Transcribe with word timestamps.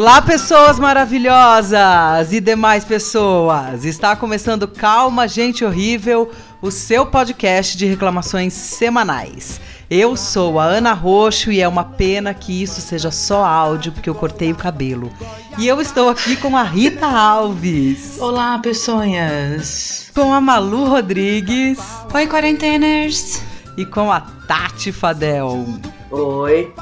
Olá, 0.00 0.22
pessoas 0.22 0.78
maravilhosas 0.78 2.32
e 2.32 2.40
demais 2.40 2.86
pessoas! 2.86 3.84
Está 3.84 4.16
começando 4.16 4.66
Calma, 4.66 5.28
Gente 5.28 5.62
Horrível, 5.62 6.30
o 6.62 6.70
seu 6.70 7.04
podcast 7.04 7.76
de 7.76 7.84
reclamações 7.84 8.54
semanais. 8.54 9.60
Eu 9.90 10.16
sou 10.16 10.58
a 10.58 10.64
Ana 10.64 10.94
Roxo 10.94 11.52
e 11.52 11.60
é 11.60 11.68
uma 11.68 11.84
pena 11.84 12.32
que 12.32 12.62
isso 12.62 12.80
seja 12.80 13.10
só 13.10 13.44
áudio, 13.44 13.92
porque 13.92 14.08
eu 14.08 14.14
cortei 14.14 14.50
o 14.50 14.56
cabelo. 14.56 15.12
E 15.58 15.68
eu 15.68 15.78
estou 15.82 16.08
aqui 16.08 16.34
com 16.34 16.56
a 16.56 16.62
Rita 16.62 17.06
Alves. 17.06 18.16
Olá, 18.18 18.58
pessoas. 18.58 20.10
Com 20.14 20.32
a 20.32 20.40
Malu 20.40 20.86
Rodrigues. 20.86 21.78
Oi, 22.14 22.26
quarenteners. 22.26 23.42
E 23.76 23.84
com 23.84 24.10
a 24.10 24.20
Tati 24.20 24.92
Fadel. 24.92 25.66
Oi. 26.10 26.72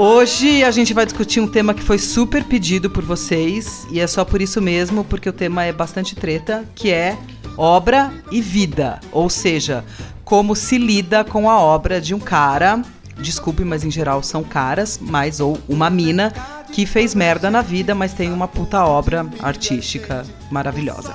Hoje 0.00 0.62
a 0.62 0.70
gente 0.70 0.94
vai 0.94 1.04
discutir 1.04 1.40
um 1.40 1.48
tema 1.48 1.74
que 1.74 1.82
foi 1.82 1.98
super 1.98 2.44
pedido 2.44 2.88
por 2.88 3.04
vocês 3.04 3.84
e 3.90 3.98
é 3.98 4.06
só 4.06 4.24
por 4.24 4.40
isso 4.40 4.62
mesmo, 4.62 5.02
porque 5.02 5.28
o 5.28 5.32
tema 5.32 5.64
é 5.64 5.72
bastante 5.72 6.14
treta, 6.14 6.64
que 6.72 6.92
é 6.92 7.18
obra 7.56 8.12
e 8.30 8.40
vida, 8.40 9.00
ou 9.10 9.28
seja, 9.28 9.84
como 10.24 10.54
se 10.54 10.78
lida 10.78 11.24
com 11.24 11.50
a 11.50 11.60
obra 11.60 12.00
de 12.00 12.14
um 12.14 12.20
cara, 12.20 12.80
desculpe, 13.20 13.64
mas 13.64 13.82
em 13.82 13.90
geral 13.90 14.22
são 14.22 14.44
caras, 14.44 15.00
mas 15.02 15.40
ou 15.40 15.58
uma 15.68 15.90
mina 15.90 16.32
que 16.72 16.86
fez 16.86 17.12
merda 17.12 17.50
na 17.50 17.60
vida, 17.60 17.92
mas 17.92 18.12
tem 18.12 18.30
uma 18.30 18.46
puta 18.46 18.84
obra 18.84 19.26
artística 19.40 20.24
maravilhosa. 20.48 21.12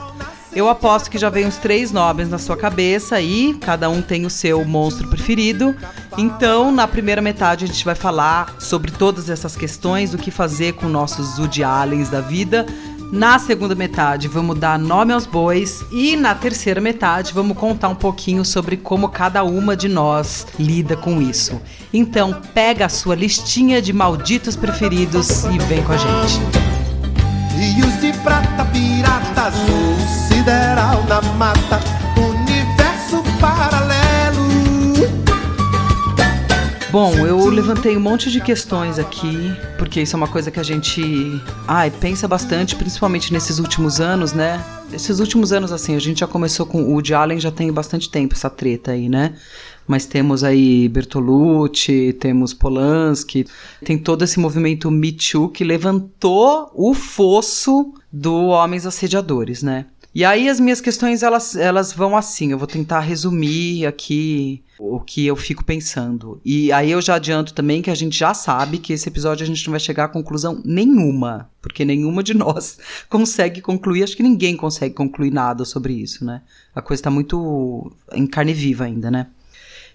Eu 0.55 0.69
aposto 0.69 1.09
que 1.09 1.17
já 1.17 1.29
vem 1.29 1.47
uns 1.47 1.57
três 1.57 1.91
nomes 1.91 2.29
na 2.29 2.37
sua 2.37 2.55
cabeça 2.55 3.19
e 3.19 3.55
cada 3.55 3.89
um 3.89 4.03
tem 4.03 4.25
o 4.25 4.29
seu 4.29 4.63
monstro 4.63 5.07
preferido. 5.07 5.75
Então, 6.15 6.71
na 6.71 6.87
primeira 6.87 7.23
metade, 7.23 7.65
a 7.65 7.67
gente 7.67 7.83
vai 7.83 7.95
falar 7.95 8.55
sobre 8.59 8.91
todas 8.91 9.31
essas 9.31 9.55
questões, 9.55 10.13
o 10.13 10.17
que 10.17 10.29
fazer 10.29 10.73
com 10.73 10.87
nossos 10.87 11.39
Woody 11.39 11.63
Allens 11.63 12.07
da 12.07 12.21
vida. 12.21 12.67
Na 13.11 13.39
segunda 13.39 13.73
metade, 13.73 14.27
vamos 14.27 14.59
dar 14.59 14.77
nome 14.77 15.11
aos 15.11 15.25
bois. 15.25 15.83
E 15.91 16.15
na 16.15 16.35
terceira 16.35 16.79
metade, 16.79 17.33
vamos 17.33 17.57
contar 17.57 17.89
um 17.89 17.95
pouquinho 17.95 18.45
sobre 18.45 18.77
como 18.77 19.09
cada 19.09 19.43
uma 19.43 19.75
de 19.75 19.87
nós 19.87 20.45
lida 20.59 20.95
com 20.95 21.19
isso. 21.19 21.59
Então, 21.91 22.41
pega 22.53 22.85
a 22.85 22.89
sua 22.89 23.15
listinha 23.15 23.81
de 23.81 23.91
malditos 23.91 24.55
preferidos 24.55 25.45
e 25.45 25.57
vem 25.67 25.83
com 25.83 25.93
a 25.93 25.97
gente. 25.97 26.39
Rios 27.55 28.01
de 28.01 28.13
prata, 28.21 28.65
piratas, 28.65 29.53
sideral 30.43 31.01
da 31.03 31.21
mata, 31.21 31.79
universo 32.17 33.23
paralelo. 33.39 34.43
Bom, 36.91 37.13
eu 37.25 37.47
levantei 37.47 37.95
um 37.95 38.01
monte 38.01 38.29
de 38.29 38.41
questões 38.41 38.99
aqui, 38.99 39.55
porque 39.77 40.01
isso 40.01 40.15
é 40.15 40.17
uma 40.17 40.27
coisa 40.27 40.51
que 40.51 40.59
a 40.59 40.63
gente, 40.63 41.01
ai, 41.65 41.89
pensa 41.89 42.27
bastante, 42.27 42.75
principalmente 42.75 43.31
nesses 43.31 43.57
últimos 43.57 44.01
anos, 44.01 44.33
né? 44.33 44.61
Esses 44.91 45.21
últimos 45.21 45.53
anos, 45.53 45.71
assim, 45.71 45.95
a 45.95 45.99
gente 45.99 46.19
já 46.19 46.27
começou 46.27 46.65
com 46.65 46.83
o 46.83 46.91
Woody 46.91 47.13
Allen, 47.13 47.39
já 47.39 47.49
tem 47.49 47.71
bastante 47.71 48.09
tempo 48.09 48.35
essa 48.35 48.49
treta 48.49 48.91
aí, 48.91 49.07
né? 49.07 49.35
Mas 49.87 50.05
temos 50.05 50.43
aí 50.43 50.89
Bertolucci, 50.89 52.13
temos 52.19 52.53
Polanski, 52.53 53.45
tem 53.83 53.97
todo 53.97 54.23
esse 54.23 54.39
movimento 54.39 54.91
Me 54.91 55.13
Too 55.13 55.49
que 55.49 55.63
levantou 55.63 56.69
o 56.75 56.93
fosso 56.93 57.93
do 58.11 58.47
Homens 58.47 58.85
Assediadores, 58.85 59.63
né? 59.63 59.85
E 60.15 60.23
aí 60.23 60.47
as 60.47 60.59
minhas 60.59 60.79
questões 60.79 61.23
elas, 61.23 61.55
elas 61.55 61.91
vão 61.91 62.15
assim, 62.15 62.51
eu 62.51 62.57
vou 62.57 62.67
tentar 62.67 62.99
resumir 62.99 63.87
aqui 63.87 64.63
o 64.77 64.99
que 64.99 65.25
eu 65.25 65.35
fico 65.35 65.63
pensando. 65.63 66.39
E 66.45 66.71
aí 66.71 66.91
eu 66.91 67.01
já 67.01 67.15
adianto 67.15 67.53
também 67.53 67.81
que 67.81 67.89
a 67.89 67.95
gente 67.95 68.17
já 68.17 68.33
sabe 68.33 68.77
que 68.77 68.93
esse 68.93 69.09
episódio 69.09 69.43
a 69.43 69.47
gente 69.47 69.65
não 69.65 69.71
vai 69.71 69.79
chegar 69.79 70.05
a 70.05 70.09
conclusão 70.09 70.61
nenhuma, 70.63 71.49
porque 71.61 71.83
nenhuma 71.83 72.21
de 72.21 72.35
nós 72.35 72.77
consegue 73.09 73.59
concluir, 73.59 74.03
acho 74.03 74.15
que 74.15 74.21
ninguém 74.21 74.55
consegue 74.55 74.93
concluir 74.93 75.31
nada 75.31 75.65
sobre 75.65 75.93
isso, 75.93 76.23
né? 76.23 76.41
A 76.75 76.81
coisa 76.81 76.99
está 76.99 77.09
muito 77.09 77.91
em 78.11 78.27
carne 78.27 78.53
viva 78.53 78.83
ainda, 78.83 79.09
né? 79.09 79.27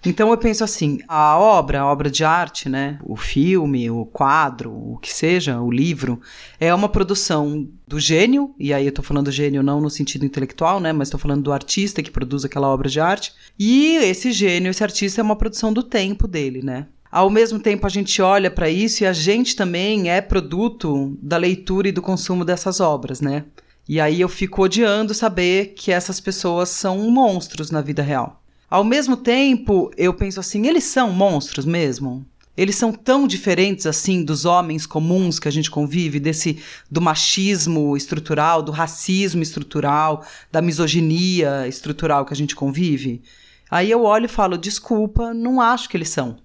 Então 0.05 0.29
eu 0.31 0.37
penso 0.37 0.63
assim, 0.63 0.99
a 1.07 1.37
obra, 1.37 1.81
a 1.81 1.91
obra 1.91 2.09
de 2.09 2.23
arte, 2.23 2.69
né, 2.69 2.99
o 3.03 3.17
filme, 3.17 3.89
o 3.91 4.05
quadro, 4.05 4.71
o 4.71 4.97
que 5.01 5.11
seja, 5.11 5.59
o 5.59 5.69
livro, 5.69 6.21
é 6.59 6.73
uma 6.73 6.87
produção 6.87 7.67
do 7.85 7.99
gênio, 7.99 8.55
e 8.57 8.73
aí 8.73 8.85
eu 8.85 8.93
tô 8.93 9.01
falando 9.01 9.31
gênio 9.31 9.61
não 9.61 9.81
no 9.81 9.89
sentido 9.89 10.25
intelectual, 10.25 10.79
né, 10.79 10.93
mas 10.93 11.09
tô 11.09 11.17
falando 11.17 11.43
do 11.43 11.51
artista 11.51 12.01
que 12.01 12.11
produz 12.11 12.45
aquela 12.45 12.69
obra 12.69 12.87
de 12.87 12.99
arte, 12.99 13.33
e 13.57 13.97
esse 13.97 14.31
gênio, 14.31 14.69
esse 14.69 14.83
artista 14.83 15.19
é 15.19 15.23
uma 15.23 15.35
produção 15.35 15.73
do 15.73 15.83
tempo 15.83 16.27
dele, 16.27 16.61
né? 16.63 16.87
Ao 17.11 17.29
mesmo 17.29 17.59
tempo, 17.59 17.87
a 17.87 17.89
gente 17.89 18.21
olha 18.21 18.51
para 18.51 18.69
isso 18.69 19.03
e 19.03 19.07
a 19.07 19.13
gente 19.13 19.55
também 19.55 20.11
é 20.11 20.21
produto 20.21 21.17
da 21.21 21.37
leitura 21.37 21.89
e 21.89 21.91
do 21.91 22.03
consumo 22.03 22.45
dessas 22.45 22.79
obras, 22.79 23.19
né? 23.19 23.45
E 23.87 23.99
aí 23.99 24.21
eu 24.21 24.29
fico 24.29 24.61
odiando 24.61 25.15
saber 25.15 25.73
que 25.75 25.91
essas 25.91 26.19
pessoas 26.19 26.69
são 26.69 27.09
monstros 27.09 27.71
na 27.71 27.81
vida 27.81 28.03
real. 28.03 28.39
Ao 28.69 28.83
mesmo 28.83 29.17
tempo, 29.17 29.91
eu 29.97 30.13
penso 30.13 30.39
assim, 30.39 30.67
eles 30.67 30.83
são 30.83 31.11
monstros 31.11 31.65
mesmo? 31.65 32.25
Eles 32.55 32.75
são 32.75 32.91
tão 32.91 33.25
diferentes 33.25 33.85
assim 33.85 34.23
dos 34.23 34.45
homens 34.45 34.85
comuns 34.85 35.39
que 35.39 35.47
a 35.47 35.51
gente 35.51 35.71
convive, 35.71 36.19
desse 36.19 36.61
do 36.91 37.01
machismo 37.01 37.95
estrutural, 37.95 38.61
do 38.61 38.71
racismo 38.71 39.41
estrutural, 39.41 40.25
da 40.51 40.61
misoginia 40.61 41.67
estrutural 41.67 42.25
que 42.25 42.33
a 42.33 42.37
gente 42.37 42.55
convive? 42.55 43.23
Aí 43.71 43.89
eu 43.89 44.03
olho 44.03 44.25
e 44.25 44.27
falo, 44.27 44.57
desculpa, 44.57 45.33
não 45.33 45.61
acho 45.61 45.87
que 45.87 45.95
eles 45.95 46.09
são. 46.09 46.37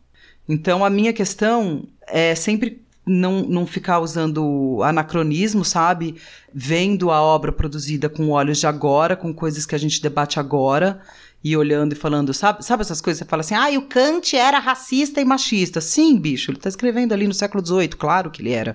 Então 0.48 0.84
a 0.84 0.88
minha 0.88 1.12
questão 1.12 1.86
é 2.06 2.34
sempre 2.34 2.84
não, 3.06 3.42
não 3.42 3.66
ficar 3.66 4.00
usando 4.00 4.80
anacronismo, 4.82 5.64
sabe? 5.64 6.16
Vendo 6.52 7.10
a 7.10 7.20
obra 7.20 7.52
produzida 7.52 8.08
com 8.08 8.30
olhos 8.30 8.58
de 8.58 8.66
agora, 8.66 9.16
com 9.16 9.34
coisas 9.34 9.66
que 9.66 9.74
a 9.74 9.78
gente 9.78 10.00
debate 10.00 10.38
agora, 10.40 11.00
e 11.44 11.54
olhando 11.58 11.92
e 11.92 11.96
falando, 11.96 12.32
sabe, 12.32 12.64
sabe 12.64 12.80
essas 12.80 13.02
coisas? 13.02 13.18
Você 13.18 13.26
fala 13.26 13.42
assim, 13.42 13.54
ah, 13.54 13.70
e 13.70 13.76
o 13.76 13.82
Kant 13.82 14.34
era 14.34 14.58
racista 14.58 15.20
e 15.20 15.26
machista. 15.26 15.78
Sim, 15.78 16.18
bicho, 16.18 16.50
ele 16.50 16.56
está 16.56 16.70
escrevendo 16.70 17.12
ali 17.12 17.28
no 17.28 17.34
século 17.34 17.64
XVIII, 17.64 17.88
claro 17.90 18.30
que 18.30 18.40
ele 18.40 18.52
era. 18.52 18.74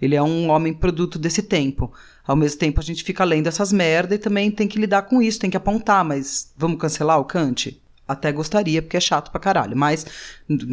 Ele 0.00 0.14
é 0.14 0.22
um 0.22 0.48
homem 0.48 0.72
produto 0.72 1.18
desse 1.18 1.42
tempo. 1.42 1.92
Ao 2.26 2.34
mesmo 2.34 2.58
tempo, 2.58 2.80
a 2.80 2.82
gente 2.82 3.04
fica 3.04 3.22
lendo 3.22 3.48
essas 3.48 3.70
merda 3.70 4.14
e 4.14 4.18
também 4.18 4.50
tem 4.50 4.66
que 4.66 4.78
lidar 4.78 5.02
com 5.02 5.20
isso, 5.20 5.38
tem 5.38 5.50
que 5.50 5.58
apontar, 5.58 6.02
mas 6.04 6.52
vamos 6.56 6.80
cancelar 6.80 7.20
o 7.20 7.24
Kant? 7.24 7.78
Até 8.08 8.32
gostaria, 8.32 8.80
porque 8.80 8.96
é 8.96 9.00
chato 9.00 9.30
pra 9.30 9.40
caralho, 9.40 9.76
mas 9.76 10.06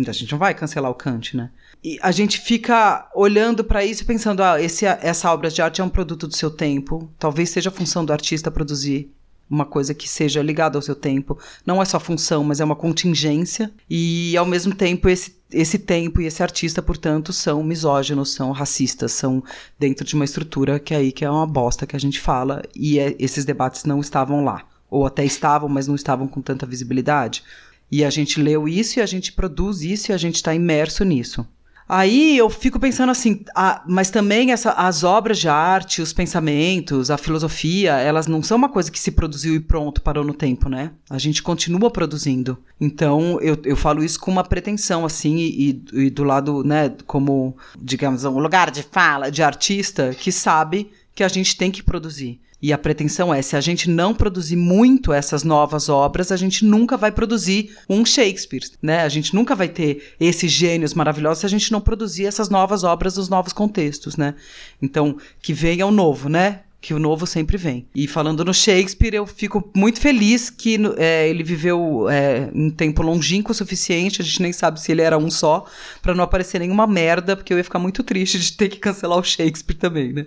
a 0.07 0.11
gente 0.13 0.31
não 0.31 0.39
vai 0.39 0.53
cancelar 0.53 0.91
o 0.91 0.95
Kant, 0.95 1.35
né? 1.35 1.49
E 1.83 1.99
a 2.01 2.11
gente 2.11 2.39
fica 2.39 3.09
olhando 3.13 3.65
para 3.65 3.83
isso 3.83 4.03
e 4.03 4.05
pensando, 4.05 4.41
ah, 4.41 4.61
esse, 4.61 4.85
essa 4.85 5.33
obra 5.33 5.49
de 5.49 5.61
arte 5.61 5.81
é 5.81 5.83
um 5.83 5.89
produto 5.89 6.25
do 6.25 6.35
seu 6.35 6.49
tempo, 6.49 7.11
talvez 7.19 7.49
seja 7.49 7.69
a 7.69 7.73
função 7.73 8.05
do 8.05 8.13
artista 8.13 8.49
produzir 8.49 9.11
uma 9.53 9.65
coisa 9.65 9.93
que 9.93 10.09
seja 10.09 10.41
ligada 10.41 10.77
ao 10.77 10.81
seu 10.81 10.95
tempo. 10.95 11.37
Não 11.65 11.81
é 11.81 11.85
só 11.85 11.99
função, 11.99 12.43
mas 12.43 12.59
é 12.59 12.65
uma 12.65 12.75
contingência. 12.75 13.71
E, 13.89 14.35
ao 14.35 14.45
mesmo 14.45 14.73
tempo, 14.73 15.07
esse, 15.07 15.35
esse 15.51 15.77
tempo 15.77 16.19
e 16.19 16.25
esse 16.25 16.41
artista, 16.41 16.81
portanto, 16.81 17.31
são 17.31 17.63
misóginos, 17.63 18.33
são 18.33 18.51
racistas, 18.51 19.11
são 19.11 19.43
dentro 19.77 20.05
de 20.05 20.15
uma 20.15 20.25
estrutura 20.25 20.79
que 20.79 20.93
é 20.93 20.97
aí 20.97 21.11
que 21.11 21.23
é 21.23 21.29
uma 21.29 21.45
bosta 21.45 21.85
que 21.85 21.95
a 21.95 21.99
gente 21.99 22.19
fala. 22.19 22.63
E 22.75 22.97
é, 22.97 23.15
esses 23.19 23.45
debates 23.45 23.85
não 23.85 23.99
estavam 23.99 24.43
lá. 24.43 24.63
Ou 24.89 25.05
até 25.05 25.23
estavam, 25.23 25.69
mas 25.69 25.87
não 25.87 25.95
estavam 25.95 26.27
com 26.27 26.41
tanta 26.41 26.65
visibilidade. 26.65 27.43
E 27.91 28.03
a 28.03 28.09
gente 28.09 28.41
leu 28.41 28.67
isso 28.67 28.97
e 28.97 29.01
a 29.01 29.05
gente 29.05 29.31
produz 29.31 29.81
isso 29.81 30.11
e 30.11 30.13
a 30.13 30.17
gente 30.17 30.35
está 30.35 30.53
imerso 30.55 31.03
nisso. 31.03 31.47
Aí 31.87 32.37
eu 32.37 32.49
fico 32.49 32.79
pensando 32.79 33.11
assim, 33.11 33.43
a, 33.55 33.83
mas 33.87 34.09
também 34.09 34.51
essa, 34.51 34.71
as 34.71 35.03
obras 35.03 35.37
de 35.37 35.49
arte, 35.49 36.01
os 36.01 36.13
pensamentos, 36.13 37.11
a 37.11 37.17
filosofia, 37.17 37.93
elas 37.93 38.27
não 38.27 38.41
são 38.41 38.57
uma 38.57 38.69
coisa 38.69 38.91
que 38.91 38.99
se 38.99 39.11
produziu 39.11 39.55
e 39.55 39.59
pronto, 39.59 40.01
parou 40.01 40.23
no 40.23 40.33
tempo, 40.33 40.69
né? 40.69 40.91
A 41.09 41.17
gente 41.17 41.43
continua 41.43 41.91
produzindo. 41.91 42.57
Então 42.79 43.39
eu, 43.41 43.57
eu 43.63 43.75
falo 43.75 44.03
isso 44.03 44.19
com 44.19 44.31
uma 44.31 44.43
pretensão, 44.43 45.05
assim, 45.05 45.35
e, 45.37 45.83
e 45.93 46.09
do 46.09 46.23
lado, 46.23 46.63
né, 46.63 46.93
como, 47.05 47.55
digamos, 47.79 48.23
um 48.23 48.39
lugar 48.39 48.71
de 48.71 48.83
fala 48.83 49.29
de 49.29 49.43
artista 49.43 50.15
que 50.17 50.31
sabe 50.31 50.91
que 51.13 51.23
a 51.23 51.27
gente 51.27 51.55
tem 51.57 51.69
que 51.69 51.83
produzir. 51.83 52.39
E 52.63 52.71
a 52.71 52.77
pretensão 52.77 53.33
é, 53.33 53.41
se 53.41 53.57
a 53.57 53.61
gente 53.61 53.89
não 53.89 54.15
produzir 54.15 54.55
muito 54.55 55.11
essas 55.11 55.43
novas 55.43 55.89
obras, 55.89 56.31
a 56.31 56.37
gente 56.37 56.63
nunca 56.63 56.95
vai 56.95 57.11
produzir 57.11 57.75
um 57.89 58.05
Shakespeare, 58.05 58.63
né? 58.81 59.01
A 59.01 59.09
gente 59.09 59.35
nunca 59.35 59.53
vai 59.53 59.67
ter 59.67 60.13
esses 60.17 60.49
gênios 60.49 60.93
maravilhosos 60.93 61.39
se 61.39 61.45
a 61.45 61.49
gente 61.49 61.73
não 61.73 61.81
produzir 61.81 62.25
essas 62.25 62.47
novas 62.47 62.85
obras 62.85 63.17
nos 63.17 63.27
novos 63.27 63.51
contextos, 63.51 64.15
né? 64.15 64.35
Então, 64.81 65.17
que 65.41 65.51
venha 65.51 65.85
o 65.85 65.91
novo, 65.91 66.29
né? 66.29 66.61
Que 66.83 66.93
o 66.93 66.99
novo 66.99 67.25
sempre 67.25 67.55
vem. 67.55 67.87
E 67.95 68.09
falando 68.09 68.43
no 68.43 68.53
Shakespeare, 68.53 69.13
eu 69.13 69.25
fico 69.25 69.71
muito 69.73 70.01
feliz 70.01 70.49
que 70.49 70.77
é, 70.97 71.29
ele 71.29 71.41
viveu 71.41 72.09
é, 72.09 72.49
um 72.53 72.69
tempo 72.69 73.01
longínquo 73.01 73.53
o 73.53 73.55
suficiente, 73.55 74.21
a 74.21 74.25
gente 74.25 74.41
nem 74.41 74.51
sabe 74.51 74.81
se 74.81 74.91
ele 74.91 75.01
era 75.01 75.17
um 75.17 75.31
só, 75.31 75.65
para 76.01 76.13
não 76.13 76.25
aparecer 76.25 76.59
nenhuma 76.59 76.85
merda, 76.85 77.37
porque 77.37 77.53
eu 77.53 77.57
ia 77.57 77.63
ficar 77.63 77.79
muito 77.79 78.03
triste 78.03 78.37
de 78.37 78.51
ter 78.51 78.67
que 78.67 78.79
cancelar 78.79 79.17
o 79.17 79.23
Shakespeare 79.23 79.77
também, 79.77 80.11
né? 80.11 80.25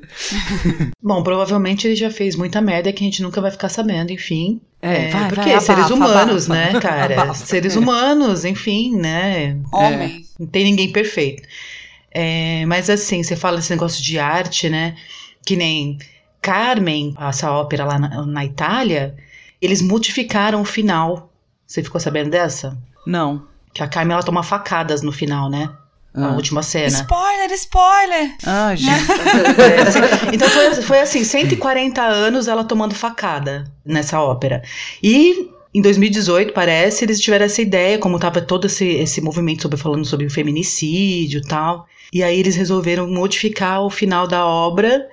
Bom, 1.03 1.23
provavelmente 1.23 1.87
ele 1.87 1.95
já 1.95 2.11
fez 2.11 2.35
muita 2.35 2.63
merda 2.63 2.91
que 2.91 3.05
a 3.05 3.07
gente 3.07 3.23
nunca 3.23 3.39
vai 3.43 3.51
ficar 3.51 3.69
sabendo, 3.69 4.11
enfim. 4.11 4.59
É, 4.81 5.11
vai, 5.11 5.29
porque 5.29 5.51
vai, 5.51 5.61
seres 5.61 5.85
abafa, 5.85 5.95
humanos, 5.95 6.51
abafa. 6.51 6.73
né, 6.73 6.81
cara? 6.81 7.21
Abafa. 7.21 7.47
seres 7.47 7.77
humanos, 7.77 8.47
enfim, 8.47 8.97
né? 8.97 9.59
Homem. 9.71 10.25
É, 10.25 10.43
não 10.43 10.47
tem 10.47 10.65
ninguém 10.65 10.91
perfeito. 10.91 11.47
É, 12.11 12.65
mas 12.65 12.89
assim, 12.89 13.23
você 13.23 13.37
fala 13.37 13.59
esse 13.59 13.71
negócio 13.71 14.03
de 14.03 14.19
arte, 14.19 14.71
né? 14.71 14.97
Que 15.45 15.55
nem 15.55 15.99
Carmen, 16.47 17.15
essa 17.19 17.51
ópera 17.51 17.85
lá 17.85 17.99
na, 17.99 18.25
na 18.25 18.45
Itália, 18.45 19.17
eles 19.61 19.83
modificaram 19.83 20.61
o 20.61 20.65
final. 20.65 21.33
Você 21.67 21.83
ficou 21.83 22.01
sabendo 22.01 22.31
dessa? 22.31 22.79
Não. 23.05 23.43
Que 23.75 23.83
a 23.83 23.89
Carmen 23.89 24.15
ela 24.15 24.23
toma 24.23 24.43
facadas 24.45 25.03
no 25.03 25.11
final, 25.11 25.51
né? 25.51 25.69
A 26.15 26.27
Ah. 26.29 26.35
última 26.35 26.63
cena. 26.63 26.87
Spoiler, 26.87 27.53
spoiler! 27.53 28.35
Ah, 28.47 28.75
gente. 28.75 28.95
É, 29.61 29.83
assim, 29.83 29.99
então 30.33 30.49
foi, 30.49 30.71
foi 30.83 31.01
assim, 31.01 31.25
140 31.25 32.01
anos 32.01 32.47
ela 32.49 32.63
tomando 32.65 32.95
facada 32.95 33.65
nessa 33.85 34.21
ópera. 34.23 34.63
E 35.03 35.51
em 35.75 35.83
2018, 35.83 36.53
parece, 36.55 37.05
eles 37.05 37.21
tiveram 37.21 37.45
essa 37.47 37.61
ideia, 37.61 37.99
como 37.99 38.19
tava 38.19 38.41
todo 38.41 38.67
esse, 38.67 38.87
esse 38.87 39.21
movimento 39.21 39.63
sobre 39.63 39.77
falando 39.77 40.05
sobre 40.07 40.27
o 40.27 40.31
feminicídio 40.31 41.41
e 41.41 41.47
tal. 41.49 41.87
E 42.13 42.23
aí 42.23 42.39
eles 42.39 42.55
resolveram 42.57 43.09
modificar 43.11 43.83
o 43.83 43.91
final 43.91 44.27
da 44.29 44.47
obra, 44.47 45.07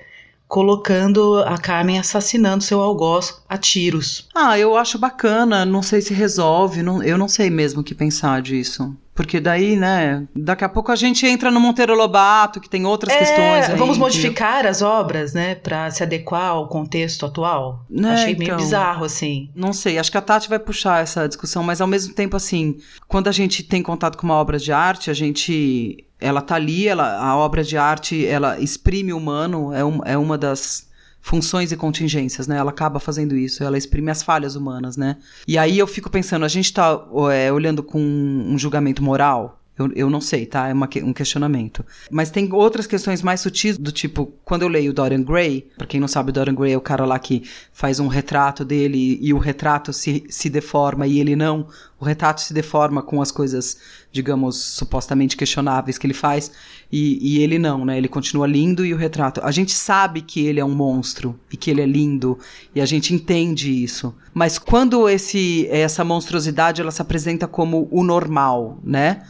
colocando 0.48 1.38
a 1.46 1.58
Carmen 1.58 2.00
assassinando 2.00 2.64
seu 2.64 2.80
algoz 2.82 3.42
a 3.50 3.58
tiros. 3.58 4.28
Ah, 4.36 4.58
eu 4.60 4.76
acho 4.78 5.00
bacana, 5.00 5.66
não 5.66 5.82
sei 5.82 6.02
se 6.02 6.14
resolve, 6.14 6.84
não- 6.84 7.02
eu 7.04 7.18
não 7.18 7.28
sei 7.28 7.50
mesmo 7.50 7.82
o 7.82 7.84
que 7.84 7.96
pensar 7.96 8.42
disso. 8.42 8.96
Porque 9.16 9.40
daí, 9.40 9.76
né, 9.76 10.28
daqui 10.36 10.64
a 10.64 10.70
pouco 10.70 10.92
a 10.92 10.96
gente 10.96 11.26
entra 11.28 11.52
no 11.52 11.60
Monteiro 11.60 11.96
Lobato, 11.96 12.60
que 12.60 12.70
tem 12.70 12.86
outras 12.86 13.16
questões. 13.16 13.40
É, 13.40 13.72
aí, 13.72 13.78
vamos 13.78 13.98
entendeu? 13.98 14.00
modificar 14.00 14.66
as 14.66 14.82
obras, 14.82 15.34
né, 15.34 15.56
Pra 15.56 15.90
se 15.92 16.02
adequar 16.02 16.50
ao 16.50 16.68
contexto 16.68 17.26
atual. 17.26 17.86
Né, 17.90 18.14
Achei 18.14 18.36
meio 18.36 18.50
então. 18.50 18.58
bizarro, 18.58 19.06
assim. 19.06 19.50
Não 19.56 19.72
sei, 19.72 20.00
acho 20.00 20.12
que 20.12 20.18
a 20.18 20.22
Tati 20.22 20.50
vai 20.50 20.58
puxar 20.58 21.04
essa 21.04 21.28
discussão, 21.28 21.64
mas 21.64 21.80
ao 21.80 21.88
mesmo 21.88 22.14
tempo, 22.14 22.36
assim, 22.36 22.78
quando 23.08 23.28
a 23.28 23.32
gente 23.32 23.62
tem 23.62 23.84
contato 23.84 24.18
com 24.18 24.26
uma 24.26 24.36
obra 24.36 24.58
de 24.58 24.72
arte, 24.72 25.12
a 25.12 25.14
gente. 25.14 26.06
Ela 26.20 26.42
tá 26.42 26.56
ali, 26.56 26.88
ela, 26.88 27.18
a 27.18 27.36
obra 27.36 27.64
de 27.64 27.78
arte, 27.78 28.26
ela 28.26 28.58
exprime 28.58 29.12
o 29.12 29.18
humano, 29.18 29.74
é, 29.74 29.84
um, 29.84 30.00
é 30.06 30.18
uma 30.18 30.38
das 30.38 30.88
funções 31.24 31.72
e 31.72 31.78
contingências, 31.78 32.48
né? 32.48 32.58
Ela 32.58 32.70
acaba 32.70 33.00
fazendo 33.00 33.36
isso, 33.36 33.64
ela 33.64 33.78
exprime 33.78 34.12
as 34.12 34.22
falhas 34.22 34.56
humanas, 34.58 34.98
né? 34.98 35.18
E 35.48 35.58
aí 35.58 35.80
eu 35.80 35.88
fico 35.88 36.10
pensando, 36.10 36.44
a 36.44 36.50
gente 36.50 36.72
tá 36.72 37.02
é, 37.34 37.52
olhando 37.52 37.82
com 37.82 37.98
um 37.98 38.58
julgamento 38.60 39.02
moral? 39.02 39.63
Eu, 39.78 39.92
eu 39.96 40.10
não 40.10 40.22
sei, 40.22 40.46
tá? 40.46 40.68
É 40.68 40.74
uma 40.74 40.88
um 41.04 41.14
questionamento. 41.14 41.84
Mas 42.12 42.30
tem 42.30 42.52
outras 42.54 42.86
questões 42.86 43.24
mais 43.24 43.42
sutis, 43.42 43.76
do 43.76 43.92
tipo, 43.92 44.32
quando 44.46 44.62
eu 44.62 44.68
leio 44.68 44.94
Dorian 44.94 45.24
Gray, 45.24 45.68
pra 45.76 45.88
quem 45.88 46.00
não 46.00 46.08
sabe, 46.08 46.32
Dorian 46.32 46.54
Gray 46.54 46.74
é 46.74 46.78
o 46.78 46.82
cara 46.82 47.06
lá 47.06 47.18
que 47.18 47.44
faz 47.72 48.00
um 48.00 48.08
retrato 48.08 48.64
dele 48.64 49.18
e 49.20 49.34
o 49.34 49.40
retrato 49.40 49.92
se, 49.92 50.24
se 50.30 50.48
deforma 50.48 51.08
e 51.08 51.20
ele 51.20 51.36
não. 51.36 51.68
O 52.00 52.06
retrato 52.06 52.42
se 52.42 52.54
deforma 52.54 53.02
com 53.02 53.20
as 53.20 53.32
coisas, 53.32 53.78
digamos, 54.12 54.58
supostamente 54.58 55.36
questionáveis 55.36 55.98
que 55.98 56.06
ele 56.06 56.14
faz 56.14 56.52
e, 56.92 57.18
e 57.22 57.42
ele 57.42 57.58
não, 57.58 57.84
né? 57.84 57.98
Ele 57.98 58.08
continua 58.08 58.46
lindo 58.46 58.86
e 58.86 58.94
o 58.94 58.98
retrato. 58.98 59.42
A 59.44 59.52
gente 59.52 59.72
sabe 59.72 60.22
que 60.22 60.46
ele 60.46 60.60
é 60.60 60.66
um 60.66 60.76
monstro 60.76 61.40
e 61.52 61.58
que 61.58 61.72
ele 61.72 61.82
é 61.82 61.86
lindo 61.86 62.38
e 62.76 62.82
a 62.82 62.86
gente 62.86 63.12
entende 63.12 63.72
isso. 63.72 64.14
Mas 64.34 64.60
quando 64.60 65.10
esse, 65.10 65.68
essa 65.72 66.04
monstruosidade 66.04 66.80
ela 66.80 66.92
se 66.92 67.02
apresenta 67.02 67.48
como 67.48 67.88
o 67.90 68.04
normal, 68.04 68.78
né? 68.84 69.24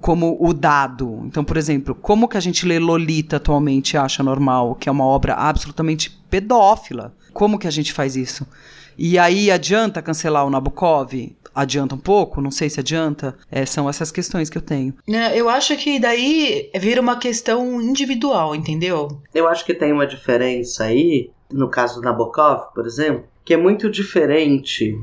Como 0.00 0.36
o 0.40 0.52
dado. 0.52 1.22
Então, 1.24 1.44
por 1.44 1.56
exemplo, 1.56 1.94
como 1.94 2.28
que 2.28 2.36
a 2.36 2.40
gente 2.40 2.66
lê 2.66 2.78
Lolita 2.78 3.36
atualmente 3.36 3.94
e 3.94 3.96
acha 3.96 4.22
normal, 4.22 4.74
que 4.74 4.88
é 4.88 4.92
uma 4.92 5.04
obra 5.04 5.34
absolutamente 5.34 6.10
pedófila? 6.28 7.14
Como 7.32 7.58
que 7.58 7.66
a 7.66 7.70
gente 7.70 7.92
faz 7.92 8.16
isso? 8.16 8.46
E 8.98 9.18
aí 9.18 9.50
adianta 9.50 10.02
cancelar 10.02 10.46
o 10.46 10.50
Nabokov? 10.50 11.12
Adianta 11.54 11.94
um 11.94 11.98
pouco? 11.98 12.40
Não 12.40 12.50
sei 12.50 12.68
se 12.70 12.80
adianta. 12.80 13.36
É, 13.50 13.64
são 13.66 13.88
essas 13.88 14.10
questões 14.10 14.48
que 14.50 14.58
eu 14.58 14.62
tenho. 14.62 14.94
Né, 15.08 15.36
Eu 15.36 15.48
acho 15.48 15.76
que 15.76 15.98
daí 15.98 16.70
vira 16.76 17.00
uma 17.00 17.16
questão 17.16 17.80
individual, 17.80 18.54
entendeu? 18.54 19.20
Eu 19.34 19.48
acho 19.48 19.64
que 19.64 19.74
tem 19.74 19.92
uma 19.92 20.06
diferença 20.06 20.84
aí, 20.84 21.30
no 21.50 21.68
caso 21.68 21.96
do 21.96 22.02
Nabokov, 22.02 22.72
por 22.74 22.86
exemplo, 22.86 23.24
que 23.44 23.54
é 23.54 23.56
muito 23.56 23.90
diferente, 23.90 24.96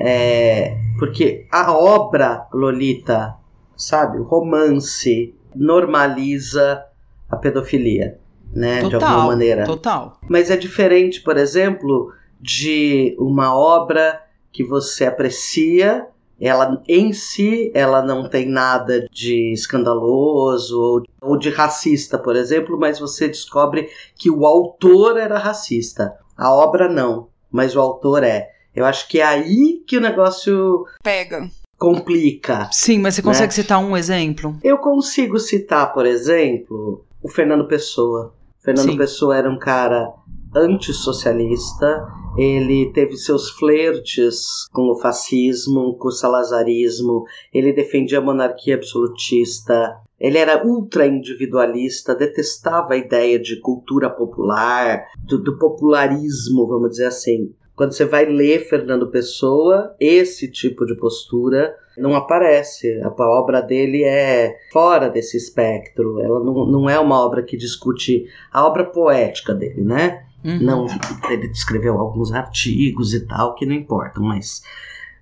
é, 0.00 0.76
porque 0.98 1.46
a 1.52 1.72
obra 1.72 2.46
Lolita, 2.52 3.34
sabe, 3.76 4.18
o 4.18 4.24
romance 4.24 5.34
normaliza 5.54 6.84
a 7.28 7.36
pedofilia, 7.36 8.18
né, 8.52 8.82
de 8.82 8.94
alguma 8.94 9.26
maneira. 9.26 9.64
Total. 9.64 10.18
Mas 10.28 10.50
é 10.50 10.56
diferente, 10.56 11.20
por 11.20 11.36
exemplo, 11.36 12.12
de 12.40 13.16
uma 13.18 13.56
obra 13.56 14.20
que 14.52 14.62
você 14.62 15.06
aprecia, 15.06 16.06
ela 16.40 16.82
em 16.88 17.12
si 17.12 17.70
ela 17.74 18.02
não 18.02 18.28
tem 18.28 18.48
nada 18.48 19.06
de 19.10 19.52
escandaloso 19.52 20.80
ou, 20.80 21.02
ou 21.20 21.38
de 21.38 21.50
racista, 21.50 22.18
por 22.18 22.36
exemplo, 22.36 22.78
mas 22.78 22.98
você 22.98 23.26
descobre 23.28 23.88
que 24.16 24.30
o 24.30 24.46
autor 24.46 25.16
era 25.16 25.38
racista. 25.38 26.14
A 26.36 26.52
obra 26.52 26.88
não, 26.88 27.28
mas 27.50 27.74
o 27.74 27.80
autor 27.80 28.22
é. 28.22 28.50
Eu 28.74 28.84
acho 28.84 29.08
que 29.08 29.20
é 29.20 29.24
aí 29.24 29.82
que 29.86 29.96
o 29.96 30.00
negócio 30.00 30.84
Pega. 31.02 31.48
Complica. 31.84 32.68
Sim, 32.72 32.98
mas 32.98 33.14
você 33.14 33.22
consegue 33.22 33.48
Né? 33.48 33.62
citar 33.62 33.78
um 33.78 33.96
exemplo? 33.96 34.56
Eu 34.62 34.78
consigo 34.78 35.38
citar, 35.38 35.92
por 35.92 36.06
exemplo, 36.06 37.04
o 37.22 37.28
Fernando 37.28 37.66
Pessoa. 37.66 38.34
Fernando 38.62 38.92
Sim. 38.92 38.96
Pessoa 38.96 39.36
era 39.36 39.50
um 39.50 39.58
cara 39.58 40.10
antissocialista, 40.56 42.06
ele 42.38 42.90
teve 42.92 43.16
seus 43.16 43.50
flertes 43.50 44.68
com 44.72 44.90
o 44.90 44.96
fascismo, 45.00 45.96
com 45.98 46.08
o 46.08 46.12
salazarismo, 46.12 47.24
ele 47.52 47.72
defendia 47.72 48.18
a 48.18 48.22
monarquia 48.22 48.76
absolutista, 48.76 49.96
ele 50.18 50.38
era 50.38 50.64
ultra 50.66 51.06
individualista, 51.06 52.14
detestava 52.14 52.94
a 52.94 52.96
ideia 52.96 53.38
de 53.38 53.60
cultura 53.60 54.08
popular, 54.08 55.04
do, 55.26 55.42
do 55.42 55.58
popularismo, 55.58 56.66
vamos 56.66 56.90
dizer 56.90 57.06
assim. 57.06 57.52
Quando 57.76 57.92
você 57.92 58.04
vai 58.04 58.24
ler 58.24 58.68
Fernando 58.68 59.10
Pessoa, 59.10 59.94
esse 59.98 60.48
tipo 60.48 60.86
de 60.86 60.94
postura 60.94 61.74
não 61.98 62.14
aparece. 62.14 63.00
A 63.02 63.12
obra 63.26 63.60
dele 63.60 64.04
é 64.04 64.56
fora 64.72 65.08
desse 65.08 65.36
espectro. 65.36 66.20
Ela 66.20 66.38
não, 66.38 66.66
não 66.66 66.90
é 66.90 66.98
uma 67.00 67.18
obra 67.24 67.42
que 67.42 67.56
discute 67.56 68.26
a 68.52 68.64
obra 68.64 68.84
poética 68.84 69.52
dele, 69.52 69.82
né? 69.82 70.24
Uhum. 70.44 70.60
Não, 70.60 70.86
ele 71.30 71.46
escreveu 71.48 71.98
alguns 71.98 72.32
artigos 72.32 73.14
e 73.14 73.26
tal 73.26 73.54
que 73.54 73.66
não 73.66 73.74
importam, 73.74 74.22
mas 74.22 74.62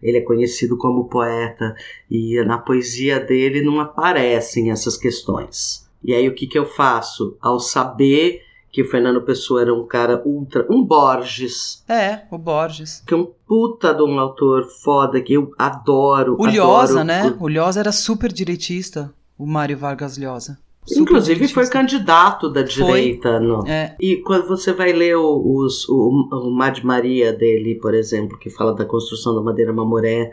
ele 0.02 0.18
é 0.18 0.22
conhecido 0.22 0.76
como 0.76 1.08
poeta 1.08 1.74
e 2.10 2.42
na 2.44 2.58
poesia 2.58 3.20
dele 3.20 3.62
não 3.62 3.80
aparecem 3.80 4.70
essas 4.70 4.96
questões. 4.96 5.88
E 6.02 6.12
aí 6.12 6.28
o 6.28 6.34
que, 6.34 6.48
que 6.48 6.58
eu 6.58 6.66
faço? 6.66 7.36
Ao 7.40 7.60
saber 7.60 8.42
que 8.72 8.80
o 8.82 8.88
Fernando 8.88 9.20
Pessoa 9.20 9.60
era 9.60 9.74
um 9.74 9.86
cara 9.86 10.22
ultra. 10.24 10.66
um 10.70 10.82
Borges, 10.82 11.84
É, 11.88 12.22
o 12.30 12.38
Borges. 12.38 13.02
que 13.06 13.12
é 13.12 13.16
um 13.16 13.28
puta 13.46 13.92
de 13.94 14.02
um 14.02 14.18
autor 14.18 14.64
foda 14.64 15.20
que 15.20 15.34
eu 15.34 15.52
adoro. 15.58 16.36
O 16.38 16.46
Lhosa, 16.46 17.02
adoro. 17.02 17.04
né? 17.04 17.36
O 17.38 17.48
Lhosa 17.48 17.80
era 17.80 17.92
super 17.92 18.32
direitista, 18.32 19.12
o 19.38 19.46
Mário 19.46 19.76
Vargas 19.76 20.16
Llosa. 20.16 20.58
Super 20.84 21.00
Inclusive 21.02 21.46
foi 21.48 21.68
candidato 21.68 22.48
da 22.50 22.62
direita. 22.62 23.38
No... 23.38 23.64
É, 23.68 23.94
E 24.00 24.16
quando 24.16 24.48
você 24.48 24.72
vai 24.72 24.92
ler 24.92 25.16
o, 25.16 25.40
os, 25.58 25.88
o, 25.88 26.28
o 26.32 26.50
Mad 26.50 26.80
Maria 26.82 27.32
dele, 27.32 27.76
por 27.76 27.94
exemplo, 27.94 28.36
que 28.36 28.50
fala 28.50 28.74
da 28.74 28.84
construção 28.84 29.34
da 29.36 29.40
Madeira 29.42 29.72
Mamoré, 29.72 30.32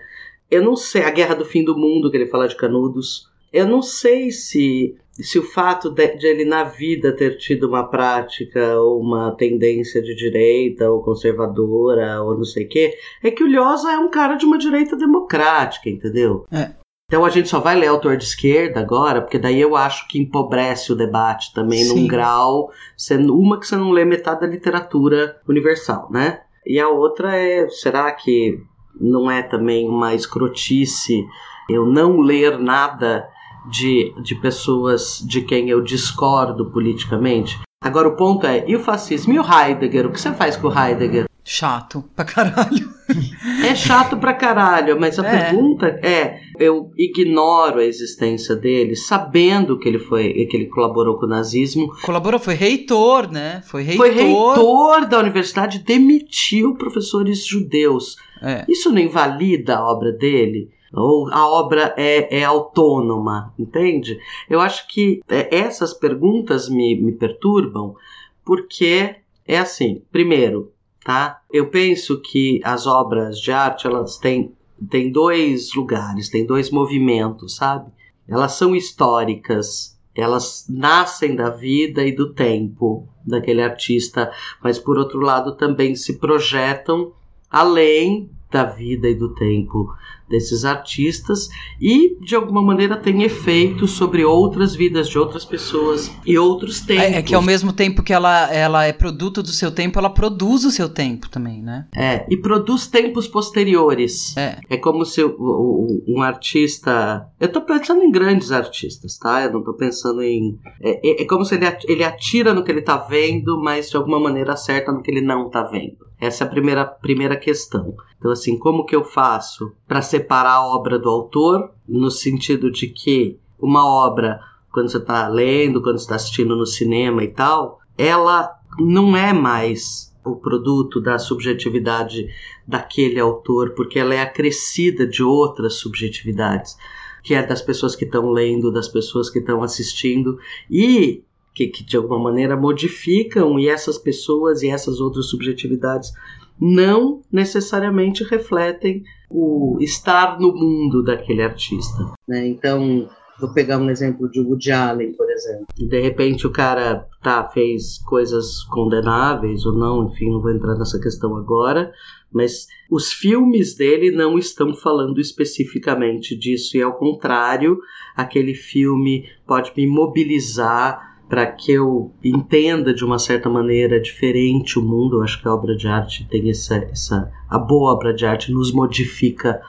eu 0.49 0.63
não 0.63 0.75
sei, 0.75 1.03
a 1.03 1.11
Guerra 1.11 1.35
do 1.35 1.45
Fim 1.45 1.63
do 1.63 1.77
Mundo, 1.77 2.09
que 2.09 2.17
ele 2.17 2.25
fala 2.25 2.47
de 2.47 2.55
Canudos, 2.55 3.29
eu 3.51 3.67
não 3.67 3.81
sei 3.81 4.31
se, 4.31 4.95
se 5.11 5.39
o 5.39 5.43
fato 5.43 5.89
de, 5.89 6.15
de 6.15 6.27
ele 6.27 6.45
na 6.45 6.63
vida 6.63 7.11
ter 7.11 7.37
tido 7.37 7.67
uma 7.67 7.83
prática 7.89 8.79
ou 8.79 8.99
uma 8.99 9.31
tendência 9.31 10.01
de 10.01 10.15
direita 10.15 10.89
ou 10.89 11.01
conservadora 11.01 12.21
ou 12.21 12.37
não 12.37 12.43
sei 12.43 12.65
o 12.65 12.69
quê, 12.69 12.93
é 13.23 13.31
que 13.31 13.43
o 13.43 13.51
Lhosa 13.51 13.91
é 13.91 13.97
um 13.97 14.09
cara 14.09 14.35
de 14.35 14.45
uma 14.45 14.57
direita 14.57 14.95
democrática, 14.95 15.89
entendeu? 15.89 16.45
É. 16.51 16.71
Então 17.05 17.25
a 17.25 17.29
gente 17.29 17.49
só 17.49 17.59
vai 17.59 17.75
ler 17.75 17.87
autor 17.87 18.17
de 18.17 18.23
esquerda 18.23 18.79
agora, 18.79 19.19
porque 19.21 19.39
daí 19.39 19.59
eu 19.59 19.75
acho 19.75 20.07
que 20.07 20.19
empobrece 20.19 20.91
o 20.93 20.95
debate 20.95 21.51
também 21.55 21.83
Sim. 21.83 22.01
num 22.01 22.07
grau. 22.07 22.69
Você, 22.95 23.15
uma 23.15 23.59
que 23.59 23.65
você 23.65 23.75
não 23.75 23.89
lê 23.89 24.05
metade 24.05 24.41
da 24.41 24.47
literatura 24.47 25.41
universal, 25.47 26.07
né? 26.11 26.41
E 26.63 26.79
a 26.79 26.87
outra 26.87 27.35
é, 27.35 27.67
será 27.67 28.11
que 28.11 28.59
não 28.99 29.31
é 29.31 29.41
também 29.41 29.89
uma 29.89 30.13
escrotice 30.13 31.25
eu 31.69 31.85
não 31.85 32.19
ler 32.19 32.57
nada 32.57 33.29
de, 33.69 34.13
de 34.23 34.35
pessoas 34.35 35.23
de 35.27 35.41
quem 35.41 35.69
eu 35.69 35.81
discordo 35.81 36.71
politicamente? 36.71 37.57
Agora 37.83 38.07
o 38.09 38.15
ponto 38.15 38.45
é, 38.45 38.65
e 38.67 38.75
o 38.75 38.79
fascismo? 38.79 39.33
E 39.33 39.39
o 39.39 39.43
Heidegger? 39.43 40.05
O 40.05 40.11
que 40.11 40.19
você 40.19 40.31
faz 40.33 40.55
com 40.57 40.67
o 40.67 40.71
Heidegger? 40.77 41.25
chato 41.43 42.03
pra 42.15 42.25
caralho. 42.25 42.89
É 43.65 43.73
chato 43.73 44.17
pra 44.17 44.33
caralho, 44.33 44.99
mas 44.99 45.17
a 45.17 45.25
É. 45.27 45.45
pergunta 45.51 45.87
é: 46.03 46.39
eu 46.59 46.91
ignoro 46.95 47.79
a 47.79 47.83
existência 47.83 48.55
dele, 48.55 48.95
sabendo 48.95 49.79
que 49.79 49.89
ele 49.89 49.97
foi, 49.97 50.31
que 50.45 50.55
ele 50.55 50.67
colaborou 50.67 51.17
com 51.17 51.25
o 51.25 51.29
nazismo, 51.29 51.89
Colaborou, 52.03 52.39
foi 52.39 52.53
reitor, 52.53 53.31
né? 53.31 53.63
Foi 53.65 53.81
reitor. 53.81 54.05
foi 54.05 54.13
reitor 54.15 55.07
da 55.07 55.17
universidade, 55.19 55.79
demitiu 55.79 56.75
professores 56.75 57.43
judeus. 57.45 58.15
É. 58.43 58.63
Isso 58.69 58.91
não 58.91 58.99
invalida 58.99 59.77
a 59.77 59.91
obra 59.91 60.11
dele? 60.11 60.69
Ou 60.93 61.29
a 61.31 61.47
obra 61.47 61.93
é, 61.97 62.39
é 62.39 62.43
autônoma, 62.43 63.53
entende? 63.57 64.19
Eu 64.49 64.59
acho 64.59 64.87
que 64.87 65.21
é, 65.27 65.55
essas 65.55 65.93
perguntas 65.93 66.69
me, 66.69 66.99
me 66.99 67.11
perturbam 67.11 67.95
porque 68.43 69.15
é 69.47 69.59
assim, 69.59 70.01
primeiro, 70.11 70.71
tá? 71.03 71.41
Eu 71.51 71.69
penso 71.69 72.19
que 72.21 72.59
as 72.63 72.87
obras 72.87 73.39
de 73.39 73.51
arte 73.51 73.87
elas 73.87 74.17
têm, 74.17 74.53
têm 74.89 75.11
dois 75.11 75.73
lugares, 75.73 76.29
têm 76.29 76.45
dois 76.45 76.69
movimentos, 76.71 77.55
sabe? 77.55 77.91
Elas 78.27 78.53
são 78.53 78.75
históricas, 78.75 79.99
elas 80.15 80.65
nascem 80.69 81.35
da 81.35 81.49
vida 81.49 82.03
e 82.03 82.11
do 82.11 82.33
tempo 82.33 83.07
daquele 83.25 83.61
artista, 83.61 84.31
mas 84.63 84.77
por 84.77 84.97
outro 84.97 85.19
lado 85.19 85.55
também 85.55 85.95
se 85.95 86.17
projetam 86.19 87.11
além 87.49 88.29
da 88.51 88.63
vida 88.63 89.07
e 89.07 89.15
do 89.15 89.33
tempo 89.33 89.93
desses 90.29 90.63
artistas 90.63 91.49
e 91.81 92.15
de 92.21 92.35
alguma 92.35 92.61
maneira 92.61 92.95
tem 92.95 93.23
efeito 93.23 93.87
sobre 93.87 94.23
outras 94.23 94.75
vidas 94.75 95.09
de 95.09 95.17
outras 95.17 95.43
pessoas 95.43 96.11
e 96.25 96.37
outros 96.37 96.81
tempos. 96.81 97.03
É, 97.03 97.17
é, 97.17 97.21
que 97.21 97.33
ao 97.33 97.41
mesmo 97.41 97.73
tempo 97.73 98.03
que 98.03 98.13
ela, 98.13 98.53
ela 98.53 98.85
é 98.85 98.93
produto 98.93 99.41
do 99.41 99.49
seu 99.49 99.71
tempo, 99.71 99.97
ela 99.97 100.09
produz 100.09 100.63
o 100.65 100.71
seu 100.71 100.87
tempo 100.87 101.27
também, 101.29 101.61
né? 101.61 101.87
É, 101.95 102.25
e 102.29 102.37
produz 102.37 102.85
tempos 102.87 103.27
posteriores. 103.27 104.37
É, 104.37 104.59
é 104.69 104.77
como 104.77 105.03
se 105.03 105.23
um 105.23 106.21
artista. 106.21 107.27
Eu 107.39 107.51
tô 107.51 107.61
pensando 107.61 108.03
em 108.03 108.11
grandes 108.11 108.51
artistas, 108.51 109.17
tá? 109.17 109.43
Eu 109.43 109.53
não 109.53 109.63
tô 109.63 109.73
pensando 109.73 110.21
em. 110.21 110.59
É, 110.81 111.21
é, 111.21 111.23
é 111.23 111.25
como 111.25 111.43
se 111.43 111.55
ele, 111.55 111.65
ele 111.85 112.03
atira 112.03 112.53
no 112.53 112.63
que 112.63 112.71
ele 112.71 112.81
tá 112.81 112.97
vendo, 112.97 113.59
mas 113.59 113.89
de 113.89 113.97
alguma 113.97 114.19
maneira 114.19 114.53
acerta 114.53 114.91
no 114.91 115.01
que 115.01 115.09
ele 115.09 115.21
não 115.21 115.49
tá 115.49 115.63
vendo. 115.63 116.08
Essa 116.19 116.43
é 116.43 116.47
a 116.47 116.49
primeira, 116.49 116.85
primeira 116.85 117.37
questão. 117.37 117.95
Então, 118.17 118.31
assim, 118.31 118.57
como 118.57 118.85
que 118.85 118.95
eu 118.95 119.03
faço 119.03 119.71
para 119.87 120.01
separar 120.01 120.55
a 120.55 120.65
obra 120.65 120.99
do 120.99 121.09
autor, 121.09 121.71
no 121.87 122.11
sentido 122.11 122.69
de 122.69 122.87
que 122.87 123.39
uma 123.57 123.85
obra, 123.85 124.39
quando 124.71 124.89
você 124.89 124.97
está 124.97 125.27
lendo, 125.29 125.81
quando 125.81 125.97
você 125.97 126.03
está 126.03 126.15
assistindo 126.15 126.55
no 126.55 126.65
cinema 126.65 127.23
e 127.23 127.29
tal, 127.29 127.79
ela 127.97 128.53
não 128.77 129.15
é 129.15 129.31
mais 129.31 130.13
o 130.23 130.35
produto 130.35 131.01
da 131.01 131.17
subjetividade 131.17 132.27
daquele 132.67 133.19
autor, 133.19 133.73
porque 133.73 133.97
ela 133.97 134.13
é 134.13 134.21
acrescida 134.21 135.07
de 135.07 135.23
outras 135.23 135.75
subjetividades, 135.75 136.77
que 137.23 137.33
é 137.33 137.45
das 137.45 137.61
pessoas 137.61 137.95
que 137.95 138.05
estão 138.05 138.29
lendo, 138.29 138.71
das 138.71 138.87
pessoas 138.87 139.29
que 139.29 139.39
estão 139.39 139.63
assistindo, 139.63 140.37
e 140.69 141.23
que, 141.59 141.67
que 141.67 141.83
de 141.83 141.97
alguma 141.97 142.17
maneira 142.17 142.55
modificam, 142.55 143.59
e 143.59 143.67
essas 143.67 143.97
pessoas 143.97 144.63
e 144.63 144.69
essas 144.69 145.01
outras 145.01 145.29
subjetividades 145.29 146.13
não 146.59 147.21
necessariamente 147.29 148.23
refletem 148.23 149.03
o 149.29 149.77
estar 149.81 150.39
no 150.39 150.53
mundo 150.53 151.03
daquele 151.03 151.41
artista. 151.41 152.13
Né? 152.25 152.47
Então, 152.47 153.09
vou 153.41 153.53
pegar 153.53 153.77
um 153.77 153.89
exemplo 153.89 154.29
de 154.29 154.39
Woody 154.39 154.71
Allen, 154.71 155.13
por 155.13 155.29
exemplo. 155.29 155.65
De 155.77 155.99
repente 155.99 156.47
o 156.47 156.51
cara 156.51 157.05
tá, 157.21 157.43
fez 157.49 157.97
coisas 157.99 158.63
condenáveis 158.63 159.65
ou 159.65 159.73
não, 159.73 160.07
enfim, 160.07 160.31
não 160.31 160.41
vou 160.41 160.51
entrar 160.51 160.75
nessa 160.75 160.99
questão 160.99 161.35
agora, 161.35 161.91
mas 162.31 162.67
os 162.89 163.11
filmes 163.11 163.75
dele 163.75 164.11
não 164.11 164.37
estão 164.37 164.73
falando 164.73 165.19
especificamente 165.19 166.37
disso, 166.37 166.77
e 166.77 166.81
ao 166.81 166.93
contrário, 166.93 167.79
aquele 168.15 168.53
filme 168.53 169.25
pode 169.45 169.73
me 169.75 169.87
mobilizar 169.87 171.08
para 171.29 171.45
que 171.45 171.71
eu 171.71 172.11
entenda 172.23 172.91
de 172.91 173.05
uma 173.05 173.19
certa 173.19 173.47
maneira 173.47 174.01
diferente 174.01 174.79
o 174.79 174.81
mundo. 174.81 175.17
Eu 175.17 175.23
acho 175.23 175.39
que 175.39 175.47
a 175.47 175.53
obra 175.53 175.77
de 175.77 175.87
arte 175.87 176.27
tem 176.27 176.49
essa, 176.49 176.75
essa 176.77 177.31
a 177.47 177.59
boa 177.59 177.93
obra 177.93 178.11
de 178.11 178.25
arte 178.25 178.51
nos 178.51 178.73
modifica, 178.73 179.61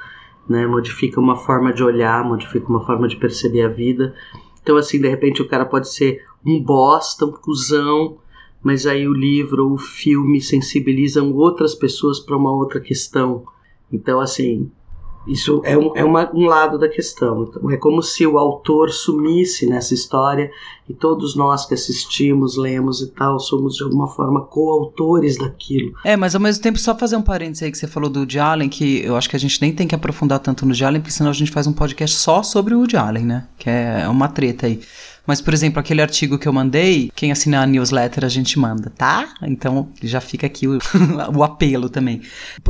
né? 0.48 0.66
Modifica 0.66 1.20
uma 1.20 1.36
forma 1.36 1.70
de 1.70 1.84
olhar, 1.84 2.24
modifica 2.24 2.66
uma 2.66 2.84
forma 2.84 3.06
de 3.06 3.16
perceber 3.16 3.62
a 3.62 3.68
vida. 3.68 4.14
Então 4.62 4.78
assim, 4.78 4.98
de 4.98 5.06
repente 5.06 5.42
o 5.42 5.48
cara 5.48 5.66
pode 5.66 5.92
ser 5.92 6.24
um 6.44 6.58
bosta, 6.62 7.26
um 7.26 7.32
cuzão, 7.32 8.16
mas 8.62 8.86
aí 8.86 9.06
o 9.06 9.12
livro 9.12 9.66
ou 9.66 9.74
o 9.74 9.78
filme 9.78 10.40
sensibilizam 10.40 11.30
outras 11.34 11.74
pessoas 11.74 12.18
para 12.18 12.38
uma 12.38 12.50
outra 12.50 12.80
questão. 12.80 13.44
Então 13.92 14.18
assim, 14.18 14.70
isso 15.26 15.60
é, 15.64 15.76
um, 15.76 15.94
é 15.94 16.04
uma, 16.04 16.30
um 16.34 16.46
lado 16.46 16.78
da 16.78 16.88
questão. 16.88 17.44
Então, 17.44 17.70
é 17.70 17.76
como 17.76 18.02
se 18.02 18.26
o 18.26 18.38
autor 18.38 18.90
sumisse 18.90 19.66
nessa 19.66 19.92
história 19.92 20.50
e 20.88 20.94
todos 20.94 21.36
nós 21.36 21.66
que 21.66 21.74
assistimos, 21.74 22.56
lemos 22.56 23.00
e 23.00 23.08
tal, 23.08 23.38
somos 23.38 23.76
de 23.76 23.84
alguma 23.84 24.08
forma 24.08 24.40
coautores 24.40 25.36
daquilo. 25.36 25.92
É, 26.04 26.16
mas 26.16 26.34
ao 26.34 26.40
mesmo 26.40 26.62
tempo, 26.62 26.78
só 26.78 26.96
fazer 26.96 27.16
um 27.16 27.22
parênteses 27.22 27.62
aí 27.62 27.70
que 27.70 27.78
você 27.78 27.86
falou 27.86 28.08
do 28.08 28.20
Woody 28.20 28.38
Allen, 28.38 28.68
que 28.68 29.04
eu 29.04 29.16
acho 29.16 29.28
que 29.28 29.36
a 29.36 29.38
gente 29.38 29.60
nem 29.60 29.72
tem 29.72 29.86
que 29.86 29.94
aprofundar 29.94 30.38
tanto 30.38 30.64
no 30.64 30.70
Woody 30.70 30.84
Allen, 30.84 31.00
porque 31.00 31.12
senão 31.12 31.30
a 31.30 31.34
gente 31.34 31.50
faz 31.50 31.66
um 31.66 31.72
podcast 31.72 32.16
só 32.16 32.42
sobre 32.42 32.74
o 32.74 32.78
Woody 32.78 32.96
Allen, 32.96 33.24
né? 33.24 33.46
Que 33.58 33.68
é 33.68 34.08
uma 34.08 34.28
treta 34.28 34.66
aí. 34.66 34.80
Mas, 35.26 35.40
por 35.40 35.54
exemplo, 35.54 35.78
aquele 35.78 36.02
artigo 36.02 36.38
que 36.38 36.48
eu 36.48 36.52
mandei, 36.52 37.10
quem 37.14 37.30
assinar 37.30 37.62
a 37.62 37.66
newsletter 37.66 38.24
a 38.24 38.28
gente 38.28 38.58
manda, 38.58 38.90
tá? 38.90 39.28
Então 39.42 39.90
já 40.02 40.20
fica 40.20 40.46
aqui 40.46 40.66
o, 40.66 40.78
o 41.36 41.44
apelo 41.44 41.88
também. 41.88 42.22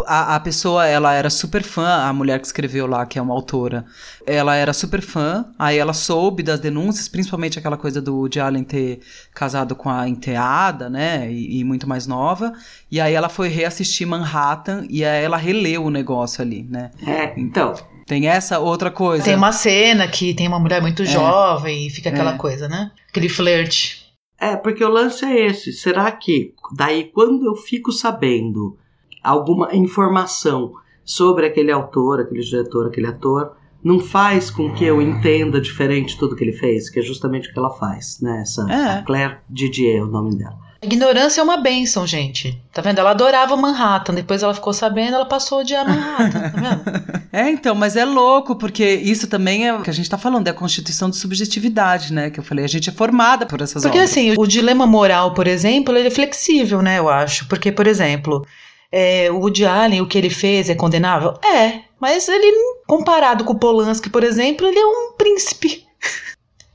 A, 0.07 0.37
a, 0.37 0.41
pessoa, 0.41 0.87
ela 0.87 1.13
era 1.15 1.31
super 1.31 1.63
fã, 1.63 2.05
a 2.05 2.13
mulher 2.13 2.41
que 2.41 2.47
escreveu 2.47 2.87
lá, 2.87 3.07
que 3.07 3.19
é 3.19 3.23
uma 3.23 3.35
autora, 3.35 3.85
ela 4.27 4.55
era 4.55 4.73
super 4.73 5.01
fã, 5.01 5.47
aí 5.59 5.79
ela 5.79 5.93
soube 5.93 6.43
das 6.43 6.61
denúncias, 6.61 7.09
principalmente 7.09 7.59
aquela 7.59 7.77
coisa 7.77 8.01
do 8.01 8.17
Woody 8.17 8.41
Allen 8.41 8.65
ter 8.65 9.01
casado 9.35 9.75
com 9.75 9.89
a 9.89 10.09
enteada, 10.09 10.91
né? 10.91 11.31
E, 11.31 11.61
e 11.61 11.65
muito 11.65 11.89
mais 11.89 12.07
nova. 12.07 12.53
E 12.91 13.01
aí 13.01 13.15
ela 13.15 13.29
foi 13.29 13.49
reassistir 13.49 14.07
Manhattan 14.07 14.85
e 14.89 15.05
aí 15.05 15.25
ela 15.25 15.37
releu 15.37 15.85
o 15.85 15.91
negócio 15.91 16.43
ali, 16.43 16.67
né? 16.69 16.91
É, 17.07 17.33
então. 17.39 17.75
Tem 18.11 18.27
essa 18.27 18.59
outra 18.59 18.91
coisa. 18.91 19.23
Tem 19.23 19.37
uma 19.37 19.53
cena 19.53 20.09
que 20.09 20.35
tem 20.35 20.49
uma 20.49 20.59
mulher 20.59 20.83
muito 20.83 21.03
é. 21.03 21.07
jovem 21.07 21.87
e 21.87 21.91
fica 21.91 22.11
aquela 22.11 22.35
é. 22.35 22.37
coisa, 22.37 22.69
né? 22.69 22.91
Aquele 23.09 23.29
flerte. 23.29 24.05
É, 24.37 24.57
porque 24.57 24.83
o 24.85 24.89
lance 24.89 25.25
é 25.25 25.47
esse. 25.47 25.73
Será 25.73 26.11
que 26.11 26.53
daí 26.77 27.05
quando 27.05 27.47
eu 27.47 27.55
fico 27.55 27.93
sabendo 27.93 28.77
alguma 29.23 29.73
informação 29.77 30.73
sobre 31.05 31.47
aquele 31.47 31.71
autor, 31.71 32.19
aquele 32.19 32.41
diretor, 32.41 32.89
aquele 32.89 33.07
ator, 33.07 33.53
não 33.81 34.01
faz 34.01 34.51
com 34.51 34.75
que 34.75 34.85
eu 34.85 35.01
entenda 35.01 35.61
diferente 35.61 36.19
tudo 36.19 36.35
que 36.35 36.43
ele 36.43 36.53
fez, 36.53 36.91
que 36.91 36.99
é 36.99 37.03
justamente 37.03 37.49
o 37.49 37.53
que 37.53 37.59
ela 37.61 37.71
faz, 37.71 38.19
né? 38.21 38.41
Essa 38.41 38.67
é. 38.69 39.03
Claire 39.03 39.37
Didier 39.49 40.01
é 40.01 40.03
o 40.03 40.09
nome 40.09 40.37
dela. 40.37 40.59
Ignorância 40.83 41.43
é 41.43 41.45
uma 41.45 41.59
benção, 41.59 42.07
gente. 42.07 42.59
Tá 42.73 42.81
vendo? 42.81 42.99
Ela 42.99 43.11
adorava 43.11 43.55
Manhattan, 43.55 44.15
depois 44.15 44.43
ela 44.43 44.55
ficou 44.55 44.73
sabendo, 44.73 45.15
ela 45.15 45.27
passou 45.27 45.59
a 45.59 45.61
odiar 45.61 45.87
Manhattan, 45.87 46.41
tá 46.41 46.49
vendo? 46.49 47.23
é, 47.31 47.51
então, 47.51 47.75
mas 47.75 47.97
é 47.97 48.05
louco, 48.05 48.57
porque 48.57 48.95
isso 48.95 49.27
também 49.27 49.69
é 49.69 49.75
o 49.75 49.83
que 49.83 49.91
a 49.91 49.93
gente 49.93 50.09
tá 50.09 50.17
falando, 50.17 50.49
é 50.49 50.51
a 50.51 50.55
constituição 50.55 51.11
de 51.11 51.17
subjetividade, 51.17 52.15
né? 52.15 52.31
Que 52.31 52.41
eu 52.41 52.45
falei, 52.45 52.65
a 52.65 52.69
gente 52.69 52.89
é 52.89 52.93
formada 52.93 53.45
por 53.45 53.61
essas 53.61 53.83
Porque 53.83 53.99
obras. 53.99 54.11
assim, 54.11 54.35
o 54.39 54.47
dilema 54.47 54.87
moral, 54.87 55.35
por 55.35 55.47
exemplo, 55.47 55.95
ele 55.95 56.09
é 56.09 56.11
flexível, 56.11 56.81
né? 56.81 56.99
Eu 56.99 57.11
acho. 57.11 57.47
Porque, 57.47 57.71
por 57.71 57.87
exemplo, 57.87 58.47
é, 58.91 59.31
o 59.31 59.39
Woody 59.39 59.67
Allen, 59.67 60.01
o 60.01 60.07
que 60.07 60.17
ele 60.17 60.31
fez 60.31 60.71
é 60.71 60.75
condenável? 60.75 61.35
É, 61.45 61.81
mas 62.01 62.27
ele, 62.27 62.53
comparado 62.87 63.45
com 63.45 63.53
o 63.53 63.59
Polanski, 63.59 64.09
por 64.09 64.25
exemplo, 64.25 64.67
ele 64.67 64.79
é 64.79 64.87
um 64.87 65.13
príncipe. 65.13 65.85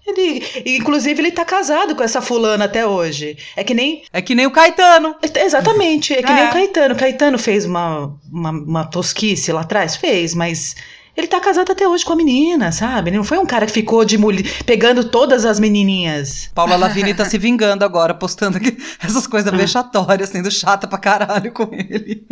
Ele, 0.08 0.44
inclusive, 0.66 1.20
ele 1.20 1.32
tá 1.32 1.44
casado 1.44 1.96
com 1.96 2.04
essa 2.04 2.22
fulana 2.22 2.66
até 2.66 2.86
hoje. 2.86 3.38
É 3.56 3.64
que 3.64 3.74
nem. 3.74 4.04
É 4.14 4.22
que 4.22 4.36
nem 4.36 4.46
o 4.46 4.52
Caetano. 4.52 5.16
Exatamente, 5.36 6.14
é 6.14 6.22
que 6.22 6.32
é. 6.32 6.36
nem 6.36 6.48
o 6.48 6.52
Caetano. 6.52 6.94
O 6.94 6.98
Caetano 6.98 7.40
fez 7.40 7.66
uma, 7.66 8.16
uma, 8.32 8.52
uma 8.52 8.86
tosquice 8.86 9.52
lá 9.52 9.62
atrás? 9.62 9.96
Fez, 9.96 10.36
mas 10.36 10.76
ele 11.16 11.28
tá 11.28 11.40
casado 11.40 11.72
até 11.72 11.88
hoje 11.88 12.04
com 12.04 12.14
a 12.14 12.16
menina, 12.16 12.72
sabe? 12.72 13.10
Ele 13.10 13.18
não 13.18 13.24
foi 13.24 13.38
um 13.38 13.46
cara 13.46 13.66
que 13.66 13.72
ficou 13.72 14.04
de 14.04 14.18
mulher, 14.18 14.44
pegando 14.66 15.06
todas 15.06 15.46
as 15.46 15.60
menininhas. 15.60 16.50
Paula 16.54 16.76
Lavini 16.76 17.14
tá 17.14 17.24
se 17.26 17.38
vingando 17.38 17.86
agora, 17.86 18.14
postando 18.14 18.60
essas 19.02 19.26
coisas 19.26 19.52
vexatórias, 19.52 20.30
sendo 20.30 20.52
chata 20.52 20.88
pra 20.88 20.98
caralho 20.98 21.52
com 21.52 21.70
ele. 21.74 22.26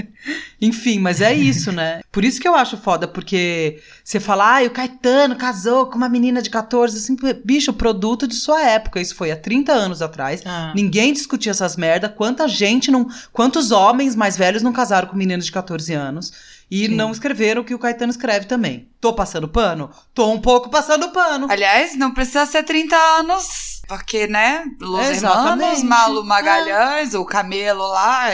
Enfim, 0.62 1.00
mas 1.00 1.22
é 1.22 1.34
isso, 1.34 1.72
né? 1.72 2.02
Por 2.12 2.24
isso 2.24 2.40
que 2.40 2.48
eu 2.48 2.56
acho 2.56 2.78
foda, 2.78 3.08
porque 3.08 3.80
você 4.04 4.20
fala, 4.20 4.60
ah, 4.60 4.64
o 4.64 4.70
Caetano 4.70 5.36
casou 5.36 5.88
com 5.88 5.98
uma 5.98 6.10
menina 6.10 6.42
de 6.42 6.50
14, 6.50 6.98
assim, 6.98 7.16
bicho, 7.44 7.74
produto 7.74 8.28
de 8.28 8.36
sua 8.36 8.62
época. 8.62 9.00
Isso 9.00 9.16
foi 9.16 9.32
há 9.32 9.36
30 9.36 9.72
anos 9.72 10.02
atrás. 10.02 10.42
Ah. 10.46 10.74
Ninguém 10.76 11.14
discutia 11.14 11.52
essas 11.52 11.76
merda. 11.76 12.10
Quanta 12.10 12.48
gente 12.48 12.92
não. 12.92 13.08
Quantos 13.32 13.72
homens 13.72 14.16
mais 14.16 14.38
velhos 14.38 14.62
não 14.62 14.74
casaram 14.74 15.08
com 15.08 15.16
meninos 15.16 15.46
de 15.46 15.52
14 15.52 15.94
anos? 15.94 16.34
E 16.74 16.88
Sim. 16.88 16.96
não 16.96 17.12
escreveram 17.12 17.62
o 17.62 17.64
que 17.64 17.76
o 17.76 17.78
Caetano 17.78 18.10
escreve 18.10 18.48
também. 18.48 18.90
Tô 19.00 19.14
passando 19.14 19.48
pano? 19.48 19.92
Tô 20.12 20.32
um 20.32 20.42
pouco 20.42 20.72
passando 20.72 21.12
pano. 21.12 21.46
Aliás, 21.48 21.96
não 21.96 22.16
precisa 22.16 22.48
ser 22.48 22.64
30 22.64 22.96
anos, 22.96 23.80
porque, 23.88 24.26
né? 24.26 24.66
Los 24.82 25.08
Exatamente. 25.08 25.66
Hermanos, 25.66 25.84
Malu 25.84 26.24
Magalhães, 26.24 27.14
é. 27.14 27.18
o 27.20 27.26
Camelo 27.26 27.86
lá. 27.90 28.30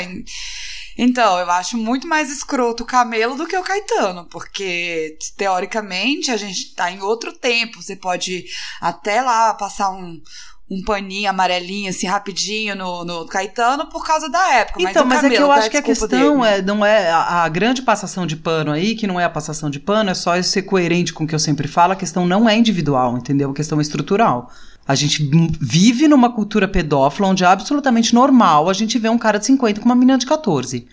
Então, 0.98 1.38
eu 1.38 1.52
acho 1.52 1.78
muito 1.78 2.08
mais 2.08 2.32
escroto 2.32 2.84
o 2.84 2.86
Camelo 2.86 3.36
do 3.36 3.46
que 3.46 3.58
o 3.58 3.62
Caetano, 3.62 4.24
porque 4.32 5.18
teoricamente 5.36 6.32
a 6.32 6.38
gente 6.38 6.74
tá 6.74 6.90
em 6.90 7.02
outro 7.02 7.34
tempo. 7.34 7.84
Você 7.84 7.98
pode 7.98 8.46
até 8.80 9.22
lá 9.22 9.54
passar 9.54 9.90
um, 9.92 10.18
um 10.70 10.84
paninho 10.84 11.30
amarelinho, 11.30 11.90
assim, 11.90 12.06
rapidinho 12.06 12.76
no, 12.76 13.04
no 13.04 13.26
Caetano 13.26 13.88
por 13.88 14.06
causa 14.06 14.30
da 14.30 14.54
época. 14.54 14.82
Então, 14.84 15.04
mas, 15.04 15.24
mas 15.24 15.32
é 15.32 15.36
que 15.36 15.42
eu 15.42 15.52
acho 15.52 15.70
que 15.70 15.78
a 15.78 15.82
questão 15.82 16.40
dele. 16.42 16.60
é, 16.60 16.62
não 16.62 16.86
é 16.86 17.10
a, 17.10 17.44
a, 17.44 17.50
grande 17.50 17.82
passação 17.82 18.28
de 18.28 18.36
pano 18.36 18.72
aí, 18.72 18.94
que 18.94 19.08
não 19.08 19.20
é 19.20 19.24
a 19.24 19.30
passação 19.30 19.70
de 19.70 19.80
pano, 19.80 20.12
é 20.12 20.14
só 20.14 20.40
ser 20.44 20.62
coerente 20.62 21.12
com 21.12 21.24
o 21.24 21.28
que 21.28 21.34
eu 21.34 21.40
sempre 21.40 21.68
falo, 21.68 21.94
a 21.94 21.96
questão 21.96 22.26
não 22.26 22.48
é 22.48 22.56
individual, 22.56 23.18
entendeu? 23.18 23.50
A 23.50 23.54
questão 23.54 23.80
é 23.80 23.82
estrutural. 23.82 24.52
A 24.90 24.96
gente 24.96 25.30
vive 25.62 26.08
numa 26.08 26.32
cultura 26.32 26.68
pedófila 26.68 27.28
onde 27.28 27.44
é 27.44 27.48
absolutamente 27.48 28.12
normal 28.12 28.68
a 28.68 28.74
gente 28.74 28.98
ver 28.98 29.10
um 29.10 29.20
cara 29.20 29.38
de 29.38 29.46
50 29.46 29.80
com 29.80 29.86
uma 29.86 29.94
menina 29.94 30.18
de 30.18 30.26
14. 30.26 30.88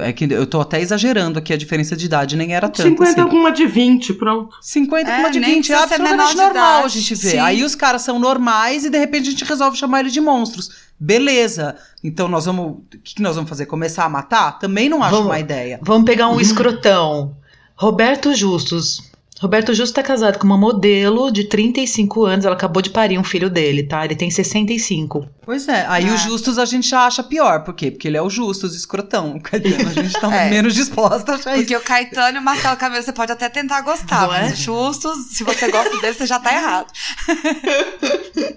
É 0.00 0.10
que 0.10 0.24
eu 0.24 0.46
tô 0.46 0.58
até 0.58 0.80
exagerando 0.80 1.38
aqui 1.38 1.52
a 1.52 1.56
diferença 1.58 1.94
de 1.94 2.06
idade, 2.06 2.34
nem 2.34 2.54
era 2.54 2.66
tanto 2.66 2.88
50 2.88 3.10
assim. 3.10 3.30
com 3.30 3.36
uma 3.36 3.52
de 3.52 3.66
20, 3.66 4.14
pronto. 4.14 4.56
50 4.62 5.04
com 5.04 5.18
uma 5.18 5.30
de 5.30 5.38
20 5.38 5.70
é 5.70 5.74
absolutamente 5.74 6.34
normal 6.34 6.84
a 6.84 6.88
gente 6.88 7.14
ver. 7.14 7.40
Aí 7.40 7.62
os 7.62 7.74
caras 7.74 8.00
são 8.00 8.18
normais 8.18 8.86
e 8.86 8.88
de 8.88 8.96
repente 8.96 9.28
a 9.28 9.32
gente 9.32 9.44
resolve 9.44 9.76
chamar 9.76 10.00
eles 10.00 10.14
de 10.14 10.20
monstros. 10.22 10.70
Beleza. 10.98 11.76
Então 12.02 12.28
nós 12.28 12.46
vamos. 12.46 12.78
O 12.78 12.84
que, 13.04 13.16
que 13.16 13.22
nós 13.22 13.36
vamos 13.36 13.50
fazer? 13.50 13.66
Começar 13.66 14.06
a 14.06 14.08
matar? 14.08 14.58
Também 14.58 14.88
não 14.88 15.02
acho 15.02 15.10
vamos, 15.10 15.26
uma 15.26 15.38
ideia. 15.38 15.78
Vamos 15.82 16.06
pegar 16.06 16.30
um 16.30 16.40
escrotão. 16.40 17.36
Roberto 17.76 18.34
Justus. 18.34 19.11
Roberto 19.42 19.74
Justo 19.74 19.96
tá 19.96 20.04
casado 20.04 20.38
com 20.38 20.46
uma 20.46 20.56
modelo 20.56 21.28
de 21.32 21.42
35 21.42 22.24
anos, 22.24 22.44
ela 22.44 22.54
acabou 22.54 22.80
de 22.80 22.90
parir 22.90 23.18
um 23.18 23.24
filho 23.24 23.50
dele, 23.50 23.82
tá? 23.82 24.04
Ele 24.04 24.14
tem 24.14 24.30
65. 24.30 25.26
Pois 25.44 25.66
é, 25.66 25.84
aí 25.88 26.06
é. 26.06 26.12
o 26.12 26.16
Justus 26.16 26.58
a 26.58 26.64
gente 26.64 26.88
já 26.88 27.06
acha 27.06 27.24
pior, 27.24 27.64
por 27.64 27.74
quê? 27.74 27.90
Porque 27.90 28.06
ele 28.06 28.16
é 28.16 28.22
o 28.22 28.30
Justus, 28.30 28.72
escrotão. 28.72 29.32
O 29.34 29.42
Caetano, 29.42 29.88
a 29.88 29.92
gente 29.94 30.20
tá 30.20 30.32
é. 30.32 30.48
menos 30.48 30.74
disposta 30.74 31.32
a 31.32 31.34
achar 31.34 31.56
Porque 31.56 31.74
isso. 31.74 31.82
o 31.82 31.84
Caetano 31.84 32.36
e 32.36 32.40
o 32.40 32.44
Marcelo 32.44 32.76
Camelo 32.76 33.02
você 33.02 33.12
pode 33.12 33.32
até 33.32 33.48
tentar 33.48 33.80
gostar, 33.80 34.22
Não 34.22 34.28
mas 34.28 34.52
é? 34.52 34.54
Justus, 34.54 35.32
se 35.32 35.42
você 35.42 35.68
gosta 35.68 36.00
dele, 36.00 36.14
você 36.14 36.26
já 36.26 36.38
tá 36.38 36.52
errado. 36.52 36.92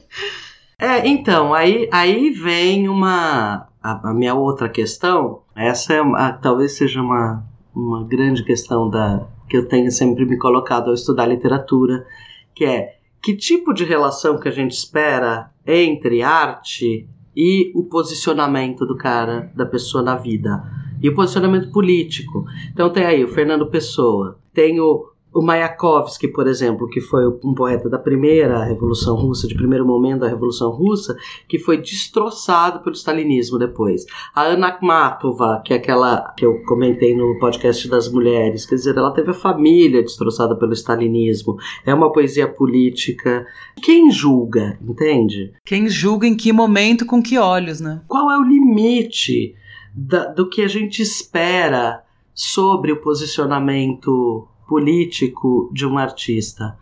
é, 0.78 1.08
então, 1.08 1.54
aí, 1.54 1.90
aí 1.92 2.30
vem 2.30 2.88
uma. 2.88 3.68
A, 3.82 4.10
a 4.10 4.14
minha 4.14 4.36
outra 4.36 4.70
questão, 4.70 5.42
essa 5.56 5.94
é 5.94 6.02
uma, 6.02 6.34
talvez 6.34 6.74
seja 6.74 7.02
uma, 7.02 7.44
uma 7.74 8.08
grande 8.08 8.44
questão 8.44 8.90
da, 8.90 9.28
que 9.50 9.58
eu 9.58 9.68
tenho 9.68 9.92
sempre 9.92 10.26
me 10.26 10.38
colocado 10.38 10.88
ao 10.88 10.94
estudar 10.94 11.26
literatura, 11.26 12.06
que 12.54 12.66
é 12.66 12.96
que 13.22 13.36
tipo 13.36 13.74
de 13.74 13.84
relação 13.84 14.40
que 14.40 14.48
a 14.48 14.52
gente 14.52 14.74
espera 14.74 15.52
entre 15.66 16.22
arte 16.22 17.10
e 17.36 17.72
o 17.76 17.84
posicionamento 17.84 18.86
do 18.86 18.96
cara, 18.96 19.52
da 19.56 19.66
pessoa 19.66 20.04
na 20.04 20.16
vida. 20.16 20.64
E 21.02 21.10
o 21.10 21.16
posicionamento 21.16 21.72
político. 21.72 22.46
Então 22.72 22.90
tem 22.90 23.04
aí 23.04 23.24
o 23.24 23.28
Fernando 23.28 23.66
Pessoa, 23.66 24.40
tem 24.54 24.80
o 24.80 25.12
o 25.36 25.42
Mayakovsky, 25.42 26.30
por 26.30 26.48
exemplo, 26.48 26.88
que 26.88 27.02
foi 27.02 27.28
um 27.28 27.54
poeta 27.54 27.90
da 27.90 28.00
primeira 28.00 28.64
Revolução 28.64 29.18
Russa, 29.18 29.50
de 29.50 29.54
primeiro 29.54 29.86
momento 29.86 30.22
da 30.22 30.30
Revolução 30.30 30.72
Russa, 30.72 31.18
que 31.46 31.60
foi 31.60 31.78
destroçado 31.78 32.80
pelo 32.80 32.96
stalinismo 32.96 33.60
depois. 33.60 34.06
A 34.34 34.44
Ana 34.44 34.68
Akhmatova, 34.68 35.62
que 35.66 35.74
é 35.74 35.76
aquela 35.76 36.34
que 36.38 36.46
eu 36.46 36.64
comentei 36.64 37.14
no 37.14 37.38
podcast 37.38 37.86
das 37.90 38.10
mulheres, 38.10 38.66
quer 38.66 38.76
dizer, 38.76 38.96
ela 38.96 39.12
teve 39.12 39.32
a 39.32 39.34
família 39.34 40.02
destroçada 40.02 40.56
pelo 40.56 40.72
stalinismo. 40.72 41.58
É 41.86 41.94
uma 41.94 42.14
poesia 42.14 42.48
política. 42.48 43.46
Quem 43.84 44.10
julga, 44.10 44.80
entende? 44.82 45.52
Quem 45.66 45.90
julga 45.90 46.26
em 46.26 46.38
que 46.38 46.54
momento, 46.54 47.06
com 47.06 47.22
que 47.22 47.38
olhos, 47.38 47.82
né? 47.82 48.02
Qual 48.08 48.32
é 48.32 48.40
o 48.40 48.44
limite 48.44 49.54
da, 49.94 50.28
do 50.28 50.48
que 50.48 50.62
a 50.62 50.68
gente 50.70 51.02
espera 51.02 52.06
sobre 52.34 52.94
o 52.94 53.02
posicionamento 53.02 54.48
político 54.68 55.70
de 55.74 55.86
um 55.86 55.98
artista. 55.98 56.78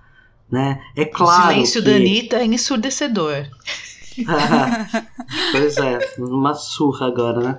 Né? 0.52 0.82
É 0.96 1.06
claro. 1.06 1.48
O 1.48 1.52
silêncio 1.52 1.82
que... 1.82 1.90
da 1.90 1.96
Anitta 1.96 2.38
é 2.38 2.46
ensurdecedor. 2.46 3.48
pois 5.52 5.78
é, 5.78 6.00
uma 6.20 6.54
surra 6.54 7.08
agora, 7.08 7.40
né? 7.40 7.58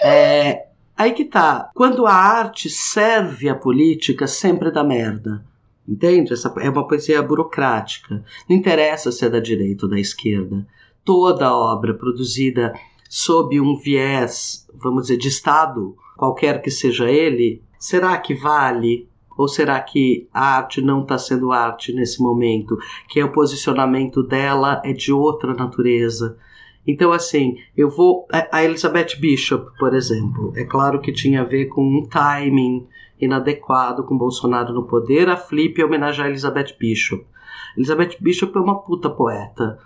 É, 0.00 0.66
aí 0.96 1.12
que 1.12 1.24
tá. 1.24 1.70
Quando 1.74 2.06
a 2.06 2.14
arte 2.14 2.68
serve 2.68 3.48
a 3.48 3.54
política, 3.54 4.26
sempre 4.26 4.70
dá 4.70 4.82
merda. 4.82 5.44
Entende? 5.86 6.32
Essa 6.32 6.52
é 6.60 6.70
uma 6.70 6.86
poesia 6.86 7.22
burocrática. 7.22 8.24
Não 8.48 8.56
interessa 8.56 9.10
se 9.10 9.24
é 9.24 9.28
da 9.28 9.40
direita 9.40 9.86
ou 9.86 9.90
da 9.90 9.98
esquerda. 9.98 10.66
Toda 11.04 11.54
obra 11.54 11.94
produzida 11.94 12.72
sob 13.08 13.60
um 13.60 13.76
viés, 13.76 14.66
vamos 14.74 15.02
dizer, 15.02 15.18
de 15.18 15.28
Estado, 15.28 15.96
qualquer 16.16 16.62
que 16.62 16.70
seja 16.70 17.10
ele, 17.10 17.62
será 17.78 18.16
que 18.16 18.34
vale 18.34 19.08
ou 19.36 19.48
será 19.48 19.80
que 19.80 20.28
a 20.32 20.56
arte 20.56 20.80
não 20.80 21.02
está 21.02 21.18
sendo 21.18 21.52
arte 21.52 21.92
nesse 21.92 22.22
momento? 22.22 22.76
Que 23.08 23.20
é 23.20 23.24
o 23.24 23.32
posicionamento 23.32 24.22
dela 24.22 24.80
é 24.84 24.92
de 24.92 25.12
outra 25.12 25.54
natureza? 25.54 26.36
Então, 26.86 27.12
assim, 27.12 27.58
eu 27.76 27.88
vou. 27.88 28.26
A 28.50 28.64
Elizabeth 28.64 29.16
Bishop, 29.20 29.70
por 29.78 29.94
exemplo, 29.94 30.52
é 30.56 30.64
claro 30.64 31.00
que 31.00 31.12
tinha 31.12 31.42
a 31.42 31.44
ver 31.44 31.66
com 31.66 31.82
um 31.82 32.06
timing 32.06 32.86
inadequado 33.20 34.04
com 34.04 34.18
Bolsonaro 34.18 34.72
no 34.72 34.84
poder. 34.84 35.28
A 35.28 35.36
Flip 35.36 35.82
homenagear 35.82 36.26
a 36.26 36.30
Elizabeth 36.30 36.76
Bishop. 36.78 37.24
Elizabeth 37.76 38.16
Bishop 38.20 38.56
é 38.56 38.60
uma 38.60 38.80
puta 38.80 39.08
poeta 39.08 39.78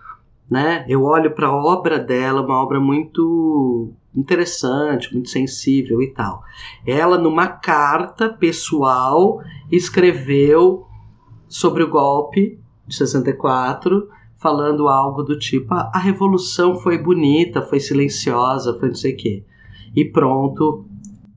né? 0.51 0.85
Eu 0.89 1.03
olho 1.03 1.35
para 1.35 1.49
a 1.49 1.55
obra 1.55 1.99
dela, 1.99 2.43
uma 2.43 2.63
obra 2.63 2.81
muito 2.81 3.93
interessante, 4.15 5.13
muito 5.13 5.29
sensível 5.29 6.01
e 6.01 6.13
tal. 6.13 6.43
Ela, 6.87 7.19
numa 7.19 7.49
carta 7.49 8.29
pessoal, 8.29 9.41
escreveu 9.71 10.87
sobre 11.49 11.83
o 11.83 11.91
golpe 11.91 12.59
de 12.87 12.95
64, 12.95 14.09
falando 14.39 14.89
algo 14.89 15.23
do 15.23 15.39
tipo: 15.39 15.75
ah, 15.75 15.91
a 15.93 15.99
revolução 15.99 16.77
foi 16.77 16.99
bonita, 16.99 17.61
foi 17.63 17.81
silenciosa, 17.81 18.79
foi 18.79 18.89
não 18.89 18.95
sei 18.95 19.15
o 19.15 19.17
quê. 19.17 19.45
E 19.95 20.05
pronto, 20.05 20.87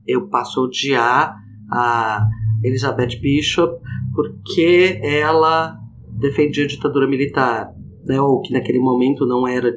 eu 0.06 0.28
passo 0.28 0.60
a 0.60 0.62
odiar 0.64 1.36
a 1.70 2.28
Elizabeth 2.62 3.18
Bishop 3.20 3.80
porque 4.14 5.00
ela 5.02 5.78
defendia 6.08 6.64
a 6.64 6.68
ditadura 6.68 7.06
militar 7.06 7.72
né, 8.04 8.20
ou 8.20 8.40
que 8.40 8.52
naquele 8.52 8.78
momento 8.78 9.26
não 9.26 9.46
era 9.46 9.72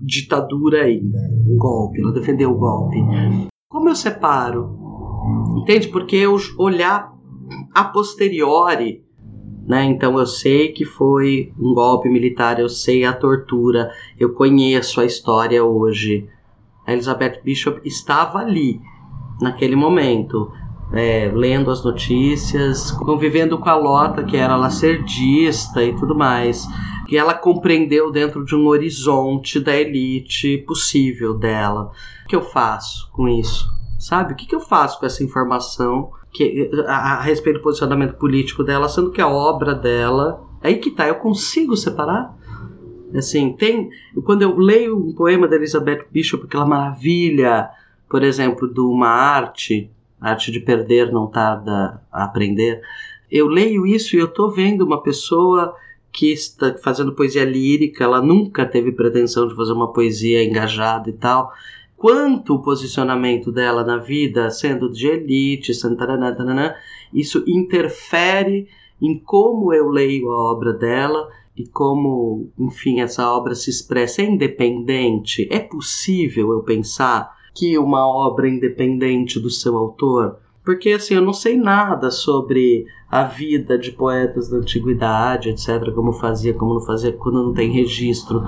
ditadura 0.00 0.84
ainda, 0.84 1.18
um 1.46 1.56
golpe, 1.56 2.00
ela 2.00 2.12
defendeu 2.12 2.50
o 2.52 2.58
golpe. 2.58 2.96
Como 3.68 3.88
eu 3.88 3.94
separo? 3.94 4.78
Entende? 5.58 5.88
Porque 5.88 6.16
eu 6.16 6.36
olhar 6.58 7.12
a 7.74 7.84
posteriori, 7.84 9.04
né? 9.66 9.84
Então 9.84 10.18
eu 10.18 10.26
sei 10.26 10.72
que 10.72 10.84
foi 10.84 11.52
um 11.58 11.74
golpe 11.74 12.08
militar, 12.08 12.58
eu 12.58 12.68
sei 12.68 13.04
a 13.04 13.12
tortura, 13.12 13.90
eu 14.18 14.32
conheço 14.32 15.00
a 15.00 15.04
história 15.04 15.62
hoje. 15.64 16.26
A 16.86 16.92
Elizabeth 16.92 17.40
Bishop 17.44 17.80
estava 17.84 18.38
ali 18.38 18.80
naquele 19.40 19.76
momento. 19.76 20.50
É, 20.92 21.30
lendo 21.32 21.70
as 21.70 21.84
notícias, 21.84 22.90
convivendo 22.90 23.56
com 23.58 23.68
a 23.68 23.76
Lota, 23.76 24.24
que 24.24 24.36
era 24.36 24.56
lacerdista 24.56 25.84
e 25.84 25.94
tudo 25.94 26.16
mais 26.16 26.66
que 27.10 27.18
ela 27.18 27.34
compreendeu 27.34 28.12
dentro 28.12 28.44
de 28.44 28.54
um 28.54 28.68
horizonte 28.68 29.58
da 29.58 29.74
elite 29.74 30.58
possível 30.58 31.34
dela. 31.34 31.90
O 32.24 32.28
que 32.28 32.36
eu 32.36 32.40
faço 32.40 33.10
com 33.10 33.28
isso? 33.28 33.68
Sabe? 33.98 34.32
O 34.32 34.36
que, 34.36 34.54
eu 34.54 34.60
faço 34.60 35.00
com 35.00 35.06
essa 35.06 35.24
informação 35.24 36.12
que, 36.32 36.70
a, 36.86 37.14
a 37.14 37.20
respeito 37.20 37.56
do 37.56 37.64
posicionamento 37.64 38.14
político 38.14 38.62
dela, 38.62 38.88
sendo 38.88 39.10
que 39.10 39.20
a 39.20 39.26
obra 39.26 39.74
dela. 39.74 40.40
Aí 40.62 40.76
que 40.76 40.92
tá, 40.92 41.08
eu 41.08 41.16
consigo 41.16 41.76
separar? 41.76 42.32
Assim, 43.12 43.54
tem. 43.54 43.90
Quando 44.22 44.42
eu 44.42 44.56
leio 44.56 44.96
um 44.96 45.12
poema 45.12 45.48
da 45.48 45.56
Elizabeth 45.56 46.06
Bishop, 46.12 46.44
aquela 46.44 46.64
maravilha, 46.64 47.70
por 48.08 48.22
exemplo, 48.22 48.68
do 48.68 48.88
Uma 48.88 49.08
Arte, 49.08 49.90
Arte 50.20 50.50
de 50.52 50.60
Perder 50.60 51.12
Não 51.12 51.26
Tarda 51.26 52.02
a 52.12 52.24
Aprender, 52.24 52.82
eu 53.30 53.46
leio 53.46 53.86
isso 53.86 54.16
e 54.16 54.18
eu 54.18 54.28
tô 54.28 54.50
vendo 54.50 54.84
uma 54.84 55.02
pessoa 55.02 55.74
que 56.12 56.32
está 56.32 56.74
fazendo 56.74 57.14
poesia 57.14 57.44
lírica, 57.44 58.04
ela 58.04 58.20
nunca 58.20 58.66
teve 58.66 58.92
pretensão 58.92 59.46
de 59.46 59.54
fazer 59.54 59.72
uma 59.72 59.92
poesia 59.92 60.44
engajada 60.44 61.08
e 61.08 61.12
tal. 61.12 61.52
Quanto 61.96 62.54
o 62.54 62.62
posicionamento 62.62 63.52
dela 63.52 63.84
na 63.84 63.98
vida, 63.98 64.50
sendo 64.50 64.90
de 64.90 65.06
elite, 65.06 65.74
santarana, 65.74 66.34
taranã, 66.34 66.74
isso 67.12 67.44
interfere 67.46 68.68
em 69.00 69.18
como 69.18 69.72
eu 69.72 69.88
leio 69.88 70.30
a 70.30 70.52
obra 70.52 70.72
dela 70.72 71.28
e 71.56 71.66
como, 71.66 72.48
enfim, 72.58 73.00
essa 73.00 73.30
obra 73.30 73.54
se 73.54 73.70
expressa. 73.70 74.22
É 74.22 74.24
independente? 74.24 75.46
É 75.50 75.58
possível 75.58 76.52
eu 76.52 76.62
pensar 76.62 77.36
que 77.54 77.78
uma 77.78 78.06
obra 78.06 78.48
independente 78.48 79.38
do 79.40 79.50
seu 79.50 79.76
autor 79.76 80.38
porque 80.64 80.90
assim, 80.90 81.14
eu 81.14 81.22
não 81.22 81.32
sei 81.32 81.56
nada 81.56 82.10
sobre 82.10 82.86
a 83.10 83.24
vida 83.24 83.78
de 83.78 83.92
poetas 83.92 84.48
da 84.48 84.58
antiguidade, 84.58 85.48
etc., 85.48 85.92
como 85.94 86.12
fazia, 86.12 86.54
como 86.54 86.74
não 86.74 86.80
fazia, 86.82 87.12
quando 87.12 87.42
não 87.42 87.52
tem 87.52 87.72
registro. 87.72 88.44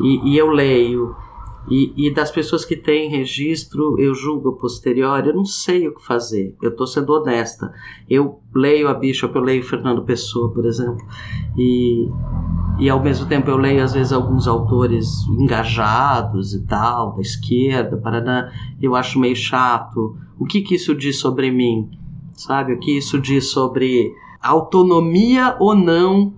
E, 0.00 0.32
e 0.32 0.38
eu 0.38 0.48
leio. 0.48 1.14
E, 1.68 1.92
e, 1.96 2.14
das 2.14 2.30
pessoas 2.30 2.64
que 2.64 2.76
têm 2.76 3.10
registro, 3.10 3.98
eu 3.98 4.14
julgo 4.14 4.50
a 4.50 4.56
posteriori, 4.56 5.28
eu 5.28 5.34
não 5.34 5.44
sei 5.44 5.88
o 5.88 5.94
que 5.94 6.06
fazer. 6.06 6.54
Eu 6.62 6.70
estou 6.70 6.86
sendo 6.86 7.12
honesta. 7.12 7.74
Eu 8.08 8.40
leio 8.54 8.88
a 8.88 8.94
Bishop, 8.94 9.34
eu 9.34 9.42
leio 9.42 9.64
Fernando 9.64 10.04
Pessoa, 10.04 10.50
por 10.52 10.64
exemplo, 10.64 11.04
e 11.58 12.08
e 12.78 12.90
ao 12.90 13.02
mesmo 13.02 13.26
tempo 13.26 13.50
eu 13.50 13.56
leio 13.56 13.82
às 13.82 13.94
vezes 13.94 14.12
alguns 14.12 14.46
autores 14.46 15.26
engajados 15.28 16.54
e 16.54 16.60
tal, 16.66 17.14
da 17.14 17.22
esquerda, 17.22 17.96
Paraná, 17.96 18.50
eu 18.80 18.94
acho 18.94 19.18
meio 19.18 19.36
chato. 19.36 20.16
O 20.38 20.44
que 20.44 20.60
que 20.60 20.74
isso 20.74 20.94
diz 20.94 21.18
sobre 21.18 21.50
mim? 21.50 21.90
Sabe? 22.34 22.74
O 22.74 22.78
que 22.78 22.98
isso 22.98 23.18
diz 23.18 23.50
sobre 23.50 24.12
autonomia 24.42 25.56
ou 25.58 25.74
não 25.74 26.34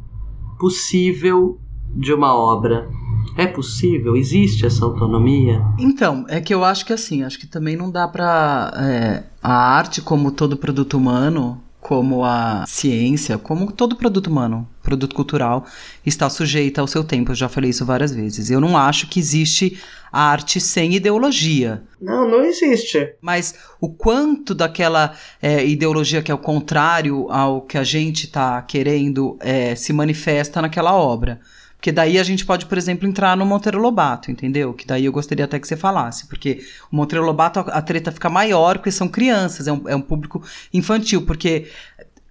possível 0.59 1.59
de 1.94 2.12
uma 2.12 2.35
obra? 2.35 2.88
É 3.37 3.46
possível? 3.46 4.16
Existe 4.16 4.66
essa 4.66 4.85
autonomia? 4.85 5.64
Então, 5.79 6.24
é 6.29 6.40
que 6.40 6.53
eu 6.53 6.64
acho 6.64 6.85
que 6.85 6.92
assim, 6.92 7.22
acho 7.22 7.38
que 7.38 7.46
também 7.46 7.77
não 7.77 7.90
dá 7.90 8.07
pra. 8.09 8.72
É, 8.77 9.24
a 9.42 9.53
arte, 9.53 10.03
como 10.03 10.33
todo 10.33 10.57
produto 10.57 10.96
humano, 10.96 11.61
como 11.81 12.24
a 12.24 12.64
ciência, 12.66 13.38
como 13.38 13.70
todo 13.72 13.96
produto 13.96 14.27
humano, 14.27 14.66
produto 14.88 15.14
cultural, 15.14 15.66
está 16.05 16.31
sujeita 16.31 16.81
ao 16.81 16.87
seu 16.87 17.05
tempo. 17.05 17.33
Eu 17.33 17.37
já 17.37 17.48
falei 17.48 17.70
isso 17.70 17.85
várias 17.85 18.14
vezes. 18.14 18.51
Eu 18.51 18.61
não 18.61 18.77
acho 18.77 19.07
que 19.07 19.20
existe 19.20 19.79
arte 20.11 20.59
sem 20.61 20.94
ideologia. 20.94 21.83
Não, 22.01 22.27
não 22.27 22.42
existe. 22.42 23.14
Mas 23.20 23.55
o 23.79 23.90
quanto 23.90 24.55
daquela 24.55 25.14
é, 25.42 25.64
ideologia 25.66 26.22
que 26.22 26.31
é 26.31 26.35
o 26.35 26.38
contrário 26.38 27.31
ao 27.31 27.61
que 27.61 27.77
a 27.77 27.85
gente 27.85 28.24
está 28.24 28.62
querendo 28.62 29.37
é, 29.40 29.74
se 29.74 29.92
manifesta 29.92 30.62
naquela 30.62 30.94
obra. 30.94 31.38
Porque 31.79 31.92
daí 31.92 32.18
a 32.18 32.24
gente 32.24 32.44
pode, 32.44 32.66
por 32.66 32.77
exemplo, 32.77 33.09
entrar 33.09 33.37
no 33.37 33.46
Monteiro 33.46 33.79
Lobato, 33.79 34.33
entendeu? 34.33 34.74
Que 34.74 34.85
daí 34.85 35.05
eu 35.05 35.12
gostaria 35.12 35.44
até 35.44 35.61
que 35.61 35.68
você 35.68 35.77
falasse. 35.77 36.27
Porque 36.27 36.61
o 36.90 36.96
Monteiro 36.96 37.24
Lobato, 37.24 37.61
a, 37.61 37.81
treta 37.81 38.11
fica 38.11 38.29
maior, 38.29 38.79
porque 38.79 38.90
são 38.90 39.07
crianças, 39.07 39.68
é 39.68 39.72
um, 39.72 39.88
é 39.88 39.94
um 39.94 40.01
público 40.01 40.42
infantil. 40.74 41.22
Porque 41.24 41.68